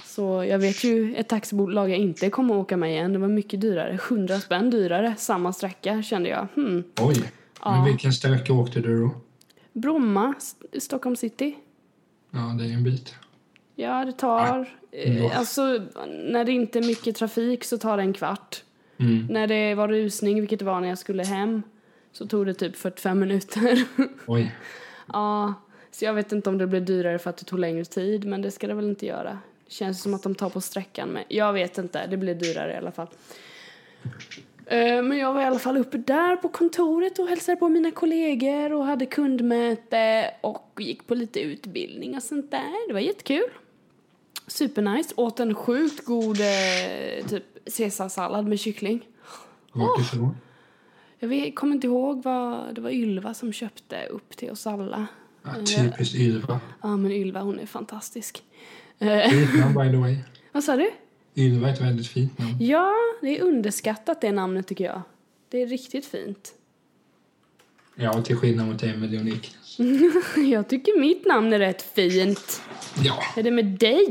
Så 0.06 0.44
jag 0.44 0.60
vet 0.60 0.84
ju 0.84 1.16
ett 1.16 1.30
taxibolag 1.30 1.90
jag 1.90 1.98
inte 1.98 2.30
kommer 2.30 2.54
att 2.56 2.62
åka 2.62 2.78
med 2.78 2.92
igen. 2.92 3.14
Det 3.14 3.20
var 3.20 3.28
mycket 3.28 3.62
dyrare. 3.62 4.00
100 4.10 4.40
spänn 4.40 4.70
dyrare, 4.70 5.16
samma 5.18 5.54
sträcka 5.54 6.04
kände 6.04 6.30
jag. 6.30 6.48
Hmm. 6.56 6.84
Oj. 7.02 7.16
Men 7.64 7.86
vilken 7.86 8.14
sträcka 8.14 8.54
åkte 8.54 8.80
du 8.80 9.02
då? 9.02 9.12
Bromma, 9.74 10.34
St- 10.38 10.80
Stockholm 10.80 11.16
city. 11.16 11.56
Ja, 12.32 12.40
det 12.40 12.66
är 12.66 12.74
en 12.74 12.84
bit. 12.84 13.16
Ja, 13.76 14.06
det 14.06 14.12
tar... 14.12 14.68
Ja. 14.92 14.98
Eh, 15.00 15.40
alltså, 15.40 15.62
när 16.08 16.46
det 16.46 16.52
inte 16.52 16.80
är 16.80 16.84
mycket 16.84 17.16
trafik 17.16 17.64
så 17.64 17.78
tar 17.78 17.98
det 17.98 18.04
en 18.04 18.14
kvart. 18.14 18.64
Mm. 18.98 19.28
När 19.30 19.48
det 19.48 19.76
var 19.76 19.88
rusning, 19.88 20.40
vilket 20.40 20.60
det 20.60 20.66
var 20.66 20.82
när 20.82 20.88
jag 20.88 20.98
skulle 20.98 21.24
hem, 21.24 21.64
så 22.18 22.28
tog 22.28 22.46
det 22.46 22.54
typ 22.54 22.76
45 22.76 23.20
minuter. 23.20 23.84
Oj. 24.28 24.56
ja, 25.14 25.54
så 25.92 26.06
jag 26.06 26.14
vet 26.14 26.32
inte 26.32 26.50
om 26.50 26.58
det 26.58 26.68
blir 26.68 26.82
dyrare 26.82 27.20
för 27.20 27.30
att 27.30 27.38
det 27.38 27.46
tog 27.46 27.60
längre 27.60 27.86
tid, 27.86 28.26
men 28.26 28.42
det 28.42 28.52
ska 28.52 28.68
det 28.68 28.74
väl 28.74 28.90
inte 28.90 29.06
göra. 29.06 29.40
Det 29.66 29.72
känns 29.72 30.02
som 30.02 30.14
att 30.14 30.24
de 30.24 30.36
tar 30.36 30.50
på 30.50 30.62
sträckan 30.62 31.10
med. 31.10 31.24
Jag 31.28 31.54
vet 31.54 31.78
inte, 31.78 32.08
det 32.08 32.18
blir 32.18 32.36
dyrare 32.36 32.74
i 32.74 32.78
alla 32.78 32.92
fall. 32.92 33.08
Eh, 34.66 35.02
Men 35.04 35.18
jag 35.18 35.34
var 35.34 35.42
i 35.42 35.46
alla 35.46 35.60
fall 35.60 35.78
uppe 35.78 35.98
där 35.98 36.36
på 36.36 36.50
kontoret 36.50 37.20
och 37.20 37.28
hälsade 37.28 37.56
på 37.56 37.70
mina 37.70 37.92
kollegor 37.92 38.74
och 38.74 38.86
hade 38.86 39.06
kundmöte 39.06 40.32
och 40.42 40.72
gick 40.80 41.08
på 41.08 41.16
lite 41.16 41.40
utbildning 41.40 42.16
och 42.16 42.24
sånt 42.24 42.52
där. 42.52 42.88
Det 42.88 42.94
var 42.94 43.00
jättekul. 43.00 43.50
Supernice. 44.48 45.14
Åt 45.18 45.40
en 45.40 45.56
sjukt 45.56 46.06
god 46.06 46.40
eh, 46.40 47.26
typ 47.28 47.44
caesarsallad 47.78 48.48
med 48.48 48.60
kyckling. 48.60 49.08
Vart 49.74 50.00
ifrån? 50.02 50.36
Jag 51.26 51.30
vet, 51.30 51.56
kommer 51.56 51.76
inte 51.76 51.88
ihåg 51.88 52.24
vad 52.24 52.76
det 52.76 52.82
var 52.82 52.90
Ylva 52.90 53.34
som 53.34 53.54
köpte 53.54 54.06
upp 54.06 54.38
till 54.38 54.52
oss 54.52 54.68
alla. 54.68 55.08
Ja, 55.44 55.52
typiskt 55.66 56.16
Ylva. 56.16 56.60
Ja 56.82 56.98
men 56.98 57.12
Ylva 57.12 57.42
hon 57.42 57.60
är 57.60 57.66
fantastisk. 57.66 58.44
Fint 59.00 59.60
namn 59.60 59.74
by 59.74 59.90
the 59.92 59.98
way. 59.98 60.18
vad 60.52 60.64
sa 60.64 60.76
du? 60.76 60.92
Ylva 61.36 61.70
är 61.70 61.74
ett 61.74 61.82
väldigt 61.82 62.08
fint 62.08 62.38
namn. 62.40 62.58
Ja, 62.60 62.94
det 63.22 63.40
är 63.40 63.44
underskattat 63.44 64.22
det 64.22 64.32
namnet 64.32 64.68
tycker 64.68 64.84
jag. 64.86 65.02
Det 65.50 65.62
är 65.62 65.68
riktigt 65.68 66.06
fint. 66.06 66.54
Ja, 67.96 68.22
till 68.22 68.36
skillnad 68.36 68.68
mot 68.68 68.84
Emelie 68.84 69.20
och 69.20 69.26
Niklas. 69.26 69.78
Jag 70.52 70.68
tycker 70.68 71.00
mitt 71.00 71.26
namn 71.26 71.54
är 71.54 71.60
rätt 71.60 71.82
fint. 71.82 72.62
Ja, 73.04 73.24
Är 73.36 73.44
det 73.44 73.52
med 73.52 73.66
dig? 73.66 74.06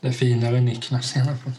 det 0.00 0.08
är 0.08 0.12
finare 0.12 0.58
än 0.58 0.64
Niklas 0.64 1.16
i 1.16 1.20
alla 1.20 1.36
fall. 1.36 1.52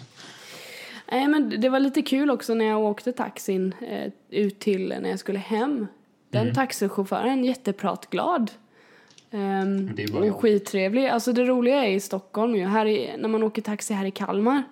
Nej, 1.14 1.28
men 1.28 1.62
det 1.62 1.70
var 1.70 1.80
lite 1.80 2.02
kul 2.02 2.30
också 2.30 2.54
när 2.54 2.66
jag 2.66 2.82
åkte 2.82 3.12
taxin 3.12 3.76
eh, 3.82 4.12
ut 4.30 4.60
till 4.60 4.96
när 5.02 5.10
jag 5.10 5.20
skulle 5.20 5.40
hem. 5.40 5.88
Den 6.30 6.42
Mm. 6.42 6.56
taxichauffören 6.56 7.44
jättepratglad. 7.46 8.52
Um, 9.32 9.96
Det 9.96 10.04
är 10.04 10.12
bara 10.14 10.34
och 10.34 10.42
skittrevlig. 10.42 11.08
Alltså 11.08 11.34
det 11.34 11.44
roliga 11.46 11.86
är 11.86 11.90
i 11.92 12.00
Stockholm 12.00 12.56
ju, 12.56 12.66
här 12.66 12.86
i, 12.86 13.18
när 13.18 13.30
man 13.30 13.44
åker 13.44 13.62
taxi 13.62 13.94
här 13.94 14.06
i 14.06 14.12
Kalmar. 14.12 14.64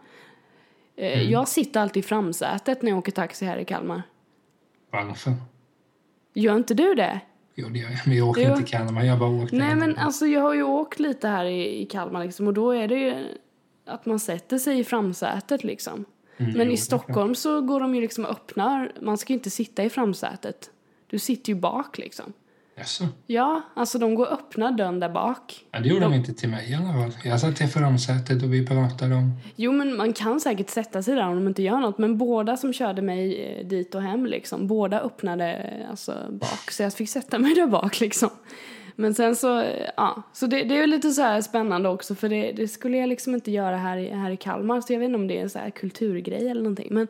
Eh, 0.95 1.19
Mm. 1.19 1.31
Jag 1.31 1.47
sitter 1.47 1.79
alltid 1.79 2.03
i 2.03 2.07
framsätet 2.07 2.81
när 2.81 2.89
jag 2.91 2.97
åker 2.97 3.11
taxi 3.11 3.45
här 3.45 3.57
i 3.57 3.65
Kalmar. 3.65 4.01
Varför? 4.91 5.33
Gör 6.33 6.55
inte 6.55 6.73
du 6.73 6.93
det? 6.95 7.19
Jo, 7.55 7.67
det 7.69 7.79
gör 7.79 7.89
jag. 7.89 7.99
Men 8.07 8.17
jag 8.17 8.29
åker 8.29 8.41
Jo. 8.41 8.47
inte 8.49 8.57
till 8.63 8.71
Kalmar. 8.77 9.03
Jag 9.03 9.19
bara 9.19 9.29
åkt 9.43 9.51
Nej 9.51 9.71
en 9.71 9.79
men 9.79 9.97
alltså 9.97 10.25
jag 10.25 10.41
har 10.41 10.53
ju 10.53 10.63
åkt 10.63 10.99
lite 10.99 11.27
här 11.27 11.45
i, 11.45 11.81
i 11.81 11.85
Kalmar 11.85 12.25
liksom 12.25 12.47
och 12.47 12.53
då 12.53 12.71
är 12.71 12.87
det 12.87 12.95
ju 12.99 13.13
att 13.85 14.05
man 14.05 14.19
sätter 14.19 14.57
sig 14.57 14.79
i 14.79 14.83
framsätet 14.83 15.63
liksom. 15.63 16.05
Mm, 16.41 16.57
Men 16.57 16.67
jo, 16.67 16.73
i 16.73 16.77
Stockholm 16.77 17.35
så 17.35 17.61
går 17.61 17.79
de 17.79 17.95
ju 17.95 18.01
liksom 18.01 18.25
och 18.25 18.31
öppnar, 18.31 18.91
man 19.01 19.17
ska 19.17 19.33
ju 19.33 19.37
inte 19.37 19.49
sitta 19.49 19.83
i 19.83 19.89
framsätet. 19.89 20.69
Du 21.07 21.19
sitter 21.19 21.53
ju 21.53 21.59
bak 21.59 21.97
liksom. 21.97 22.33
Jaså? 22.75 23.07
Ja, 23.27 23.61
alltså 23.73 23.99
de 23.99 24.15
går 24.15 24.25
och 24.25 24.33
öppnar 24.33 24.71
dörren 24.71 24.99
där 24.99 25.09
bak. 25.09 25.65
Ja, 25.71 25.79
det 25.79 25.89
gjorde 25.89 26.01
de 26.01 26.13
inte 26.13 26.33
till 26.33 26.49
mig 26.49 26.71
i 26.71 26.75
alla 26.75 26.93
fall. 26.93 27.11
Jag 27.23 27.39
satt 27.39 27.61
i 27.61 27.67
framsätet 27.67 28.43
och 28.43 28.53
vi 28.53 28.67
pratade 28.67 29.15
om... 29.15 29.31
Jo, 29.55 29.71
men 29.71 29.97
man 29.97 30.13
kan 30.13 30.39
säkert 30.39 30.69
sätta 30.69 31.03
sig 31.03 31.15
där 31.15 31.27
om 31.27 31.35
de 31.35 31.47
inte 31.47 31.61
gör 31.61 31.79
något. 31.79 31.97
Men 31.97 32.17
båda 32.17 32.57
som 32.57 32.73
körde 32.73 33.01
mig 33.01 33.43
eh, 33.43 33.67
dit 33.67 33.95
och 33.95 34.01
hem, 34.01 34.25
liksom, 34.25 34.67
båda 34.67 34.99
öppnade 35.01 35.53
eh, 35.53 35.89
alltså, 35.89 36.13
bak. 36.29 36.71
Så 36.71 36.83
jag 36.83 36.93
fick 36.93 37.09
sätta 37.09 37.39
mig 37.39 37.55
där 37.55 37.67
bak, 37.67 37.99
liksom. 37.99 38.29
Men 38.95 39.13
sen 39.13 39.35
så, 39.35 39.59
eh, 39.59 39.89
ja. 39.97 40.21
Så 40.33 40.45
det, 40.47 40.63
det 40.63 40.75
är 40.75 40.81
ju 40.81 40.87
lite 40.87 41.11
så 41.11 41.21
här 41.21 41.41
spännande 41.41 41.89
också, 41.89 42.15
för 42.15 42.29
det, 42.29 42.51
det, 42.51 42.67
skulle 42.67 42.97
jag 42.97 43.09
liksom 43.09 43.33
inte 43.33 43.51
göra 43.51 43.77
här, 43.77 43.97
i- 43.97 44.09
här 44.09 44.31
i 44.31 44.37
Kalmar. 44.37 44.81
Så 44.81 44.93
jag 44.93 44.99
vet 44.99 45.05
inte 45.05 45.15
om 45.19 45.27
det 45.27 45.37
är 45.37 45.41
en 45.41 45.49
så 45.49 45.59
här 45.59 45.69
kulturgrej 45.69 46.47
eller 46.49 46.61
någonting. 46.61 46.87
Men 46.91 47.07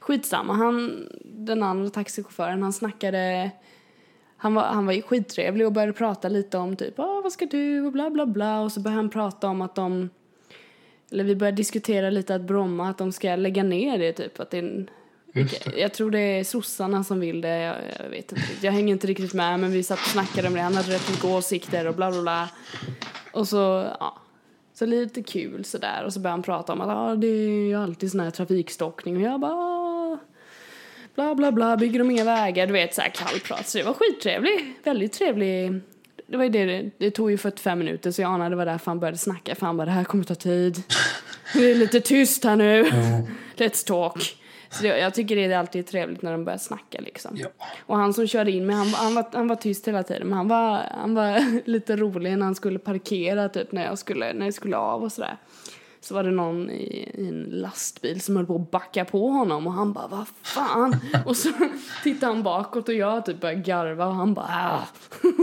skitsamma, 0.00 0.52
han, 0.52 1.06
den 1.24 1.62
andra 1.62 1.90
taxichauffören, 1.90 2.62
han 2.62 2.72
snackade 2.72 3.50
han 4.36 4.54
var, 4.54 4.62
han 4.62 4.86
var 4.86 4.92
ju 4.92 5.02
skittrevlig 5.02 5.66
och 5.66 5.72
började 5.72 5.92
prata 5.92 6.28
lite 6.28 6.58
om 6.58 6.76
typ, 6.76 6.98
ah, 6.98 7.20
vad 7.22 7.32
ska 7.32 7.46
du 7.46 7.86
och 7.86 7.92
bla 7.92 8.10
bla 8.10 8.26
bla. 8.26 8.60
Och 8.60 8.72
så 8.72 8.80
började 8.80 8.98
han 8.98 9.10
prata 9.10 9.48
om 9.48 9.62
att 9.62 9.74
de, 9.74 10.10
eller 11.10 11.24
vi 11.24 11.36
började 11.36 11.56
diskutera 11.56 12.10
lite 12.10 12.34
att 12.34 12.42
Bromma, 12.42 12.88
att 12.88 12.98
de 12.98 13.12
ska 13.12 13.36
lägga 13.36 13.62
ner 13.62 13.98
det 13.98 14.12
typ. 14.12 14.40
Att 14.40 14.50
det 14.50 14.58
är 14.58 14.62
en, 14.62 14.90
jag 15.76 15.94
tror 15.94 16.10
det 16.10 16.18
är 16.18 16.44
sossarna 16.44 17.04
som 17.04 17.20
vill 17.20 17.40
det, 17.40 17.58
jag, 17.58 17.76
jag 17.98 18.10
vet 18.10 18.32
inte. 18.32 18.44
Jag 18.60 18.72
hänger 18.72 18.92
inte 18.92 19.06
riktigt 19.06 19.34
med 19.34 19.60
men 19.60 19.72
vi 19.72 19.82
satt 19.82 19.98
och 19.98 20.06
snackade 20.06 20.48
om 20.48 20.54
det, 20.54 20.60
han 20.60 20.74
hade 20.74 20.92
rätt 20.92 21.10
mycket 21.10 21.24
åsikter 21.24 21.86
och 21.86 21.94
bla 21.94 22.10
bla 22.10 22.22
bla. 22.22 22.48
Och 23.32 23.48
så, 23.48 23.56
ja. 24.00 24.18
Så 24.74 24.86
lite 24.86 25.22
kul 25.22 25.64
sådär 25.64 26.04
och 26.04 26.12
så 26.12 26.20
började 26.20 26.32
han 26.32 26.42
prata 26.42 26.72
om 26.72 26.80
att 26.80 26.88
ah, 26.88 27.14
det 27.14 27.26
är 27.26 27.66
ju 27.68 27.74
alltid 27.74 28.10
sån 28.10 28.20
här 28.20 28.30
trafikstockning 28.30 29.16
och 29.16 29.22
jag 29.22 29.40
bara 29.40 29.52
ah, 29.52 30.18
bla 31.14 31.34
bla 31.34 31.52
bla, 31.52 31.76
bygger 31.76 31.98
de 31.98 32.10
inga 32.10 32.24
vägar, 32.24 32.66
du 32.66 32.72
vet 32.72 32.94
så 32.94 33.00
här 33.00 33.08
kallprat. 33.08 33.68
Så 33.68 33.78
det 33.78 33.84
var 33.84 33.94
skittrevlig, 33.94 34.74
väldigt 34.84 35.12
trevlig. 35.12 35.80
Det 36.26 36.36
var 36.36 36.44
ju 36.44 36.50
det, 36.50 36.90
det, 36.98 37.10
tog 37.10 37.30
ju 37.30 37.38
45 37.38 37.78
minuter 37.78 38.10
så 38.10 38.22
jag 38.22 38.32
anade 38.32 38.50
det 38.50 38.56
var 38.56 38.66
därför 38.66 38.90
han 38.90 39.00
började 39.00 39.18
snacka 39.18 39.54
för 39.54 39.66
han 39.66 39.76
bara 39.76 39.84
det 39.84 39.90
här 39.90 40.04
kommer 40.04 40.24
ta 40.24 40.34
tid. 40.34 40.82
Det 41.54 41.70
är 41.70 41.74
lite 41.74 42.00
tyst 42.00 42.44
här 42.44 42.56
nu. 42.56 42.84
Let's 43.56 43.86
talk. 43.86 44.41
Så 44.72 44.82
det, 44.82 44.98
jag 44.98 45.14
tycker 45.14 45.36
det 45.36 45.44
är 45.44 45.58
alltid 45.58 45.86
trevligt 45.86 46.22
när 46.22 46.32
de 46.32 46.44
börjar 46.44 46.58
snacka 46.58 47.00
liksom. 47.00 47.36
Ja. 47.36 47.48
Och 47.86 47.96
han 47.96 48.14
som 48.14 48.26
körde 48.26 48.50
in 48.50 48.66
mig, 48.66 48.76
han, 48.76 48.88
han, 48.88 49.14
var, 49.14 49.24
han 49.32 49.48
var 49.48 49.56
tyst 49.56 49.88
hela 49.88 50.02
tiden 50.02 50.28
men 50.28 50.36
han 50.36 50.48
var, 50.48 50.80
han 50.90 51.14
var 51.14 51.60
lite 51.68 51.96
rolig 51.96 52.38
när 52.38 52.44
han 52.44 52.54
skulle 52.54 52.78
parkera 52.78 53.48
typ 53.48 53.72
när 53.72 53.84
jag 53.84 53.98
skulle, 53.98 54.32
när 54.32 54.44
jag 54.44 54.54
skulle 54.54 54.76
av 54.76 55.02
och 55.02 55.12
sådär. 55.12 55.36
Så 56.00 56.14
var 56.14 56.24
det 56.24 56.30
någon 56.30 56.70
i, 56.70 57.10
i 57.14 57.28
en 57.28 57.42
lastbil 57.42 58.20
som 58.20 58.36
höll 58.36 58.46
på 58.46 58.56
att 58.56 58.70
backa 58.70 59.04
på 59.04 59.28
honom 59.28 59.66
och 59.66 59.72
han 59.72 59.92
bara 59.92 60.06
vad 60.06 60.26
fan? 60.42 60.96
och 61.26 61.36
så 61.36 61.48
tittade 62.02 62.32
han 62.32 62.42
bakåt 62.42 62.88
och 62.88 62.94
jag 62.94 63.26
typ 63.26 63.40
började 63.40 63.60
garva 63.60 64.06
och 64.06 64.14
han 64.14 64.34
bara 64.34 64.46
ah. 64.50 64.86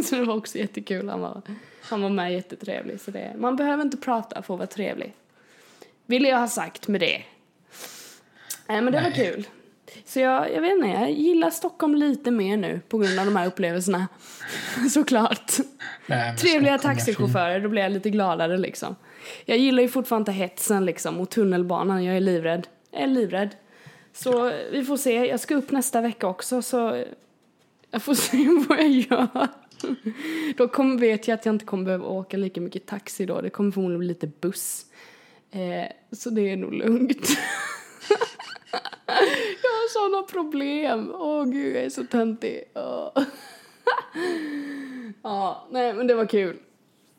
Så 0.03 0.15
det 0.15 0.23
var 0.23 0.37
också 0.37 0.57
jättekul. 0.57 1.09
Han 1.09 1.21
var, 1.21 1.41
han 1.81 2.01
var 2.01 2.09
med 2.09 2.33
jättetrevlig. 2.33 3.01
Så 3.01 3.11
det, 3.11 3.35
man 3.37 3.55
behöver 3.55 3.83
inte 3.83 3.97
prata 3.97 4.41
för 4.41 4.53
att 4.53 4.57
vara 4.57 4.67
trevlig. 4.67 5.13
Ville 6.05 6.27
jag 6.27 6.37
ha 6.37 6.47
sagt 6.47 6.87
med 6.87 7.01
det. 7.01 7.23
Nej 8.69 8.81
men 8.81 8.93
det 8.93 9.01
var 9.01 9.11
kul. 9.11 9.47
Så 10.05 10.19
jag, 10.19 10.53
jag 10.53 10.61
vet 10.61 10.71
inte, 10.71 10.87
jag 10.87 11.11
gillar 11.11 11.49
Stockholm 11.49 11.95
lite 11.95 12.31
mer 12.31 12.57
nu 12.57 12.81
på 12.89 12.97
grund 12.97 13.19
av 13.19 13.25
de 13.25 13.35
här 13.35 13.47
upplevelserna. 13.47 14.07
Såklart. 14.91 15.51
Nej, 16.05 16.37
Trevliga 16.37 16.77
Stockholm 16.77 16.97
taxichaufförer, 16.97 17.59
då 17.59 17.69
blir 17.69 17.81
jag 17.81 17.91
lite 17.91 18.09
gladare 18.09 18.57
liksom. 18.57 18.95
Jag 19.45 19.57
gillar 19.57 19.83
ju 19.83 19.89
fortfarande 19.89 20.31
inte 20.31 20.41
hetsen 20.41 20.85
liksom 20.85 21.19
och 21.19 21.29
tunnelbanan, 21.29 22.03
jag 22.03 22.15
är 22.15 22.21
livrädd. 22.21 22.67
Jag 22.91 23.01
är 23.01 23.07
livrädd. 23.07 23.55
Så 24.13 24.51
vi 24.71 24.83
får 24.83 24.97
se, 24.97 25.25
jag 25.25 25.39
ska 25.39 25.55
upp 25.55 25.71
nästa 25.71 26.01
vecka 26.01 26.27
också 26.27 26.61
så 26.61 27.03
jag 27.91 28.03
får 28.03 28.13
se 28.15 28.47
vad 28.69 28.79
jag 28.79 28.89
gör. 28.89 29.47
Då 30.57 30.67
kommer, 30.67 30.97
vet 30.97 31.27
jag 31.27 31.35
att 31.35 31.45
jag 31.45 31.55
inte 31.55 31.65
kommer 31.65 31.85
behöva 31.85 32.05
åka 32.05 32.37
lika 32.37 32.61
mycket 32.61 32.85
taxi 32.85 33.25
då, 33.25 33.41
det 33.41 33.49
kommer 33.49 33.71
förmodligen 33.71 33.99
bli 33.99 34.07
lite 34.07 34.27
buss. 34.27 34.85
Eh, 35.51 36.17
så 36.17 36.29
det 36.29 36.41
är 36.41 36.57
nog 36.57 36.73
lugnt. 36.73 37.27
jag 38.71 39.69
har 39.69 40.09
såna 40.09 40.23
problem. 40.23 41.11
Åh 41.15 41.45
gud, 41.45 41.75
jag 41.75 41.83
är 41.83 41.89
så 41.89 42.03
töntig. 42.03 42.63
Ja, 45.23 45.67
nej 45.71 45.93
men 45.93 46.07
det 46.07 46.13
var 46.15 46.25
kul. 46.25 46.57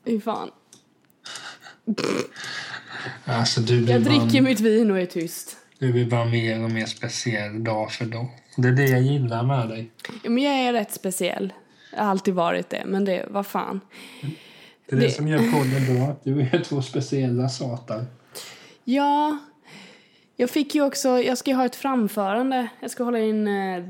Fy 0.06 0.20
fan. 0.20 0.50
Alltså, 3.24 3.60
du 3.60 3.80
blir, 3.82 3.92
Jag 3.92 4.02
dricker 4.02 4.40
bara, 4.40 4.48
mitt 4.48 4.60
vin 4.60 4.90
och 4.90 4.98
är 5.00 5.06
tyst. 5.06 5.56
du 5.78 5.92
blir 5.92 6.06
bara 6.10 6.24
mer 6.24 6.64
och 6.64 6.70
mer 6.70 6.86
speciell 6.86 7.64
dag 7.64 7.92
för 7.92 8.04
dag. 8.04 8.26
Det 8.56 8.68
är 8.68 8.72
det 8.72 8.84
jag 8.86 9.02
gillar 9.02 9.42
med 9.42 9.68
dig. 9.68 9.90
Ja, 10.22 10.30
men 10.30 10.42
jag 10.42 10.54
är 10.54 10.72
rätt 10.72 10.92
speciell. 10.92 11.52
Jag 11.92 11.98
har 12.02 12.10
alltid 12.10 12.34
varit 12.34 12.70
det, 12.70 12.82
men 12.86 13.04
det, 13.04 13.26
vad 13.30 13.46
fan. 13.46 13.80
Det 14.86 14.96
är 14.96 15.00
det, 15.00 15.06
Det- 15.06 15.10
som 15.12 15.28
gör 15.28 15.38
podden 15.38 15.96
bra. 15.96 16.06
att 16.08 16.24
Du 16.24 16.40
är 16.40 16.62
två 16.64 16.82
speciella 16.82 17.48
satar. 17.48 18.04
Ja, 18.84 19.38
jag 20.40 20.50
fick 20.50 20.74
ju 20.74 20.82
också, 20.82 21.08
jag 21.08 21.38
ska 21.38 21.50
ju 21.50 21.56
ha 21.56 21.66
ett 21.66 21.76
framförande. 21.76 22.68
Jag 22.80 22.90
ska 22.90 23.04
hålla 23.04 23.18
in 23.18 23.46
eh, 23.46 23.84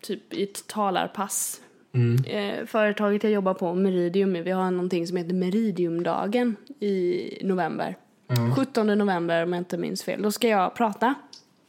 typ 0.00 0.32
i 0.32 0.42
ett 0.42 0.66
talarpass. 0.66 1.60
Mm. 1.92 2.24
Eh, 2.24 2.66
företaget 2.66 3.22
jag 3.22 3.32
jobbar 3.32 3.54
på, 3.54 3.74
Meridium, 3.74 4.32
vi 4.32 4.50
har 4.50 4.70
någonting 4.70 5.06
som 5.06 5.16
heter 5.16 5.34
Meridiumdagen 5.34 6.56
i 6.80 7.38
november. 7.42 7.96
Ja. 8.26 8.54
17 8.56 8.86
november 8.86 9.42
om 9.42 9.52
jag 9.52 9.60
inte 9.60 9.78
minns 9.78 10.02
fel. 10.02 10.22
Då 10.22 10.32
ska 10.32 10.48
jag 10.48 10.74
prata. 10.74 11.14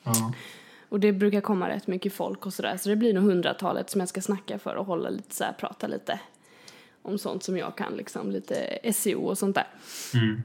Ja. 0.04 0.34
Och 0.90 1.00
det 1.00 1.12
brukar 1.12 1.42
komma 1.42 1.70
rätt 1.70 1.88
mycket 1.88 2.14
folk 2.14 2.46
och 2.46 2.54
sådär. 2.54 2.78
Så 2.78 2.90
det 2.90 2.96
blir 2.96 3.14
nog 3.14 3.24
hundratalet 3.24 3.90
som 3.90 4.00
jag 4.00 4.10
ska 4.10 4.22
snacka 4.22 4.60
för 4.60 4.76
och 4.76 4.86
hålla 4.86 5.10
lite 5.10 5.36
så 5.36 5.44
här, 5.44 5.54
prata 5.54 5.88
lite 5.88 6.20
om 7.02 7.18
sånt 7.18 7.44
som 7.44 7.58
jag 7.58 7.78
kan 7.78 7.94
liksom. 7.94 8.32
Lite 8.32 8.80
SEO 8.94 9.22
och 9.22 9.38
sånt 9.38 9.56
där. 9.56 9.68
Mm. 10.14 10.42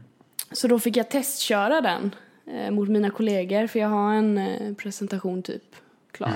Så 0.53 0.69
då 0.69 0.79
fick 0.79 0.97
jag 0.97 1.11
testköra 1.11 1.81
den 1.81 2.15
eh, 2.47 2.71
mot 2.71 2.89
mina 2.89 3.11
kollegor 3.11 3.67
för 3.67 3.79
jag 3.79 3.89
har 3.89 4.13
en 4.13 4.39
eh, 4.39 4.75
presentation 4.75 5.43
typ 5.43 5.77
klar. 6.11 6.31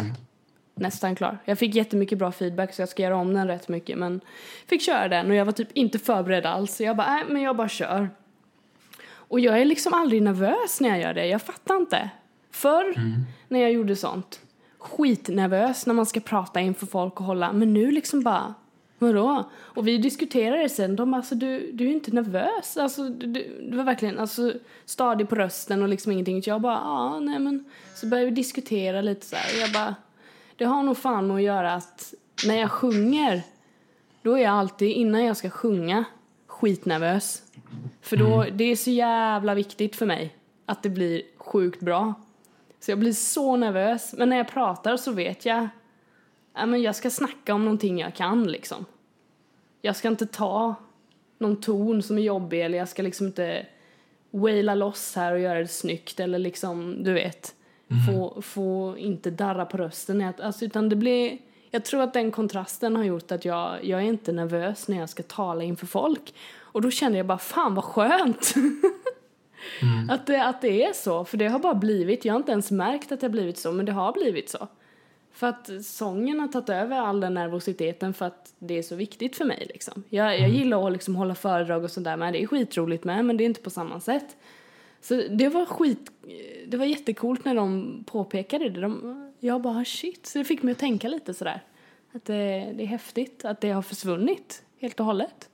Nästan 0.74 1.14
klar. 1.14 1.38
Jag 1.44 1.58
fick 1.58 1.74
jättemycket 1.74 2.18
bra 2.18 2.32
feedback 2.32 2.74
så 2.74 2.82
jag 2.82 2.88
ska 2.88 3.02
göra 3.02 3.16
om 3.16 3.34
den 3.34 3.46
rätt 3.48 3.68
mycket 3.68 3.98
men 3.98 4.20
fick 4.66 4.82
köra 4.82 5.08
den 5.08 5.30
och 5.30 5.34
jag 5.34 5.44
var 5.44 5.52
typ 5.52 5.68
inte 5.72 5.98
förberedd 5.98 6.46
alls. 6.46 6.76
Så 6.76 6.82
jag 6.82 6.96
bara, 6.96 7.14
nej 7.14 7.24
men 7.28 7.42
jag 7.42 7.56
bara 7.56 7.68
kör. 7.68 8.10
Och 9.12 9.40
jag 9.40 9.60
är 9.60 9.64
liksom 9.64 9.94
aldrig 9.94 10.22
nervös 10.22 10.80
när 10.80 10.88
jag 10.88 11.00
gör 11.00 11.14
det. 11.14 11.26
Jag 11.26 11.42
fattar 11.42 11.76
inte. 11.76 12.10
Förr 12.50 12.94
när 13.48 13.60
jag 13.60 13.72
gjorde 13.72 13.96
sånt, 13.96 14.40
skitnervös 14.78 15.86
när 15.86 15.94
man 15.94 16.06
ska 16.06 16.20
prata 16.20 16.60
inför 16.60 16.86
folk 16.86 17.20
och 17.20 17.26
hålla. 17.26 17.52
Men 17.52 17.74
nu 17.74 17.90
liksom 17.90 18.22
bara, 18.22 18.54
vadå? 19.00 19.50
Och 19.56 19.88
vi 19.88 19.98
diskuterade 19.98 20.68
sen. 20.68 20.96
De 20.96 21.14
alltså 21.14 21.34
du, 21.34 21.72
du 21.72 21.86
är 21.86 21.92
inte 21.92 22.10
nervös. 22.10 22.76
Alltså 22.76 23.08
du, 23.08 23.26
du, 23.60 23.76
var 23.76 23.84
verkligen 23.84 24.18
alltså, 24.18 24.52
stadig 24.84 25.28
på 25.28 25.34
rösten 25.34 25.82
och 25.82 25.88
liksom 25.88 26.12
ingenting. 26.12 26.42
Så 26.42 26.50
jag 26.50 26.60
bara, 26.60 26.74
ja, 26.74 27.20
nej 27.20 27.38
men. 27.38 27.64
Så 27.94 28.06
började 28.06 28.30
vi 28.30 28.36
diskutera 28.36 29.00
lite 29.00 29.26
så 29.26 29.36
här. 29.36 29.60
Jag 29.60 29.72
bara, 29.72 29.94
det 30.56 30.64
har 30.64 30.82
nog 30.82 30.96
fan 30.96 31.26
med 31.26 31.36
att 31.36 31.42
göra 31.42 31.74
att 31.74 32.14
när 32.46 32.54
jag 32.54 32.70
sjunger, 32.70 33.42
då 34.22 34.34
är 34.38 34.42
jag 34.42 34.52
alltid, 34.52 34.90
innan 34.90 35.24
jag 35.24 35.36
ska 35.36 35.50
sjunga, 35.50 36.04
skitnervös. 36.46 37.42
För 38.00 38.16
då, 38.16 38.46
det 38.52 38.64
är 38.64 38.76
så 38.76 38.90
jävla 38.90 39.54
viktigt 39.54 39.96
för 39.96 40.06
mig 40.06 40.36
att 40.66 40.82
det 40.82 40.90
blir 40.90 41.22
sjukt 41.36 41.80
bra. 41.80 42.14
Så 42.80 42.90
jag 42.90 42.98
blir 42.98 43.12
så 43.12 43.56
nervös. 43.56 44.14
Men 44.18 44.28
när 44.28 44.36
jag 44.36 44.48
pratar 44.48 44.96
så 44.96 45.12
vet 45.12 45.44
jag, 45.44 45.68
ja 46.60 46.66
men 46.66 46.82
jag 46.82 46.96
ska 46.96 47.10
snacka 47.10 47.54
om 47.54 47.64
någonting 47.64 47.98
jag 47.98 48.14
kan 48.14 48.46
liksom. 48.46 48.84
Jag 49.82 49.96
ska 49.96 50.08
inte 50.08 50.26
ta 50.26 50.74
någon 51.38 51.60
ton 51.60 52.02
som 52.02 52.18
är 52.18 52.22
jobbig 52.22 52.64
eller 52.64 52.78
jag 52.78 52.88
ska 52.88 53.02
liksom 53.02 53.26
inte 53.26 53.66
waila 54.30 54.74
loss 54.74 55.16
här 55.16 55.32
och 55.32 55.40
göra 55.40 55.58
det 55.58 55.68
snyggt 55.68 56.20
eller 56.20 56.38
liksom, 56.38 57.04
du 57.04 57.12
vet, 57.12 57.54
få, 58.08 58.42
få 58.42 58.94
inte 58.98 59.30
darra 59.30 59.66
på 59.66 59.76
rösten. 59.76 60.32
Alltså, 60.42 60.64
utan 60.64 60.88
det 60.88 60.96
blir, 60.96 61.38
jag 61.70 61.84
tror 61.84 62.02
att 62.02 62.12
den 62.12 62.30
kontrasten 62.30 62.96
har 62.96 63.04
gjort 63.04 63.32
att 63.32 63.44
jag, 63.44 63.84
jag 63.84 64.00
är 64.00 64.04
inte 64.04 64.32
nervös 64.32 64.88
när 64.88 64.98
jag 64.98 65.08
ska 65.08 65.22
tala 65.22 65.64
inför 65.64 65.86
folk. 65.86 66.34
Och 66.58 66.82
då 66.82 66.90
kände 66.90 67.18
jag 67.18 67.26
bara, 67.26 67.38
fan 67.38 67.74
vad 67.74 67.84
skönt! 67.84 68.54
att, 70.10 70.26
det, 70.26 70.44
att 70.44 70.60
det 70.60 70.84
är 70.84 70.92
så, 70.92 71.24
för 71.24 71.36
det 71.36 71.48
har 71.48 71.58
bara 71.58 71.74
blivit, 71.74 72.24
jag 72.24 72.34
har 72.34 72.38
inte 72.38 72.52
ens 72.52 72.70
märkt 72.70 73.12
att 73.12 73.20
det 73.20 73.26
har 73.26 73.32
blivit 73.32 73.58
så, 73.58 73.72
men 73.72 73.86
det 73.86 73.92
har 73.92 74.12
blivit 74.12 74.50
så. 74.50 74.68
För 75.40 75.46
att 75.46 75.70
sången 75.84 76.40
har 76.40 76.48
tagit 76.48 76.68
över 76.68 76.96
all 76.96 77.20
den 77.20 77.34
nervositeten 77.34 78.14
för 78.14 78.26
att 78.26 78.54
det 78.58 78.78
är 78.78 78.82
så 78.82 78.96
viktigt 78.96 79.36
för 79.36 79.44
mig 79.44 79.66
liksom. 79.74 80.04
Jag, 80.08 80.40
jag 80.40 80.48
gillar 80.48 80.86
att 80.86 80.92
liksom 80.92 81.16
hålla 81.16 81.34
föredrag 81.34 81.84
och 81.84 81.90
sådär 81.90 82.16
med, 82.16 82.32
det 82.32 82.42
är 82.42 82.46
skitroligt 82.46 83.04
med, 83.04 83.24
men 83.24 83.36
det 83.36 83.44
är 83.44 83.46
inte 83.46 83.60
på 83.60 83.70
samma 83.70 84.00
sätt. 84.00 84.36
Så 85.00 85.22
det 85.30 85.48
var 85.48 85.66
skit, 85.66 86.10
det 86.66 86.76
var 86.76 86.84
jättekult 86.84 87.44
när 87.44 87.54
de 87.54 88.04
påpekade 88.06 88.68
det. 88.68 88.80
De, 88.80 89.32
jag 89.38 89.62
bara 89.62 89.84
shit, 89.84 90.26
så 90.26 90.38
det 90.38 90.44
fick 90.44 90.62
mig 90.62 90.72
att 90.72 90.78
tänka 90.78 91.08
lite 91.08 91.34
sådär. 91.34 91.62
Att 92.12 92.24
det, 92.24 92.72
det 92.76 92.82
är 92.82 92.86
häftigt 92.86 93.44
att 93.44 93.60
det 93.60 93.70
har 93.70 93.82
försvunnit 93.82 94.62
helt 94.78 95.00
och 95.00 95.06
hållet. 95.06 95.49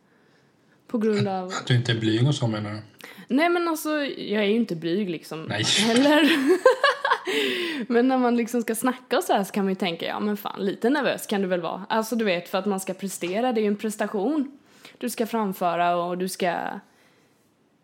På 0.87 0.99
grund 0.99 1.29
av... 1.29 1.47
Att 1.47 1.67
du 1.67 1.75
inte 1.75 1.93
är 1.93 1.97
blyg 1.97 2.29
och 2.29 2.35
så 2.35 2.47
menar 2.47 2.71
du? 2.71 2.81
Nej 3.29 3.49
men 3.49 3.69
alltså, 3.69 3.91
jag 4.05 4.43
är 4.43 4.49
ju 4.49 4.57
inte 4.57 4.77
blyg 4.77 5.11
liksom. 5.11 5.43
Nej. 5.43 5.65
Heller. 5.65 6.31
Men 7.89 8.09
när 8.09 8.19
man 8.19 8.37
liksom 8.37 8.63
ska 8.63 8.75
snacka 8.75 9.19
och 9.19 9.25
så 9.25 9.33
här 9.33 9.45
så 9.45 9.53
kan 9.53 9.65
man 9.65 9.73
ju 9.73 9.77
tänka, 9.77 10.07
ja 10.07 10.21
men 10.21 10.37
fan 10.37 10.65
lite 10.65 10.91
nervös 10.91 11.27
kan 11.27 11.43
du 11.43 11.47
väl 11.47 11.61
vara. 11.61 11.87
Alltså 11.89 12.17
du 12.17 12.25
vet 12.25 12.49
för 12.49 12.59
att 12.59 12.67
man 12.67 12.81
ska 12.81 12.95
prestera, 12.95 13.53
det 13.53 13.61
är 13.61 13.63
ju 13.63 13.69
en 13.69 13.77
prestation. 13.77 14.59
Du 14.99 15.11
ska 15.11 15.27
framföra 15.27 15.97
och 15.97 16.19
du 16.19 16.29
ska 16.29 16.57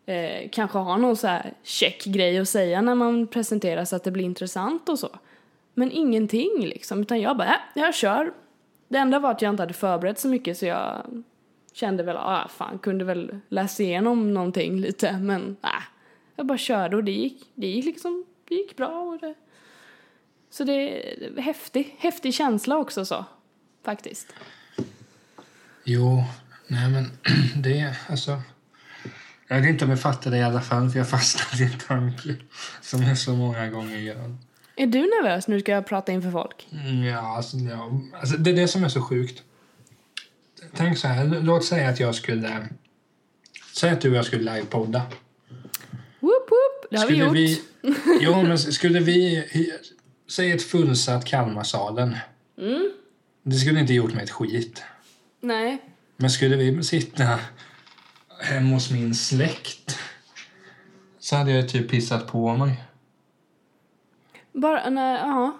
eh, 0.06 0.48
kanske 0.52 0.78
ha 0.78 0.96
någon 0.96 1.16
så 1.16 1.26
här 1.26 1.52
check 1.62 2.04
grej 2.04 2.38
att 2.38 2.48
säga 2.48 2.82
när 2.82 2.94
man 2.94 3.26
presenterar 3.26 3.84
så 3.84 3.96
att 3.96 4.04
det 4.04 4.10
blir 4.10 4.24
intressant 4.24 4.88
och 4.88 4.98
så. 4.98 5.08
Men 5.74 5.92
ingenting 5.92 6.66
liksom, 6.66 7.00
utan 7.00 7.20
jag 7.20 7.36
bara, 7.36 7.48
äh, 7.48 7.54
jag 7.74 7.94
kör. 7.94 8.32
Det 8.88 8.98
enda 8.98 9.18
var 9.18 9.30
att 9.30 9.42
jag 9.42 9.50
inte 9.50 9.62
hade 9.62 9.74
förberett 9.74 10.18
så 10.18 10.28
mycket 10.28 10.58
så 10.58 10.66
jag 10.66 11.02
kände 11.72 12.02
väl, 12.02 12.16
ah 12.16 12.48
fan, 12.48 12.78
kunde 12.78 13.04
väl 13.04 13.40
läsa 13.48 13.82
igenom 13.82 14.34
någonting 14.34 14.80
lite, 14.80 15.18
men 15.18 15.56
äh, 15.62 15.68
jag 16.36 16.46
bara 16.46 16.58
körde 16.58 16.96
och 16.96 17.04
det 17.04 17.12
gick, 17.12 17.50
det 17.54 17.66
gick 17.66 17.84
liksom, 17.84 18.24
det 18.48 18.54
gick 18.54 18.76
bra 18.76 19.00
och 19.02 19.18
det 19.18 19.34
så 20.50 20.64
det 20.64 20.72
är 20.72 21.40
häftig, 21.40 21.96
häftig 21.98 22.34
känsla 22.34 22.76
också 22.76 23.04
så, 23.04 23.24
faktiskt. 23.84 24.26
Jo, 25.84 26.24
nej 26.66 26.90
men 26.90 27.10
det 27.62 27.80
är 27.80 27.96
alltså... 28.08 28.42
Jag 29.48 29.60
vet 29.60 29.68
inte 29.68 29.84
om 29.84 29.90
jag 29.90 30.00
fattar 30.00 30.30
det 30.30 30.36
i 30.36 30.42
alla 30.42 30.60
fall, 30.60 30.90
för 30.90 30.98
jag 30.98 31.08
fastnade 31.08 31.62
i 31.62 31.72
en 31.72 31.78
tanke 31.78 32.36
som 32.80 33.02
jag 33.02 33.18
så 33.18 33.32
många 33.32 33.68
gånger 33.68 33.98
gör. 33.98 34.36
Är 34.76 34.86
du 34.86 35.00
nervös 35.00 35.48
när 35.48 35.54
du 35.54 35.60
ska 35.60 35.82
prata 35.82 36.12
inför 36.12 36.30
folk? 36.30 36.68
Mm, 36.72 37.04
Ja, 37.04 37.36
alltså, 37.36 37.56
ja, 37.56 37.90
alltså 38.20 38.36
det 38.36 38.50
är 38.50 38.54
det 38.54 38.68
som 38.68 38.84
är 38.84 38.88
så 38.88 39.02
sjukt. 39.02 39.42
Tänk 40.74 40.98
så 40.98 41.08
här, 41.08 41.40
låt 41.42 41.64
säga 41.64 41.88
att 41.88 42.00
jag 42.00 42.14
skulle... 42.14 42.68
Säg 43.74 43.90
att 43.90 44.00
du 44.00 44.10
och 44.10 44.16
jag 44.16 44.24
skulle 44.24 44.54
livepodda. 44.54 45.02
Whoop 46.20 46.50
whoop, 46.50 46.90
det 46.90 46.98
har 46.98 47.06
vi 47.06 47.16
gjort. 47.16 47.36
Vi, 47.36 47.62
jo, 48.20 48.42
men 48.42 48.58
skulle 48.58 49.00
vi... 49.00 49.44
Säg 50.28 50.52
ett 50.52 50.62
fullsatt 50.62 51.24
Kalmarsalen. 51.24 52.16
Mm. 52.58 52.90
Det 53.42 53.56
skulle 53.56 53.80
inte 53.80 53.94
gjort 53.94 54.14
mig 54.14 54.24
ett 54.24 54.30
skit. 54.30 54.82
Nej. 55.40 55.78
Men 56.16 56.30
skulle 56.30 56.56
vi 56.56 56.82
sitta 56.82 57.38
hemma 58.40 58.74
hos 58.74 58.90
min 58.90 59.14
släkt 59.14 59.98
så 61.18 61.36
hade 61.36 61.52
jag 61.52 61.68
typ 61.68 61.90
pissat 61.90 62.26
på 62.26 62.56
mig. 62.56 62.84
Bara, 64.52 64.90
nej, 64.90 65.18
ja. 65.20 65.58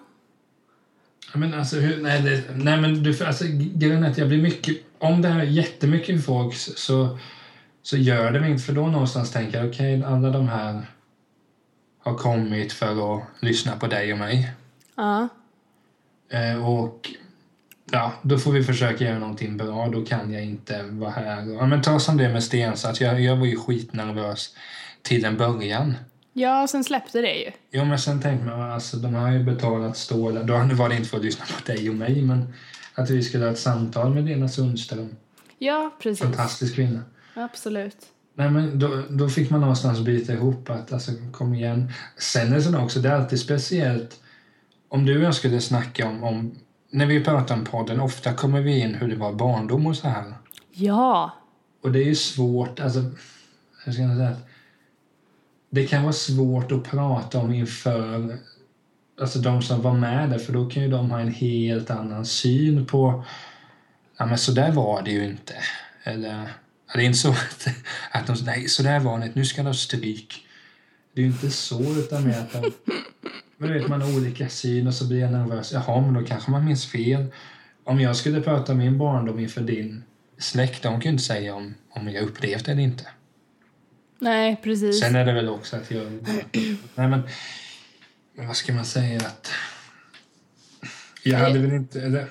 Men 1.35 1.55
alltså, 1.55 1.77
hur, 1.77 2.03
nej, 2.03 2.23
det, 2.23 2.45
nej 2.57 2.81
men 2.81 3.03
du, 3.03 3.25
alltså, 3.25 3.45
grejen 3.49 4.05
är 4.05 4.11
att 4.11 4.19
jag 4.19 4.29
blir 4.29 4.43
mycket, 4.43 4.77
om 5.03 5.23
det 5.23 5.29
här 5.29 5.41
är 5.41 5.45
jättemycket 5.45 6.25
folk 6.25 6.55
så, 6.55 7.19
så 7.83 7.97
gör 7.97 8.33
det 8.33 8.41
mig 8.41 8.51
inte, 8.51 8.63
för 8.63 8.73
då 8.73 8.87
någonstans 8.87 9.33
tänker 9.33 9.59
jag 9.59 9.69
okej, 9.69 9.99
okay, 9.99 10.13
alla 10.13 10.31
de 10.31 10.49
här 10.49 10.87
har 12.03 12.15
kommit 12.15 12.73
för 12.73 13.17
att 13.17 13.23
lyssna 13.41 13.77
på 13.77 13.87
dig 13.87 14.13
och 14.13 14.19
mig. 14.19 14.53
Ja. 14.97 15.29
Eh, 16.31 16.69
och 16.69 17.11
ja, 17.93 18.13
då 18.23 18.39
får 18.39 18.53
vi 18.53 18.65
försöka 18.65 19.05
göra 19.05 19.19
någonting 19.19 19.57
bra, 19.57 19.89
då 19.89 20.05
kan 20.05 20.33
jag 20.33 20.45
inte 20.45 20.83
vara 20.83 21.11
här. 21.11 21.47
Ja, 21.47 21.67
men 21.67 21.83
ta 21.83 22.01
som 22.01 22.17
det 22.17 22.29
med 22.29 22.45
Stensat, 22.45 23.01
jag, 23.01 23.21
jag 23.21 23.37
var 23.37 23.47
ju 23.47 23.57
skitnervös 23.57 24.57
till 25.03 25.25
en 25.25 25.37
början. 25.37 25.95
Ja, 26.33 26.67
sen 26.67 26.85
släppte 26.85 27.21
det 27.21 27.35
ju. 27.35 27.51
Jo, 27.71 27.85
men 27.85 27.99
sen 27.99 28.21
tänkte 28.21 28.47
man, 28.47 28.71
alltså 28.71 28.97
de 28.97 29.15
har 29.15 29.31
ju 29.31 29.45
betalat 29.45 29.97
stålar. 29.97 30.45
Då 30.45 30.75
var 30.75 30.89
det 30.89 30.97
inte 30.97 31.09
för 31.09 31.17
att 31.17 31.25
lyssna 31.25 31.45
på 31.45 31.73
dig 31.73 31.91
och 31.91 31.95
mig, 31.97 32.23
men 32.23 32.55
att 32.95 33.11
vi 33.11 33.23
skulle 33.23 33.45
ha 33.45 33.53
ett 33.53 33.59
samtal 33.59 34.15
med 34.15 34.25
Lena 34.25 34.49
Sundström. 34.49 35.17
Ja, 35.59 35.91
precis. 36.03 36.21
Fantastisk 36.21 36.75
kvinna. 36.75 37.01
Absolut. 37.35 37.97
Nej, 38.35 38.51
men 38.51 38.79
då, 38.79 39.03
då 39.11 39.29
fick 39.29 39.51
man 39.51 39.61
någonstans 39.61 40.01
bita 40.01 40.33
ihop 40.33 40.71
att, 40.71 40.93
alltså, 40.93 41.13
kom 41.33 41.55
igen. 41.55 41.93
Sen 42.17 42.53
är 42.53 42.57
det 42.57 42.63
så 42.63 42.79
också, 42.79 43.01
det 43.01 43.09
är 43.09 43.15
alltid 43.15 43.41
speciellt 43.41 44.21
om 44.89 45.07
du 45.07 45.17
och 45.17 45.25
jag 45.25 45.35
skulle 45.35 45.61
snacka 45.61 46.09
om, 46.09 46.25
om 46.25 46.55
när 46.91 47.07
vi 47.07 47.25
pratar 47.25 47.55
om 47.55 47.65
podden, 47.65 48.01
ofta 48.01 48.35
kommer 48.35 48.61
vi 48.61 48.81
in 48.81 48.95
hur 48.95 49.09
det 49.09 49.17
var 49.17 49.33
barndom 49.33 49.87
och 49.87 49.97
så 49.97 50.09
här. 50.09 50.35
Ja. 50.71 51.31
Och 51.83 51.93
det 51.93 51.99
är 51.99 52.07
ju 52.07 52.15
svårt, 52.15 52.81
alltså, 52.81 53.01
hur 53.85 53.93
ska 53.93 54.03
jag 54.03 54.17
säga? 54.17 54.37
Det 55.75 55.87
kan 55.87 56.03
vara 56.03 56.13
svårt 56.13 56.73
att 56.73 56.85
prata 56.85 57.39
om 57.39 57.53
inför 57.53 58.39
alltså 59.21 59.39
de 59.39 59.63
som 59.63 59.83
var 59.83 59.95
med 59.95 60.31
där, 60.31 60.39
för 60.39 60.53
då 60.53 60.67
kan 60.67 60.83
ju 60.83 60.89
de 60.89 61.11
ha 61.11 61.21
en 61.21 61.33
helt 61.33 61.91
annan 61.91 62.27
syn 62.27 62.87
på, 62.87 63.25
ja 64.19 64.27
men 64.27 64.39
så 64.39 64.53
där 64.53 64.73
var 64.73 65.03
det 65.03 65.11
ju 65.11 65.25
inte. 65.25 65.55
Eller, 66.05 66.49
det 66.95 67.01
är 67.01 67.05
inte 67.05 67.19
så 67.19 67.31
att, 67.31 67.69
att 68.11 68.27
de, 68.27 68.37
nej 68.45 68.69
så 68.69 68.83
där 68.83 69.01
var 69.01 69.19
det 69.19 69.31
nu 69.35 69.45
ska 69.45 69.63
de 69.63 69.75
stryk. 69.75 70.47
Det 71.15 71.21
är 71.21 71.25
ju 71.25 71.31
inte 71.31 71.51
så, 71.51 71.83
utan 71.83 72.25
mer 72.25 72.39
att 72.39 72.53
de, 72.53 72.73
men 73.57 73.69
du 73.69 73.79
vet, 73.79 73.89
man 73.89 74.03
har 74.03 74.17
olika 74.17 74.49
syn 74.49 74.87
och 74.87 74.95
så 74.95 75.09
blir 75.09 75.21
jag 75.21 75.33
nervös. 75.33 75.73
Jaha, 75.73 76.01
men 76.01 76.15
då 76.15 76.23
kanske 76.23 76.51
man 76.51 76.65
minns 76.65 76.87
fel. 76.87 77.27
Om 77.85 78.01
jag 78.01 78.17
skulle 78.17 78.41
prata 78.41 78.73
om 78.73 78.79
min 78.79 78.99
barndom 78.99 79.39
inför 79.39 79.61
din 79.61 80.05
släkt, 80.39 80.83
de 80.83 80.93
kan 80.93 81.03
ju 81.03 81.11
inte 81.11 81.25
säga 81.25 81.55
om, 81.55 81.75
om 81.91 82.09
jag 82.09 82.25
upplevt 82.25 82.65
det 82.65 82.73
eller 82.73 82.83
inte. 82.83 83.05
Nej, 84.23 84.57
precis. 84.63 85.01
Sen 85.01 85.17
är 85.17 85.25
det 85.25 85.33
väl 85.33 85.49
också 85.49 85.77
att 85.77 85.91
jag... 85.91 86.05
Nej, 86.95 87.09
men, 87.09 87.23
men 88.35 88.47
vad 88.47 88.57
ska 88.57 88.73
man 88.73 88.85
säga? 88.85 89.17
att 89.17 89.51
Jag 91.23 91.39
hade 91.39 91.59
väl 91.59 91.73
inte... 91.73 92.01
Eller, 92.01 92.27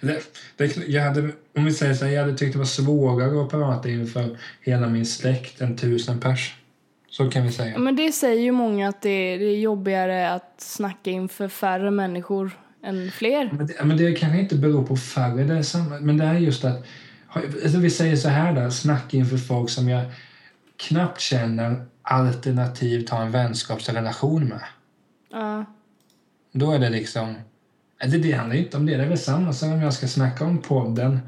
eller, 0.00 0.20
det, 0.56 0.76
jag 0.76 1.02
hade, 1.02 1.30
om 1.56 1.64
vi 1.64 1.72
säger 1.72 1.94
så 1.94 2.04
här, 2.04 2.12
jag 2.12 2.20
hade 2.20 2.36
tyckt 2.36 2.52
det 2.52 2.58
var 2.58 2.66
svårare 2.66 3.42
att 3.42 3.50
prata 3.50 3.88
inför 3.88 4.38
hela 4.60 4.88
min 4.88 5.06
släkt 5.06 5.60
än 5.60 5.76
tusen 5.76 6.20
pers. 6.20 6.54
Så 7.10 7.30
kan 7.30 7.42
vi 7.42 7.52
säga. 7.52 7.78
Men 7.78 7.96
det 7.96 8.12
säger 8.12 8.42
ju 8.42 8.52
många 8.52 8.88
att 8.88 9.02
det 9.02 9.10
är, 9.10 9.38
det 9.38 9.44
är 9.44 9.58
jobbigare 9.58 10.30
att 10.32 10.54
snacka 10.58 11.10
inför 11.10 11.48
färre 11.48 11.90
människor 11.90 12.50
än 12.84 13.10
fler. 13.10 13.50
Men 13.52 13.66
det, 13.66 13.84
men 13.84 13.96
det 13.96 14.12
kan 14.12 14.38
inte 14.38 14.56
bero 14.56 14.86
på 14.86 14.96
färre, 14.96 15.44
det 15.44 15.54
är 15.54 15.62
samma, 15.62 16.00
men 16.00 16.16
det 16.16 16.24
är 16.24 16.34
just 16.34 16.64
att 16.64 16.86
alltså 17.34 17.78
vi 17.78 17.90
säger 17.90 18.16
så 18.16 18.28
här 18.28 18.52
där, 18.52 18.70
snacka 18.70 19.16
inför 19.16 19.36
folk 19.36 19.70
som 19.70 19.88
jag 19.88 20.04
knappt 20.88 21.20
känner 21.20 21.86
alternativt 22.02 23.10
har 23.10 23.22
en 23.22 23.30
vänskapsrelation 23.30 24.44
med. 24.44 24.60
Ja. 25.32 25.64
Då 26.52 26.72
är 26.72 26.78
det 26.78 26.90
liksom... 26.90 27.34
Det, 28.00 28.18
det 28.18 28.32
handlar 28.32 28.56
inte 28.56 28.76
om 28.76 28.86
det. 28.86 28.96
Det 28.96 29.02
är 29.02 29.08
väl 29.08 29.18
samma 29.18 29.52
som 29.52 29.72
om 29.72 29.80
jag 29.80 29.94
ska 29.94 30.08
snacka 30.08 30.44
om 30.44 30.58
podden. 30.58 31.20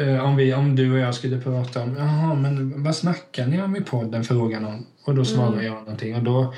Uh, 0.00 0.24
om, 0.24 0.36
vi, 0.36 0.54
om 0.54 0.76
du 0.76 0.92
och 0.92 0.98
jag 0.98 1.14
skulle 1.14 1.40
prata 1.40 1.82
om 1.82 1.96
Jaha, 1.96 2.34
men 2.34 2.82
vad 2.82 2.96
snackar 2.96 3.46
ni 3.46 3.62
om 3.62 3.76
i 3.76 3.80
podden? 3.80 4.24
Frågar 4.24 4.60
någon. 4.60 4.86
Och 5.04 5.14
då 5.14 5.24
svarar 5.24 5.52
mm. 5.52 5.64
jag 5.64 5.74
någonting. 5.74 6.16
Och 6.16 6.22
då, 6.22 6.54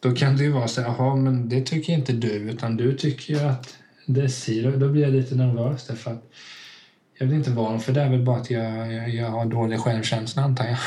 då 0.00 0.12
kan 0.12 0.36
det 0.36 0.44
ju 0.44 0.50
vara 0.50 0.68
så 0.68 0.80
jaha, 0.80 1.16
men 1.16 1.48
det 1.48 1.60
tycker 1.60 1.92
inte 1.92 2.12
du. 2.12 2.34
Utan 2.34 2.76
du 2.76 2.96
tycker 2.96 3.34
ju 3.34 3.40
att 3.40 3.76
det 4.06 4.22
är 4.22 4.28
si. 4.28 4.62
Då, 4.62 4.70
då 4.70 4.88
blir 4.88 5.02
jag 5.02 5.12
lite 5.12 5.34
nervös 5.34 5.86
därför 5.86 6.10
att 6.10 6.32
jag 7.18 7.26
vill 7.26 7.36
inte 7.36 7.50
vara 7.50 7.78
för 7.78 7.92
det 7.92 8.02
är 8.02 8.10
väl 8.10 8.22
bara 8.22 8.36
att 8.36 8.50
jag, 8.50 8.92
jag, 8.92 9.08
jag 9.08 9.30
har 9.30 9.46
dålig 9.46 9.80
självkänsla 9.80 10.42
antar 10.42 10.64
jag. 10.64 10.78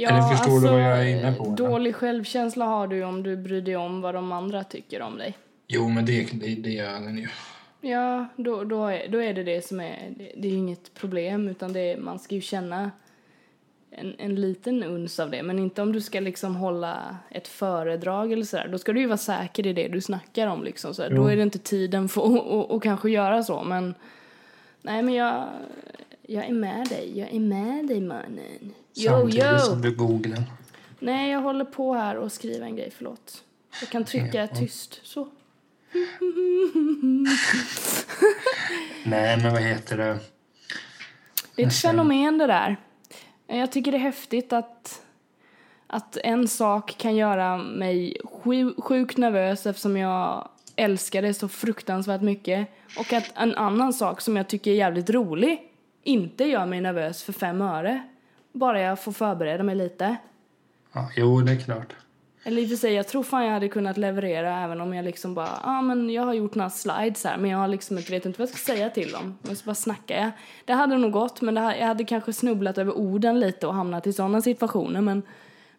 Ja, 0.00 0.08
Eller 0.08 0.22
förstår 0.22 0.52
alltså, 0.52 0.66
du 0.66 0.72
vad 0.72 0.82
jag 0.82 0.98
är 0.98 1.18
inne 1.18 1.32
på? 1.32 1.44
Dålig 1.44 1.94
självkänsla 1.94 2.64
har 2.64 2.86
du 2.86 3.04
om 3.04 3.22
du 3.22 3.36
bryr 3.36 3.62
dig 3.62 3.76
om 3.76 4.00
vad 4.00 4.14
de 4.14 4.32
andra 4.32 4.64
tycker 4.64 5.02
om 5.02 5.18
dig. 5.18 5.36
Jo, 5.66 5.88
men 5.88 6.06
det, 6.06 6.28
det, 6.32 6.54
det 6.54 6.70
gör 6.70 7.00
den 7.00 7.18
ju. 7.18 7.28
Ja, 7.80 8.26
då, 8.36 8.64
då, 8.64 8.86
är, 8.86 9.08
då 9.08 9.22
är 9.22 9.34
det 9.34 9.42
det 9.42 9.66
som 9.66 9.80
är... 9.80 10.14
Det, 10.16 10.32
det 10.36 10.48
är 10.48 10.52
inget 10.52 10.94
problem, 10.94 11.48
utan 11.48 11.72
det 11.72 11.80
är, 11.80 11.96
man 11.96 12.18
ska 12.18 12.34
ju 12.34 12.40
känna 12.40 12.90
en, 13.90 14.14
en 14.18 14.34
liten 14.34 14.82
uns 14.82 15.20
av 15.20 15.30
det. 15.30 15.42
Men 15.42 15.58
inte 15.58 15.82
om 15.82 15.92
du 15.92 16.00
ska 16.00 16.20
liksom 16.20 16.56
hålla 16.56 17.16
ett 17.30 17.48
föredrag 17.48 18.32
eller 18.32 18.44
sådär. 18.44 18.68
Då 18.68 18.78
ska 18.78 18.92
du 18.92 19.00
ju 19.00 19.06
vara 19.06 19.16
säker 19.16 19.66
i 19.66 19.72
det 19.72 19.88
du 19.88 20.00
snackar 20.00 20.46
om 20.46 20.64
liksom. 20.64 20.94
Så 20.94 21.08
Då 21.08 21.26
är 21.26 21.36
det 21.36 21.42
inte 21.42 21.58
tiden 21.58 22.08
för 22.08 22.76
att 22.76 22.82
kanske 22.82 23.10
göra 23.10 23.42
så, 23.42 23.62
men... 23.62 23.94
Nej, 24.82 25.02
men 25.02 25.14
jag, 25.14 25.44
jag 26.30 26.44
är 26.44 26.52
med 26.52 26.88
dig. 26.88 27.18
Jag 27.18 27.34
är 27.34 27.40
med 27.40 27.86
dig, 27.86 28.00
mannen. 28.00 28.74
Jo, 28.94 29.10
Samtidigt 29.10 29.46
jo. 29.52 29.58
som 29.58 29.82
du 29.82 29.90
googlar. 29.94 30.42
Nej, 30.98 31.30
jag 31.30 31.40
håller 31.40 31.64
på 31.64 31.94
här 31.94 32.16
och 32.16 32.32
skriver 32.32 32.66
en 32.66 32.76
grej. 32.76 32.92
Förlåt. 32.96 33.44
Jag 33.80 33.90
kan 33.90 34.04
trycka 34.04 34.38
ja. 34.38 34.46
tyst. 34.46 35.00
Så. 35.02 35.20
Nej, 39.04 39.36
men 39.36 39.52
vad 39.52 39.62
heter 39.62 39.96
det? 39.96 40.18
Det 41.54 41.62
är 41.62 41.66
ett 41.66 41.80
fenomen 41.80 42.38
det 42.38 42.46
där. 42.46 42.76
Jag 43.46 43.72
tycker 43.72 43.92
det 43.92 43.98
är 43.98 44.02
häftigt 44.02 44.52
att, 44.52 45.02
att 45.86 46.16
en 46.16 46.48
sak 46.48 46.94
kan 46.98 47.16
göra 47.16 47.56
mig 47.56 48.16
sjukt 48.78 49.16
nervös 49.16 49.66
eftersom 49.66 49.96
jag 49.96 50.48
älskar 50.76 51.22
det 51.22 51.34
så 51.34 51.48
fruktansvärt 51.48 52.22
mycket. 52.22 52.68
Och 52.98 53.12
att 53.12 53.32
en 53.34 53.54
annan 53.54 53.92
sak 53.92 54.20
som 54.20 54.36
jag 54.36 54.48
tycker 54.48 54.70
är 54.70 54.74
jävligt 54.74 55.10
rolig 55.10 55.67
inte 56.02 56.44
gör 56.44 56.66
mig 56.66 56.80
nervös 56.80 57.22
för 57.22 57.32
fem 57.32 57.62
öre. 57.62 58.02
Bara 58.52 58.80
jag 58.80 59.00
får 59.02 59.12
förbereda 59.12 59.62
mig 59.62 59.74
lite. 59.74 60.16
Ja, 60.92 61.10
jo, 61.16 61.40
det 61.40 61.52
är 61.52 61.56
klart. 61.60 61.94
Eller 62.44 62.62
i 62.62 62.64
och 62.64 62.68
för 62.68 62.76
sig, 62.76 62.92
jag 62.92 63.08
tror 63.08 63.22
fan 63.22 63.44
jag 63.44 63.52
hade 63.52 63.68
kunnat 63.68 63.96
leverera 63.96 64.60
även 64.64 64.80
om 64.80 64.94
jag 64.94 65.04
liksom 65.04 65.34
bara, 65.34 65.46
ja 65.46 65.60
ah, 65.78 65.82
men 65.82 66.10
jag 66.10 66.22
har 66.22 66.34
gjort 66.34 66.54
några 66.54 66.70
slides 66.70 67.24
här 67.24 67.36
men 67.38 67.50
jag 67.50 67.58
har 67.58 67.68
liksom 67.68 67.98
inte, 67.98 68.12
vet 68.12 68.26
inte 68.26 68.38
vad 68.38 68.48
jag 68.48 68.54
ska 68.56 68.72
säga 68.72 68.90
till 68.90 69.12
dem. 69.12 69.38
Men 69.42 69.56
så 69.56 69.64
bara 69.64 69.74
snackar 69.74 70.16
jag. 70.20 70.30
Det 70.64 70.72
hade 70.72 70.98
nog 70.98 71.12
gått 71.12 71.40
men 71.40 71.54
det, 71.54 71.76
jag 71.78 71.86
hade 71.86 72.04
kanske 72.04 72.32
snubblat 72.32 72.78
över 72.78 72.92
orden 72.92 73.40
lite 73.40 73.66
och 73.66 73.74
hamnat 73.74 74.06
i 74.06 74.12
sådana 74.12 74.42
situationer 74.42 75.00
men, 75.00 75.22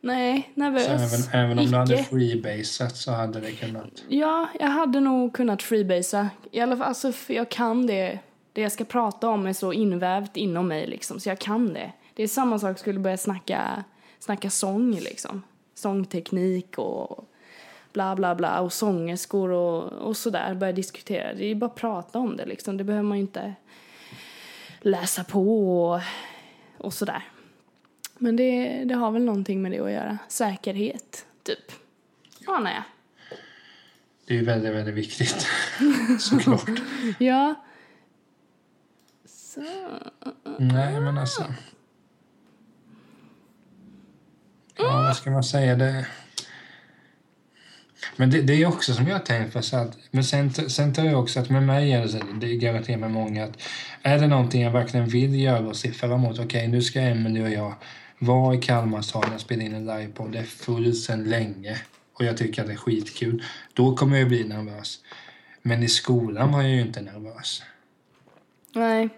Nej, 0.02 0.52
Så 0.54 0.60
nervös. 0.60 0.88
även, 0.88 1.44
även 1.44 1.60
om 1.60 1.66
du 1.66 1.78
hade 1.78 1.94
Icke. 1.94 2.04
freebasat 2.04 2.98
så 2.98 3.12
hade 3.12 3.40
det 3.40 3.52
kunnat... 3.52 4.04
Ja, 4.08 4.48
jag 4.60 4.68
hade 4.68 5.00
nog 5.00 5.34
kunnat 5.34 5.64
freebasea. 5.64 6.30
I 6.52 6.60
alla 6.60 6.78
fall, 6.78 6.88
alltså, 6.88 7.12
jag 7.28 7.50
kan 7.50 7.88
det. 7.88 8.20
Det 8.54 8.62
jag 8.62 8.72
ska 8.72 8.84
prata 8.84 9.30
om 9.30 9.48
är 9.48 9.54
så 9.54 9.74
invävt 9.74 10.38
inom 10.38 10.68
mig 10.68 10.88
liksom, 10.88 11.20
så 11.20 11.30
jag 11.30 11.40
kan 11.40 11.74
det. 11.74 11.92
Det 12.14 12.24
är 12.24 12.28
samma 12.28 12.60
sak 12.60 12.80
skulle 12.80 13.00
börja 13.00 13.18
snacka, 13.18 13.84
snacka 14.20 14.50
sång 14.50 14.92
liksom. 14.92 15.44
Sångteknik 15.74 16.78
och 16.78 17.30
bla 17.94 18.16
bla 18.16 18.36
bla 18.36 18.62
och 18.62 18.74
sångerskor 18.74 19.50
och, 19.50 19.84
och 19.84 20.18
sådär. 20.18 20.54
Börja 20.54 20.74
diskutera. 20.74 21.34
Det 21.34 21.46
är 21.46 21.56
bara 21.56 21.66
att 21.66 21.76
prata 21.76 22.20
om 22.20 22.38
det 22.38 22.46
liksom. 22.46 22.78
Det 22.78 22.84
behöver 22.84 23.04
man 23.04 23.18
ju 23.18 23.22
inte 23.22 23.54
läsa 24.82 25.24
på 25.24 25.84
och, 25.84 26.02
och 26.78 26.94
sådär. 26.94 27.24
Men 28.18 28.36
det, 28.36 28.84
det 28.86 28.96
har 28.96 29.12
väl 29.12 29.24
någonting 29.24 29.62
med 29.62 29.72
det 29.72 29.80
att 29.80 29.92
göra. 29.92 30.18
Säkerhet, 30.28 31.26
typ. 31.44 31.72
Ja, 32.40 32.60
nej. 32.60 32.82
Det 34.26 34.34
är 34.34 34.38
ju 34.38 34.46
väldigt, 34.46 34.74
väldigt 34.74 34.96
viktigt. 34.96 35.48
Såklart. 36.20 36.70
Ja. 37.20 37.56
Så. 39.50 39.62
Nej, 40.60 41.02
men 41.02 41.18
alltså... 41.18 41.54
Ja, 44.78 44.92
vad 44.92 45.16
ska 45.16 45.32
man 45.32 45.44
säga? 45.44 45.76
Det... 45.76 46.06
Men 48.16 48.30
det, 48.30 48.42
det 48.42 48.54
är 48.54 48.66
också 48.66 48.94
som 48.94 49.08
jag 49.08 49.16
har 49.16 49.26
tänkt 49.26 49.54
på. 49.54 49.62
Så 49.62 49.78
att, 49.78 49.98
men 50.12 50.24
sen, 50.24 50.54
sen 50.54 50.94
tror 50.94 51.08
jag 51.08 51.20
också 51.20 51.40
att 51.40 51.50
med 51.50 51.64
mig 51.64 51.92
är 51.92 52.02
det, 52.02 52.10
så, 52.10 52.18
det 52.34 52.48
är 52.48 52.56
garanterat 52.56 53.00
med 53.00 53.12
många 53.12 53.44
att 53.44 53.62
är 54.02 54.20
det 54.20 54.28
någonting 54.28 54.62
jag 54.62 54.72
verkligen 54.72 55.06
vill 55.06 55.40
göra 55.40 55.68
och 55.68 55.76
se 55.76 55.92
fram 55.92 56.12
emot. 56.12 56.40
Okej, 56.40 56.68
nu 56.68 56.82
ska 56.82 57.02
Emelie 57.02 57.44
och 57.44 57.50
jag 57.50 57.74
vara 58.20 58.56
i 58.56 58.58
Kalmarsalen 58.62 59.34
och 59.34 59.42
spela 59.42 59.64
in 59.64 59.74
en 59.74 59.86
livepodd. 59.86 60.32
Det 60.32 60.40
är 60.40 60.44
fullt 60.44 60.98
sedan 60.98 61.24
länge 61.24 61.82
och 62.14 62.26
jag 62.26 62.38
tycker 62.38 62.62
att 62.62 62.68
det 62.68 62.74
är 62.74 62.78
skitkul. 62.78 63.44
Då 63.74 63.96
kommer 63.96 64.18
jag 64.18 64.28
bli 64.28 64.44
nervös. 64.44 65.00
Men 65.62 65.84
i 65.84 65.88
skolan 65.88 66.52
var 66.52 66.62
jag 66.62 66.72
ju 66.72 66.82
inte 66.82 67.02
nervös. 67.02 67.64
Nej. 68.76 69.10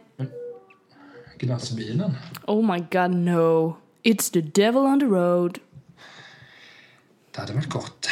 Glassbilen. 1.41 2.11
Oh 2.47 2.73
my 2.73 2.79
god, 2.91 3.11
no. 3.11 3.77
It's 4.03 4.31
the 4.33 4.41
devil 4.41 4.81
on 4.81 4.99
the 4.99 5.05
road. 5.05 5.59
Det 7.35 7.39
hade 7.41 7.53
varit 7.53 7.69
gott. 7.69 8.07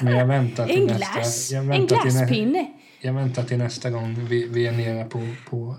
Men 0.00 0.16
jag 0.16 0.26
väntar 0.26 0.66
till 0.66 0.80
En 0.80 0.86
nästa... 0.86 1.14
glass. 1.14 1.50
Jag 1.52 1.62
En 1.62 1.68
väntar 1.68 1.96
nä, 1.96 2.02
glasspinne. 2.02 2.66
jag 3.00 3.12
väntar 3.12 3.42
till 3.42 3.58
nästa 3.58 3.90
gång 3.90 4.26
vi, 4.28 4.46
vi 4.46 4.66
är 4.66 4.72
nere 4.72 5.04
på, 5.04 5.20
på 5.50 5.76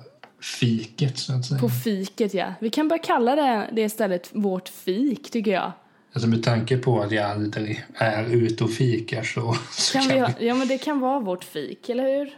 fiket, 0.59 1.18
så 1.18 1.34
att 1.34 1.45
säga. 1.45 1.59
På 1.59 1.70
fiket, 1.70 2.34
ja. 2.34 2.53
Vi 2.59 2.70
kan 2.70 2.88
bara 2.88 2.99
kalla 2.99 3.36
det, 3.36 3.70
det 3.74 3.82
istället 3.82 4.30
vårt 4.34 4.70
fik, 4.70 5.32
tycker 5.32 5.51
jag. 5.51 5.72
Alltså 6.14 6.28
med 6.30 6.43
tanke 6.43 6.78
på 6.78 7.01
att 7.01 7.11
jag 7.11 7.26
aldrig 7.32 7.84
är 7.95 8.24
ute 8.24 8.64
och 8.64 8.72
fikar 8.72 9.24
så... 9.24 9.57
så 9.72 9.97
Kan 9.99 10.07
vi, 10.07 10.20
ha- 10.20 10.30
ja, 10.39 10.53
men 10.53 10.68
det 10.68 10.78
kan 10.78 10.99
vara 10.99 11.20
vårt 11.20 11.43
fik, 11.43 11.89
eller 11.89 12.03
hur? 12.18 12.30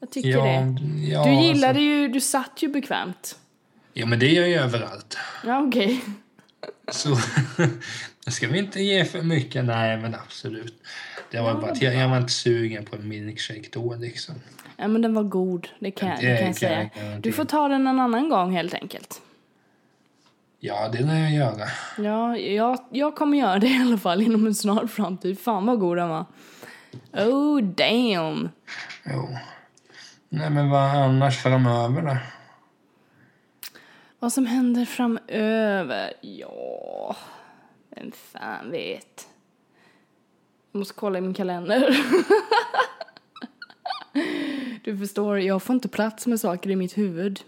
Jag 0.00 0.10
tycker 0.10 0.28
ja, 0.28 0.44
det. 0.44 0.76
ja, 1.10 1.24
Du 1.24 1.30
gillade 1.30 1.68
alltså, 1.68 1.82
ju, 1.82 2.08
du 2.08 2.20
satt 2.20 2.62
ju 2.62 2.68
bekvämt. 2.68 3.38
Ja, 3.92 4.06
men 4.06 4.18
det 4.18 4.28
gör 4.28 4.46
jag 4.46 4.62
överallt. 4.64 5.18
Ja, 5.46 5.60
okej. 5.68 6.00
Så 6.92 7.16
det 8.24 8.30
ska 8.30 8.48
vi 8.48 8.58
inte 8.58 8.80
ge 8.82 9.04
för 9.04 9.22
mycket. 9.22 9.64
Nej, 9.64 9.96
men 9.96 10.14
absolut. 10.14 10.82
Det 11.30 11.40
var 11.40 11.54
bara 11.54 11.70
att 11.70 11.82
jag, 11.82 11.94
jag 11.94 12.08
var 12.08 12.16
inte 12.18 12.32
sugen 12.32 12.84
på 12.84 12.96
en 12.96 13.08
milkshake 13.08 13.68
då 13.72 13.94
liksom. 13.94 14.34
Ja, 14.76 14.88
men 14.88 15.02
den 15.02 15.14
var 15.14 15.22
god. 15.22 15.68
Det 15.80 15.90
kan, 15.90 16.08
Det 16.08 16.14
det 16.32 16.36
kan 16.36 16.46
jag 16.46 16.56
säga. 16.56 16.90
jag. 16.94 17.20
Du 17.20 17.32
får 17.32 17.44
ta 17.44 17.68
den 17.68 17.86
en 17.86 18.00
annan 18.00 18.28
gång 18.28 18.52
helt 18.52 18.74
enkelt. 18.74 19.22
Ja, 20.60 20.88
det 20.88 21.00
lär 21.00 21.18
jag 21.18 21.32
göra. 21.32 21.68
Ja, 21.98 22.36
jag, 22.36 22.78
jag 22.90 23.14
kommer 23.16 23.38
göra 23.38 23.58
det 23.58 23.66
i 23.78 23.80
alla 23.82 23.98
fall 23.98 24.22
inom 24.22 24.46
en 24.46 24.54
snar 24.54 24.86
framtid. 24.86 25.38
Fan 25.40 25.66
vad 25.66 25.78
god 25.78 25.96
den 25.96 26.08
var. 26.08 26.24
Oh 27.12 27.62
damn. 27.62 28.48
Jo. 29.04 29.28
Nej, 30.32 30.50
men 30.50 30.70
vad 30.70 30.80
annars 30.80 31.42
framöver 31.42 32.02
då? 32.02 32.16
Vad 34.18 34.32
som 34.32 34.46
händer 34.46 34.84
framöver? 34.84 36.12
Ja, 36.20 37.16
vem 37.90 38.12
fan 38.12 38.70
vet. 38.70 39.28
Jag 40.72 40.78
måste 40.78 40.94
kolla 40.94 41.18
i 41.18 41.20
min 41.20 41.34
kalender. 41.34 41.96
du 44.84 44.98
förstår, 44.98 45.40
jag 45.40 45.62
får 45.62 45.74
inte 45.74 45.88
plats 45.88 46.26
med 46.26 46.40
saker 46.40 46.70
i 46.70 46.76
mitt 46.76 46.98
huvud. 46.98 47.40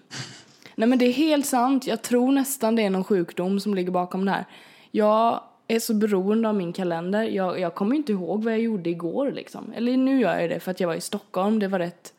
Nej 0.74 0.88
men 0.88 0.98
det 0.98 1.04
är 1.04 1.12
helt 1.12 1.46
sant, 1.46 1.86
jag 1.86 2.02
tror 2.02 2.32
nästan 2.32 2.76
det 2.76 2.82
är 2.82 2.90
någon 2.90 3.04
sjukdom 3.04 3.60
som 3.60 3.74
ligger 3.74 3.90
bakom 3.90 4.24
det 4.24 4.30
här. 4.30 4.44
Jag 4.90 5.42
är 5.68 5.78
så 5.78 5.94
beroende 5.94 6.48
av 6.48 6.54
min 6.54 6.72
kalender, 6.72 7.22
jag, 7.22 7.60
jag 7.60 7.74
kommer 7.74 7.96
inte 7.96 8.12
ihåg 8.12 8.44
vad 8.44 8.52
jag 8.52 8.60
gjorde 8.60 8.90
igår 8.90 9.30
liksom. 9.32 9.72
Eller 9.72 9.96
nu 9.96 10.20
gör 10.20 10.40
jag 10.40 10.50
det 10.50 10.60
för 10.60 10.70
att 10.70 10.80
jag 10.80 10.88
var 10.88 10.94
i 10.94 11.00
Stockholm, 11.00 11.58
det 11.58 11.68
var 11.68 11.78
rätt 11.78 12.14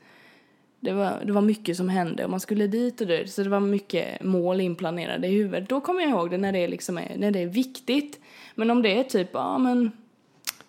det 0.83 0.93
var, 0.93 1.21
det 1.25 1.31
var 1.31 1.41
mycket 1.41 1.77
som 1.77 1.89
hände 1.89 2.23
och 2.23 2.29
man 2.29 2.39
skulle 2.39 2.67
dit 2.67 3.01
och 3.01 3.07
dit. 3.07 3.31
Så 3.31 3.43
det 3.43 3.49
var 3.49 3.59
mycket 3.59 4.23
mål 4.23 4.61
inplanerade 4.61 5.27
i 5.27 5.31
huvudet. 5.31 5.69
Då 5.69 5.81
kommer 5.81 6.01
jag 6.01 6.09
ihåg 6.09 6.31
det 6.31 6.37
när 6.37 6.51
det, 6.51 6.67
liksom 6.67 6.97
är, 6.97 7.17
när 7.17 7.31
det 7.31 7.39
är 7.39 7.47
viktigt. 7.47 8.19
Men 8.55 8.71
om 8.71 8.81
det 8.81 8.99
är 8.99 9.03
typ, 9.03 9.29
ja 9.33 9.57
men 9.57 9.91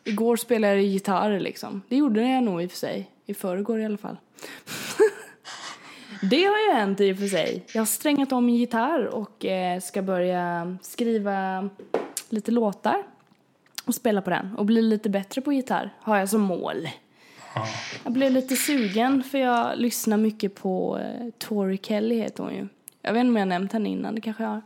igår 0.04 0.36
spelade 0.36 0.74
jag 0.74 0.84
gitarr 0.84 1.40
liksom. 1.40 1.82
Det 1.88 1.96
gjorde 1.96 2.28
jag 2.28 2.42
nog 2.42 2.62
i 2.62 2.66
och 2.66 2.70
för 2.70 2.78
sig. 2.78 3.10
I 3.26 3.34
förrgår 3.34 3.80
i 3.80 3.84
alla 3.84 3.96
fall. 3.96 4.16
det 6.30 6.44
har 6.44 6.68
ju 6.68 6.72
hänt 6.72 7.00
i 7.00 7.12
och 7.12 7.18
för 7.18 7.26
sig. 7.26 7.64
Jag 7.72 7.80
har 7.80 7.86
strängat 7.86 8.32
om 8.32 8.46
min 8.46 8.56
gitarr 8.56 9.04
och 9.04 9.44
eh, 9.44 9.80
ska 9.80 10.02
börja 10.02 10.76
skriva 10.82 11.68
lite 12.28 12.50
låtar. 12.50 13.02
Och 13.86 13.94
spela 13.94 14.22
på 14.22 14.30
den. 14.30 14.54
Och 14.56 14.64
bli 14.64 14.82
lite 14.82 15.10
bättre 15.10 15.40
på 15.40 15.52
gitarr 15.52 15.94
har 16.00 16.18
jag 16.18 16.28
som 16.28 16.40
mål. 16.40 16.88
Ja. 17.54 17.66
Jag 18.04 18.12
blev 18.12 18.32
lite 18.32 18.56
sugen 18.56 19.22
för 19.22 19.38
jag 19.38 19.78
lyssnar 19.78 20.16
mycket 20.16 20.54
på 20.54 20.98
eh, 20.98 21.30
Tori 21.38 21.78
Kelly 21.82 22.18
heter 22.18 22.42
hon 22.42 22.54
ju. 22.54 22.68
Jag 23.02 23.12
vet 23.12 23.20
inte 23.20 23.28
om 23.28 23.36
jag 23.36 23.40
har 23.42 23.46
nämnt 23.46 23.72
henne 23.72 23.88
innan, 23.88 24.14
det 24.14 24.20
kanske 24.20 24.42
jag 24.42 24.50
har. 24.50 24.62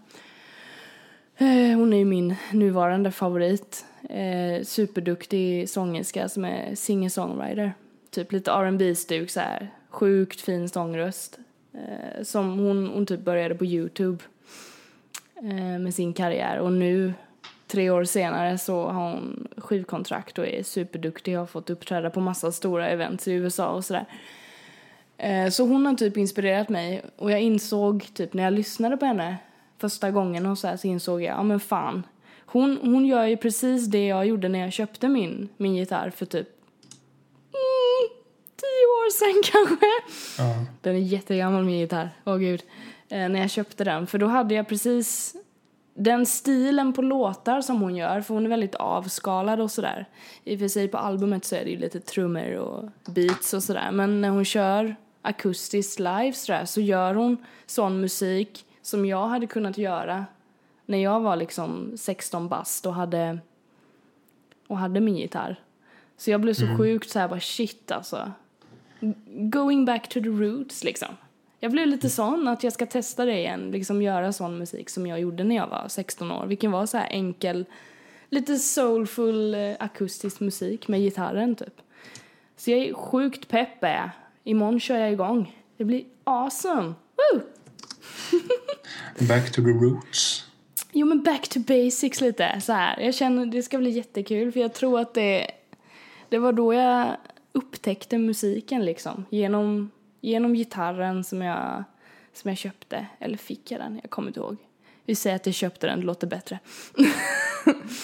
Eh, 1.41 1.79
hon 1.79 1.93
är 1.93 1.99
ju 1.99 2.05
min 2.05 2.35
nuvarande 2.53 3.13
favorit. 3.13 3.85
Eh, 4.11 4.63
superduktig 4.63 5.69
sångerska 5.69 6.29
som 6.29 6.45
är 6.45 6.75
singer-songwriter. 6.75 7.73
Typ 8.11 8.33
lite 8.33 8.51
rb 8.51 8.97
stuk 8.97 9.31
så 9.31 9.41
här. 9.41 9.69
Sjukt 9.91 10.41
fin 10.41 10.69
sångröst. 10.69 11.39
Eh, 11.75 12.23
som 12.23 12.59
hon, 12.59 12.87
hon 12.87 13.07
typ 13.07 13.21
började 13.21 13.55
på 13.55 13.65
Youtube 13.65 14.25
eh, 15.37 15.79
med 15.79 15.95
sin 15.95 16.13
karriär 16.13 16.59
och 16.59 16.73
nu 16.73 17.13
tre 17.69 17.91
år 17.91 18.05
senare 18.05 18.59
så 18.59 18.89
har 18.89 19.11
hon 19.11 19.49
skivkontrakt 19.57 20.39
och 20.39 20.47
är 20.47 20.63
superduktig 20.63 21.35
och 21.35 21.41
har 21.41 21.47
fått 21.47 21.71
uppträda 21.71 22.11
på 22.11 22.21
massa 22.21 22.53
stora 22.53 22.89
events 22.89 23.29
i 23.29 23.33
USA 23.33 23.69
och 23.69 23.85
sådär. 23.85 24.05
Eh, 25.17 25.49
Så 25.51 25.67
hon 25.67 25.87
har 25.87 25.95
typ 25.95 26.17
inspirerat 26.17 26.69
mig 26.69 27.03
och 27.17 27.31
jag 27.31 27.41
insåg 27.41 28.07
typ 28.15 28.33
när 28.35 28.43
jag 28.45 28.53
lyssnade 28.53 28.97
på 28.97 29.05
henne 29.07 29.37
första 29.79 30.11
gången 30.11 30.47
och 30.47 30.59
så 30.59 30.67
här 30.69 30.77
så 30.77 30.87
insåg 30.87 31.23
jag, 31.23 31.37
ja 31.39 31.43
men 31.43 31.61
fan. 31.61 32.03
Hon, 32.47 32.79
hon 32.83 33.07
gör 33.07 33.25
ju 33.25 33.37
precis 33.37 33.87
det 33.87 34.07
jag 34.07 34.27
gjorde 34.27 34.49
när 34.49 34.59
jag 34.59 34.73
köpte 34.73 35.09
min, 35.09 35.49
min 35.57 35.77
gitarr 35.77 36.11
för 36.11 36.27
typ 36.27 36.49
mm, 37.53 38.09
tio 38.57 38.85
år 38.87 39.11
sedan 39.11 39.43
kanske. 39.53 39.87
Ja. 40.39 40.67
Den 40.81 40.95
är 40.97 41.01
jättegammal 41.01 41.65
min 41.65 41.79
gitarr, 41.79 42.11
åh 42.25 42.37
gud. 42.37 42.63
Eh, 43.09 43.29
när 43.29 43.41
jag 43.41 43.51
köpte 43.51 43.85
den, 43.85 44.07
för 44.07 44.19
då 44.19 44.27
hade 44.27 44.55
jag 44.55 44.69
precis 44.69 45.35
den 45.99 46.27
stilen 46.27 46.93
på 46.93 47.03
låtar 47.03 47.61
som 47.61 47.81
hon 47.81 47.97
gör, 47.97 48.21
för 48.21 48.35
hon 48.35 48.45
är 48.45 48.49
väldigt 48.49 48.75
avskalad 48.75 49.61
och 49.61 49.71
sådär. 49.71 50.09
I 50.45 50.57
och 50.57 50.61
för 50.61 50.69
sig 50.69 50.89
på 50.89 50.99
albumet 50.99 51.45
så 51.45 51.57
är 51.57 51.65
det 51.65 51.71
ju 51.71 51.77
lite 51.77 52.01
trummor 52.01 52.55
och 52.55 52.91
beats 53.07 53.55
och 53.55 53.63
sådär, 53.63 53.91
men 53.93 54.21
när 54.21 54.29
hon 54.29 54.45
kör 54.45 54.97
akustiskt 55.23 55.99
live 55.99 56.33
sådär 56.33 56.65
så 56.65 56.81
gör 56.81 57.15
hon 57.15 57.37
sån 57.67 58.01
musik 58.01 58.67
som 58.83 59.07
jag 59.07 59.27
hade 59.27 59.47
kunnat 59.47 59.79
göra 59.79 60.27
när 60.87 60.99
jag 60.99 61.21
var 61.21 61.37
liksom 61.37 61.93
16 61.97 62.49
bast 62.49 62.87
och 62.87 62.95
hade, 62.95 63.39
och 64.67 64.79
hade 64.79 65.01
min 65.01 65.17
gitarr. 65.17 65.61
Så 66.17 66.31
jag 66.31 66.41
blev 66.41 66.55
så 66.55 66.77
sjukt 66.79 67.11
såhär 67.11 67.29
bara 67.29 67.41
shit 67.41 67.91
alltså. 67.91 68.33
Going 69.27 69.85
back 69.85 70.09
to 70.09 70.21
the 70.21 70.29
roots 70.29 70.85
liksom. 70.85 71.09
Jag 71.61 71.73
blev 71.73 71.87
lite 71.87 72.11
sån 72.11 72.49
att 72.49 72.65
jag 72.65 72.73
ska 72.73 72.87
testa 72.87 73.25
det 73.25 73.39
igen, 73.39 73.71
liksom 73.71 74.03
göra 74.03 74.33
sån 74.33 74.59
musik 74.59 74.91
som 74.91 75.07
jag 75.07 75.21
gjorde 75.21 75.45
när 75.45 75.57
jag 75.57 75.67
var 75.67 75.85
16 75.89 76.33
år. 76.33 76.47
Vilken 76.47 76.71
var 76.71 76.87
så 76.87 76.97
här 76.97 77.09
enkel, 77.11 77.65
lite 78.31 78.59
soulful 78.59 79.55
eh, 79.55 79.77
akustisk 79.81 80.41
musik 80.41 80.89
med 80.89 81.01
gitarren 81.01 81.57
typ. 81.57 81.81
Så 82.57 82.71
jag 82.71 82.81
är 82.81 82.95
sjukt 82.95 83.49
pepp 83.49 83.85
är. 83.85 84.11
Imorgon 84.45 84.81
kör 84.81 84.97
jag 84.97 85.13
igång. 85.13 85.57
Det 85.77 85.85
blir 85.85 86.05
awesome! 86.25 86.95
Woo! 87.17 87.41
Back 89.29 89.53
to 89.53 89.63
the 89.63 89.71
roots. 89.71 90.49
Jo 90.93 91.07
men 91.07 91.23
back 91.23 91.49
to 91.49 91.61
basics 91.61 92.21
lite 92.21 92.61
så 92.61 92.73
här. 92.73 93.01
Jag 93.01 93.15
känner 93.15 93.47
det 93.47 93.63
ska 93.63 93.79
bli 93.79 93.91
jättekul 93.91 94.53
för 94.53 94.61
jag 94.61 94.75
tror 94.75 95.01
att 95.01 95.15
det, 95.15 95.51
det 96.29 96.39
var 96.39 96.53
då 96.53 96.75
jag 96.75 97.17
upptäckte 97.53 98.19
musiken 98.19 98.85
liksom. 98.85 99.25
Genom, 99.31 99.91
genom 100.21 100.55
gitarren 100.55 101.25
som 101.25 101.43
jag, 101.43 101.85
som 102.33 102.49
jag 102.49 102.59
köpte. 102.59 103.07
Eller 103.19 103.37
fick 103.37 103.71
jag 103.71 103.81
den? 103.81 104.01
Jag 104.03 104.11
kommer 104.11 104.29
inte 104.29 104.41
ihåg. 104.41 104.57
Vi 105.05 105.15
säger 105.15 105.37
att 105.37 105.47
jag 105.47 105.55
köpte 105.55 105.87
den, 105.87 106.01
det 106.01 106.07
låter 106.07 106.27
bättre. 106.27 106.59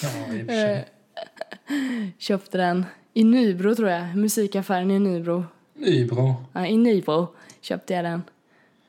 Ja, 0.01 0.45
sig. 0.47 0.85
Köpte 2.17 2.57
den 2.57 2.85
i 3.13 3.23
Nybro 3.23 3.75
tror 3.75 3.89
jag, 3.89 4.15
musikaffären 4.15 4.91
i 4.91 4.99
Nybro. 4.99 5.43
Nybro. 5.73 6.35
Ja, 6.53 6.65
I 6.65 6.77
Nybro 6.77 7.27
köpte 7.61 7.93
jag 7.93 8.05
den. 8.05 8.21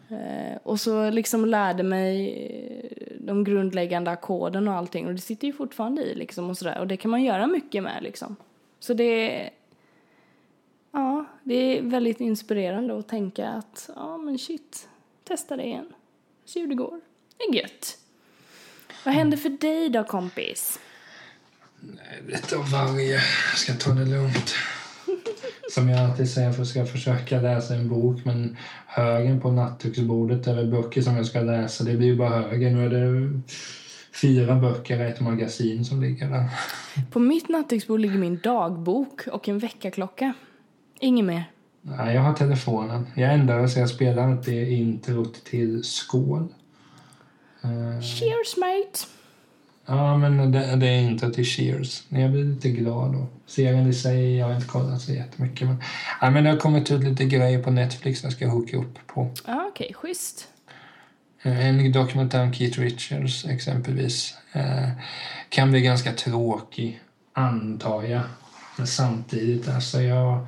Eh, 0.09 0.57
och 0.63 0.81
så 0.81 1.11
liksom 1.11 1.45
lärde 1.45 1.83
mig 1.83 2.33
eh, 2.45 3.17
de 3.21 3.45
grundläggande 3.45 4.11
ackorden 4.11 4.69
och 4.69 4.75
allting 4.75 5.07
och 5.07 5.13
det 5.13 5.21
sitter 5.21 5.47
ju 5.47 5.53
fortfarande 5.53 6.03
i 6.03 6.15
liksom 6.15 6.51
och 6.51 6.59
sådär 6.59 6.79
och 6.79 6.87
det 6.87 6.97
kan 6.97 7.11
man 7.11 7.23
göra 7.23 7.47
mycket 7.47 7.83
med 7.83 8.03
liksom. 8.03 8.37
Så 8.81 8.95
det 8.95 9.51
ja, 10.97 11.25
det 11.45 11.55
är 11.55 11.83
väldigt 11.83 12.21
inspirerande 12.21 12.99
att 12.99 13.09
tänka 13.09 13.49
att 13.49 13.91
ja 13.95 14.17
men 14.17 14.39
shit, 14.39 14.89
testa 15.25 15.57
det 15.57 15.65
igen. 15.65 15.87
Se 16.45 16.61
hur 16.61 16.69
det 16.69 16.75
går. 16.75 17.01
Det 17.37 17.45
är 17.45 17.63
gött. 17.63 17.99
Vad 19.05 19.15
händer 19.15 19.37
för 19.37 19.49
dig 19.49 19.89
då 19.89 20.05
kompis? 20.05 20.81
Lite 22.27 22.57
av 22.57 22.71
varje. 22.71 23.13
Jag 23.15 23.59
ska 23.59 23.73
ta 23.73 23.91
det 23.91 24.05
lugnt. 24.05 24.55
Som 25.71 25.89
jag 25.89 26.11
alltid 26.11 26.31
säger, 26.31 26.53
för 26.53 26.65
ska 26.65 26.79
jag 26.79 26.91
försöka 26.91 27.41
läsa 27.41 27.75
en 27.75 27.89
bok 27.89 28.25
men 28.25 28.57
högen 28.87 29.41
på 29.41 29.51
nattduksbordet 29.51 30.47
över 30.47 30.65
böcker 30.65 31.03
som 31.03 31.17
jag 31.17 31.27
ska 31.27 31.41
läsa, 31.41 31.85
det 31.85 31.97
blir 31.97 32.07
ju 32.07 32.17
bara 32.17 32.29
högen. 32.29 32.75
Nu 32.75 32.87
är 32.87 32.91
det 32.91 33.41
fyra 34.13 34.55
böcker 34.55 35.05
i 35.05 35.11
ett 35.11 35.21
magasin 35.21 35.85
som 35.85 36.03
ligger 36.03 36.31
där. 36.31 36.49
På 37.13 37.19
mitt 37.19 37.49
nattduksbord 37.49 38.01
ligger 38.01 38.19
min 38.19 38.39
dagbok 38.39 39.27
och 39.27 39.49
en 39.49 39.59
väckarklocka. 39.59 40.35
Inget 41.01 41.25
mer. 41.25 41.45
Nej, 41.83 42.15
jag 42.15 42.23
har 42.23 42.33
telefonen. 42.35 43.07
Jag 43.15 43.35
ändrar 43.35 43.67
så 43.67 43.79
jag 43.81 43.91
spelar 43.91 44.33
inte 44.33 44.53
introt 44.55 45.45
till 45.45 45.85
Skål. 45.85 46.49
Eh, 47.63 48.01
Cheers 48.03 48.57
mate! 48.57 48.99
Ja, 49.87 50.17
men 50.19 50.53
det, 50.53 50.77
det 50.77 50.87
är 50.87 51.01
inte 51.01 51.31
till 51.33 51.45
Cheers. 51.45 52.03
Jag 52.09 52.31
blir 52.31 52.45
lite 52.45 52.69
glad. 52.71 53.15
Och 53.15 53.33
serien 53.47 53.87
i 53.87 53.95
sig, 53.95 54.37
jag 54.37 54.47
har 54.47 54.55
inte 54.55 54.67
kollat 54.67 55.01
så 55.01 55.13
jättemycket. 55.13 55.69
Men, 55.69 55.83
ja, 56.21 56.31
men 56.31 56.45
det 56.45 56.51
har 56.51 56.57
kommit 56.57 56.91
ut 56.91 57.05
lite 57.05 57.25
grejer 57.25 57.63
på 57.63 57.71
Netflix 57.71 58.23
jag 58.25 58.33
ska 58.33 58.49
hooka 58.49 58.77
upp 58.77 59.07
på. 59.07 59.31
Ja, 59.47 59.67
okej, 59.69 59.95
schysst. 59.95 60.49
Eh, 61.43 61.67
En 61.69 61.93
dokumentär 61.93 62.43
om 62.43 62.53
Keith 62.53 62.81
Richards 62.81 63.45
exempelvis 63.45 64.35
eh, 64.53 64.89
kan 65.49 65.71
bli 65.71 65.81
ganska 65.81 66.13
tråkig, 66.13 67.01
antar 67.33 68.03
jag. 68.03 68.23
Men 68.77 68.87
samtidigt, 68.87 69.69
alltså 69.69 70.03
jag... 70.03 70.47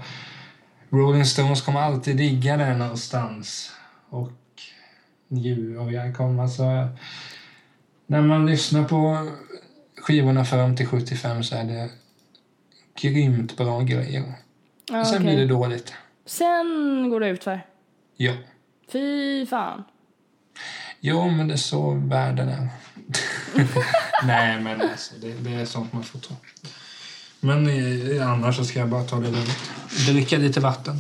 Rolling 0.91 1.24
Stones 1.24 1.62
kommer 1.62 1.80
alltid 1.80 2.16
digga 2.16 2.57
det 2.57 2.76
någonstans. 2.76 3.72
Och 4.11 4.32
och 5.78 5.93
jag 5.93 6.16
kommer 6.16 6.43
alltså... 6.43 6.89
När 8.07 8.22
man 8.22 8.47
lyssnar 8.47 8.84
på 8.84 9.30
skivorna 9.97 10.45
fram 10.45 10.76
till 10.76 10.86
75 10.86 11.43
så 11.43 11.57
är 11.57 11.64
det 11.64 11.91
grymt 13.01 13.57
bra 13.57 13.80
grejer. 13.80 14.32
Ja, 14.91 15.05
Sen 15.05 15.14
okej. 15.14 15.26
blir 15.26 15.36
det 15.36 15.47
dåligt. 15.47 15.95
Sen 16.26 17.11
går 17.11 17.20
det 17.20 17.28
ut 17.28 17.45
för. 17.45 17.66
Ja. 18.16 18.32
Fy 18.93 19.47
fan. 19.47 19.84
Jo, 21.01 21.30
men 21.30 21.49
det 21.49 21.55
är 21.55 21.59
så 21.59 21.91
världen 21.91 22.49
är. 22.49 22.68
Nej, 24.26 24.61
men 24.61 24.80
alltså, 24.80 25.14
det, 25.20 25.32
det 25.32 25.55
är 25.55 25.64
sånt 25.64 25.93
man 25.93 26.03
får 26.05 26.18
ta. 26.18 26.34
Men 27.41 27.66
eh, 28.16 28.30
annars 28.32 28.57
så 28.57 28.64
ska 28.64 28.78
jag 28.78 28.89
bara 28.89 29.03
ta 29.05 29.16
det 29.16 29.30
lugnt. 29.30 29.59
Dricka 30.09 30.39
lite 30.39 30.61
vatten. 30.61 30.97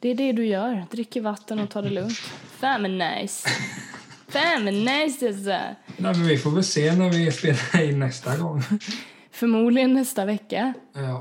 Det 0.00 0.08
är 0.08 0.14
det 0.14 0.32
du 0.32 0.46
gör. 0.46 0.84
Dricker 0.90 1.20
vatten 1.20 1.58
och 1.58 1.70
tar 1.70 1.82
det 1.82 1.90
lugnt. 1.90 2.18
Fan 2.60 2.82
men 2.82 2.98
nice. 2.98 3.48
Fan 4.28 4.64
men 4.64 4.84
nice 4.84 5.26
alltså. 5.28 5.50
Nej, 5.50 5.74
men 5.96 6.26
vi 6.26 6.38
får 6.38 6.50
väl 6.50 6.64
se 6.64 6.92
när 6.96 7.10
vi 7.10 7.32
spelar 7.32 7.82
in 7.90 7.98
nästa 7.98 8.36
gång. 8.36 8.62
Förmodligen 9.32 9.94
nästa 9.94 10.24
vecka. 10.24 10.74
Ja. 10.92 11.20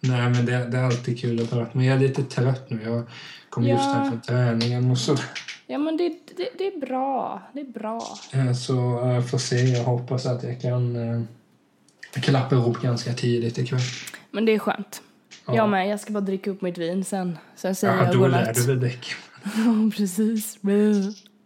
Nej, 0.00 0.30
men 0.30 0.46
det, 0.46 0.66
det 0.66 0.78
är 0.78 0.84
alltid 0.84 1.20
kul 1.20 1.42
att 1.42 1.50
prata. 1.50 1.70
Men 1.72 1.84
jag 1.84 1.96
är 1.96 2.00
lite 2.00 2.22
trött 2.22 2.70
nu. 2.70 2.80
Jag 2.84 3.02
kom 3.50 3.64
just 3.64 3.84
Ja. 3.84 3.92
hem 3.92 4.10
från 4.10 4.20
träningen 4.20 4.90
och 4.90 4.98
så. 4.98 5.16
Ja 5.66 5.78
men 5.78 5.96
det, 5.96 6.08
det, 6.36 6.48
det 6.58 6.66
är 6.66 6.80
bra. 6.80 7.42
Det 7.54 7.60
är 7.60 7.64
bra. 7.72 8.02
Eh, 8.32 8.52
Så 8.52 9.04
eh, 9.06 9.14
jag 9.14 9.30
får 9.30 9.38
se. 9.38 9.56
Jag 9.56 9.84
hoppas 9.84 10.26
att 10.26 10.42
jag 10.42 10.60
kan 10.60 10.96
eh, 12.16 12.22
klappa 12.22 12.54
ihop 12.54 12.80
ganska 12.82 13.12
tidigt 13.12 13.58
ikväll. 13.58 13.80
Men 14.30 14.44
det 14.44 14.52
är 14.54 14.58
skönt. 14.58 15.02
Ja. 15.46 15.56
Jag 15.56 15.68
med. 15.68 15.88
Jag 15.88 16.00
ska 16.00 16.12
bara 16.12 16.20
dricka 16.20 16.50
upp 16.50 16.62
mitt 16.62 16.78
vin 16.78 17.04
sen. 17.04 17.38
Sen 17.56 17.74
säger 17.74 17.94
Ja, 17.96 18.04
jag 18.04 18.12
då 18.14 18.18
godnatt. 18.18 18.46
lär 18.46 18.54
du 18.54 18.66
väl 18.66 18.80
däck. 18.80 19.14
Ja, 19.44 19.90
precis. 19.96 20.58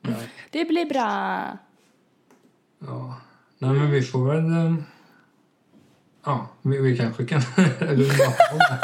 Ja. 0.03 0.15
Det 0.51 0.65
blir 0.65 0.87
bra. 0.87 1.59
Ja. 2.87 3.21
Nej, 3.59 3.71
men 3.71 3.91
vi 3.91 4.03
får 4.03 4.27
väl... 4.33 4.51
eh, 4.51 4.75
Ja, 6.25 6.49
vi, 6.63 6.79
vi 6.79 6.97
kanske 6.97 7.25
kan 7.27 7.41
runda 7.81 8.27
av. 8.27 8.33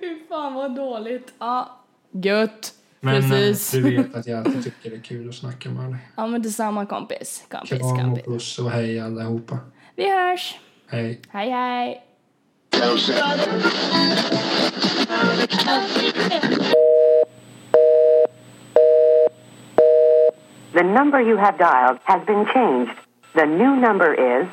Fy 0.00 0.26
fan 0.28 0.54
vad 0.54 0.76
dåligt. 0.76 1.32
Ja, 1.38 1.84
gött. 2.12 2.74
Men 3.00 3.14
eh, 3.24 3.30
Precis. 3.30 3.70
du 3.70 3.82
vet 3.82 4.14
att 4.14 4.26
jag 4.26 4.38
alltid 4.38 4.64
tycker 4.64 4.90
det 4.90 4.96
är 4.96 5.00
kul 5.00 5.28
att 5.28 5.34
snacka 5.34 5.70
med 5.70 5.90
dig. 5.90 5.98
Ja 6.16 6.26
men 6.26 6.42
detsamma 6.42 6.86
kompis. 6.86 7.44
Kompis, 7.50 7.70
Kram 7.78 7.82
och 7.92 7.98
kompis. 8.00 8.24
puss 8.24 8.58
och 8.58 8.70
hej 8.70 9.00
allihopa. 9.00 9.58
Vi 9.96 10.10
hörs! 10.10 10.60
Hej! 10.88 11.20
Hej, 11.32 11.50
hej! 11.50 12.02
The 20.72 20.82
number 20.82 21.20
you 21.20 21.36
have 21.36 21.58
dialed 21.58 21.98
has 22.04 22.24
been 22.26 22.46
changed. 22.54 22.94
The 23.34 23.46
new 23.46 23.76
number 23.76 24.14
is 24.14 24.48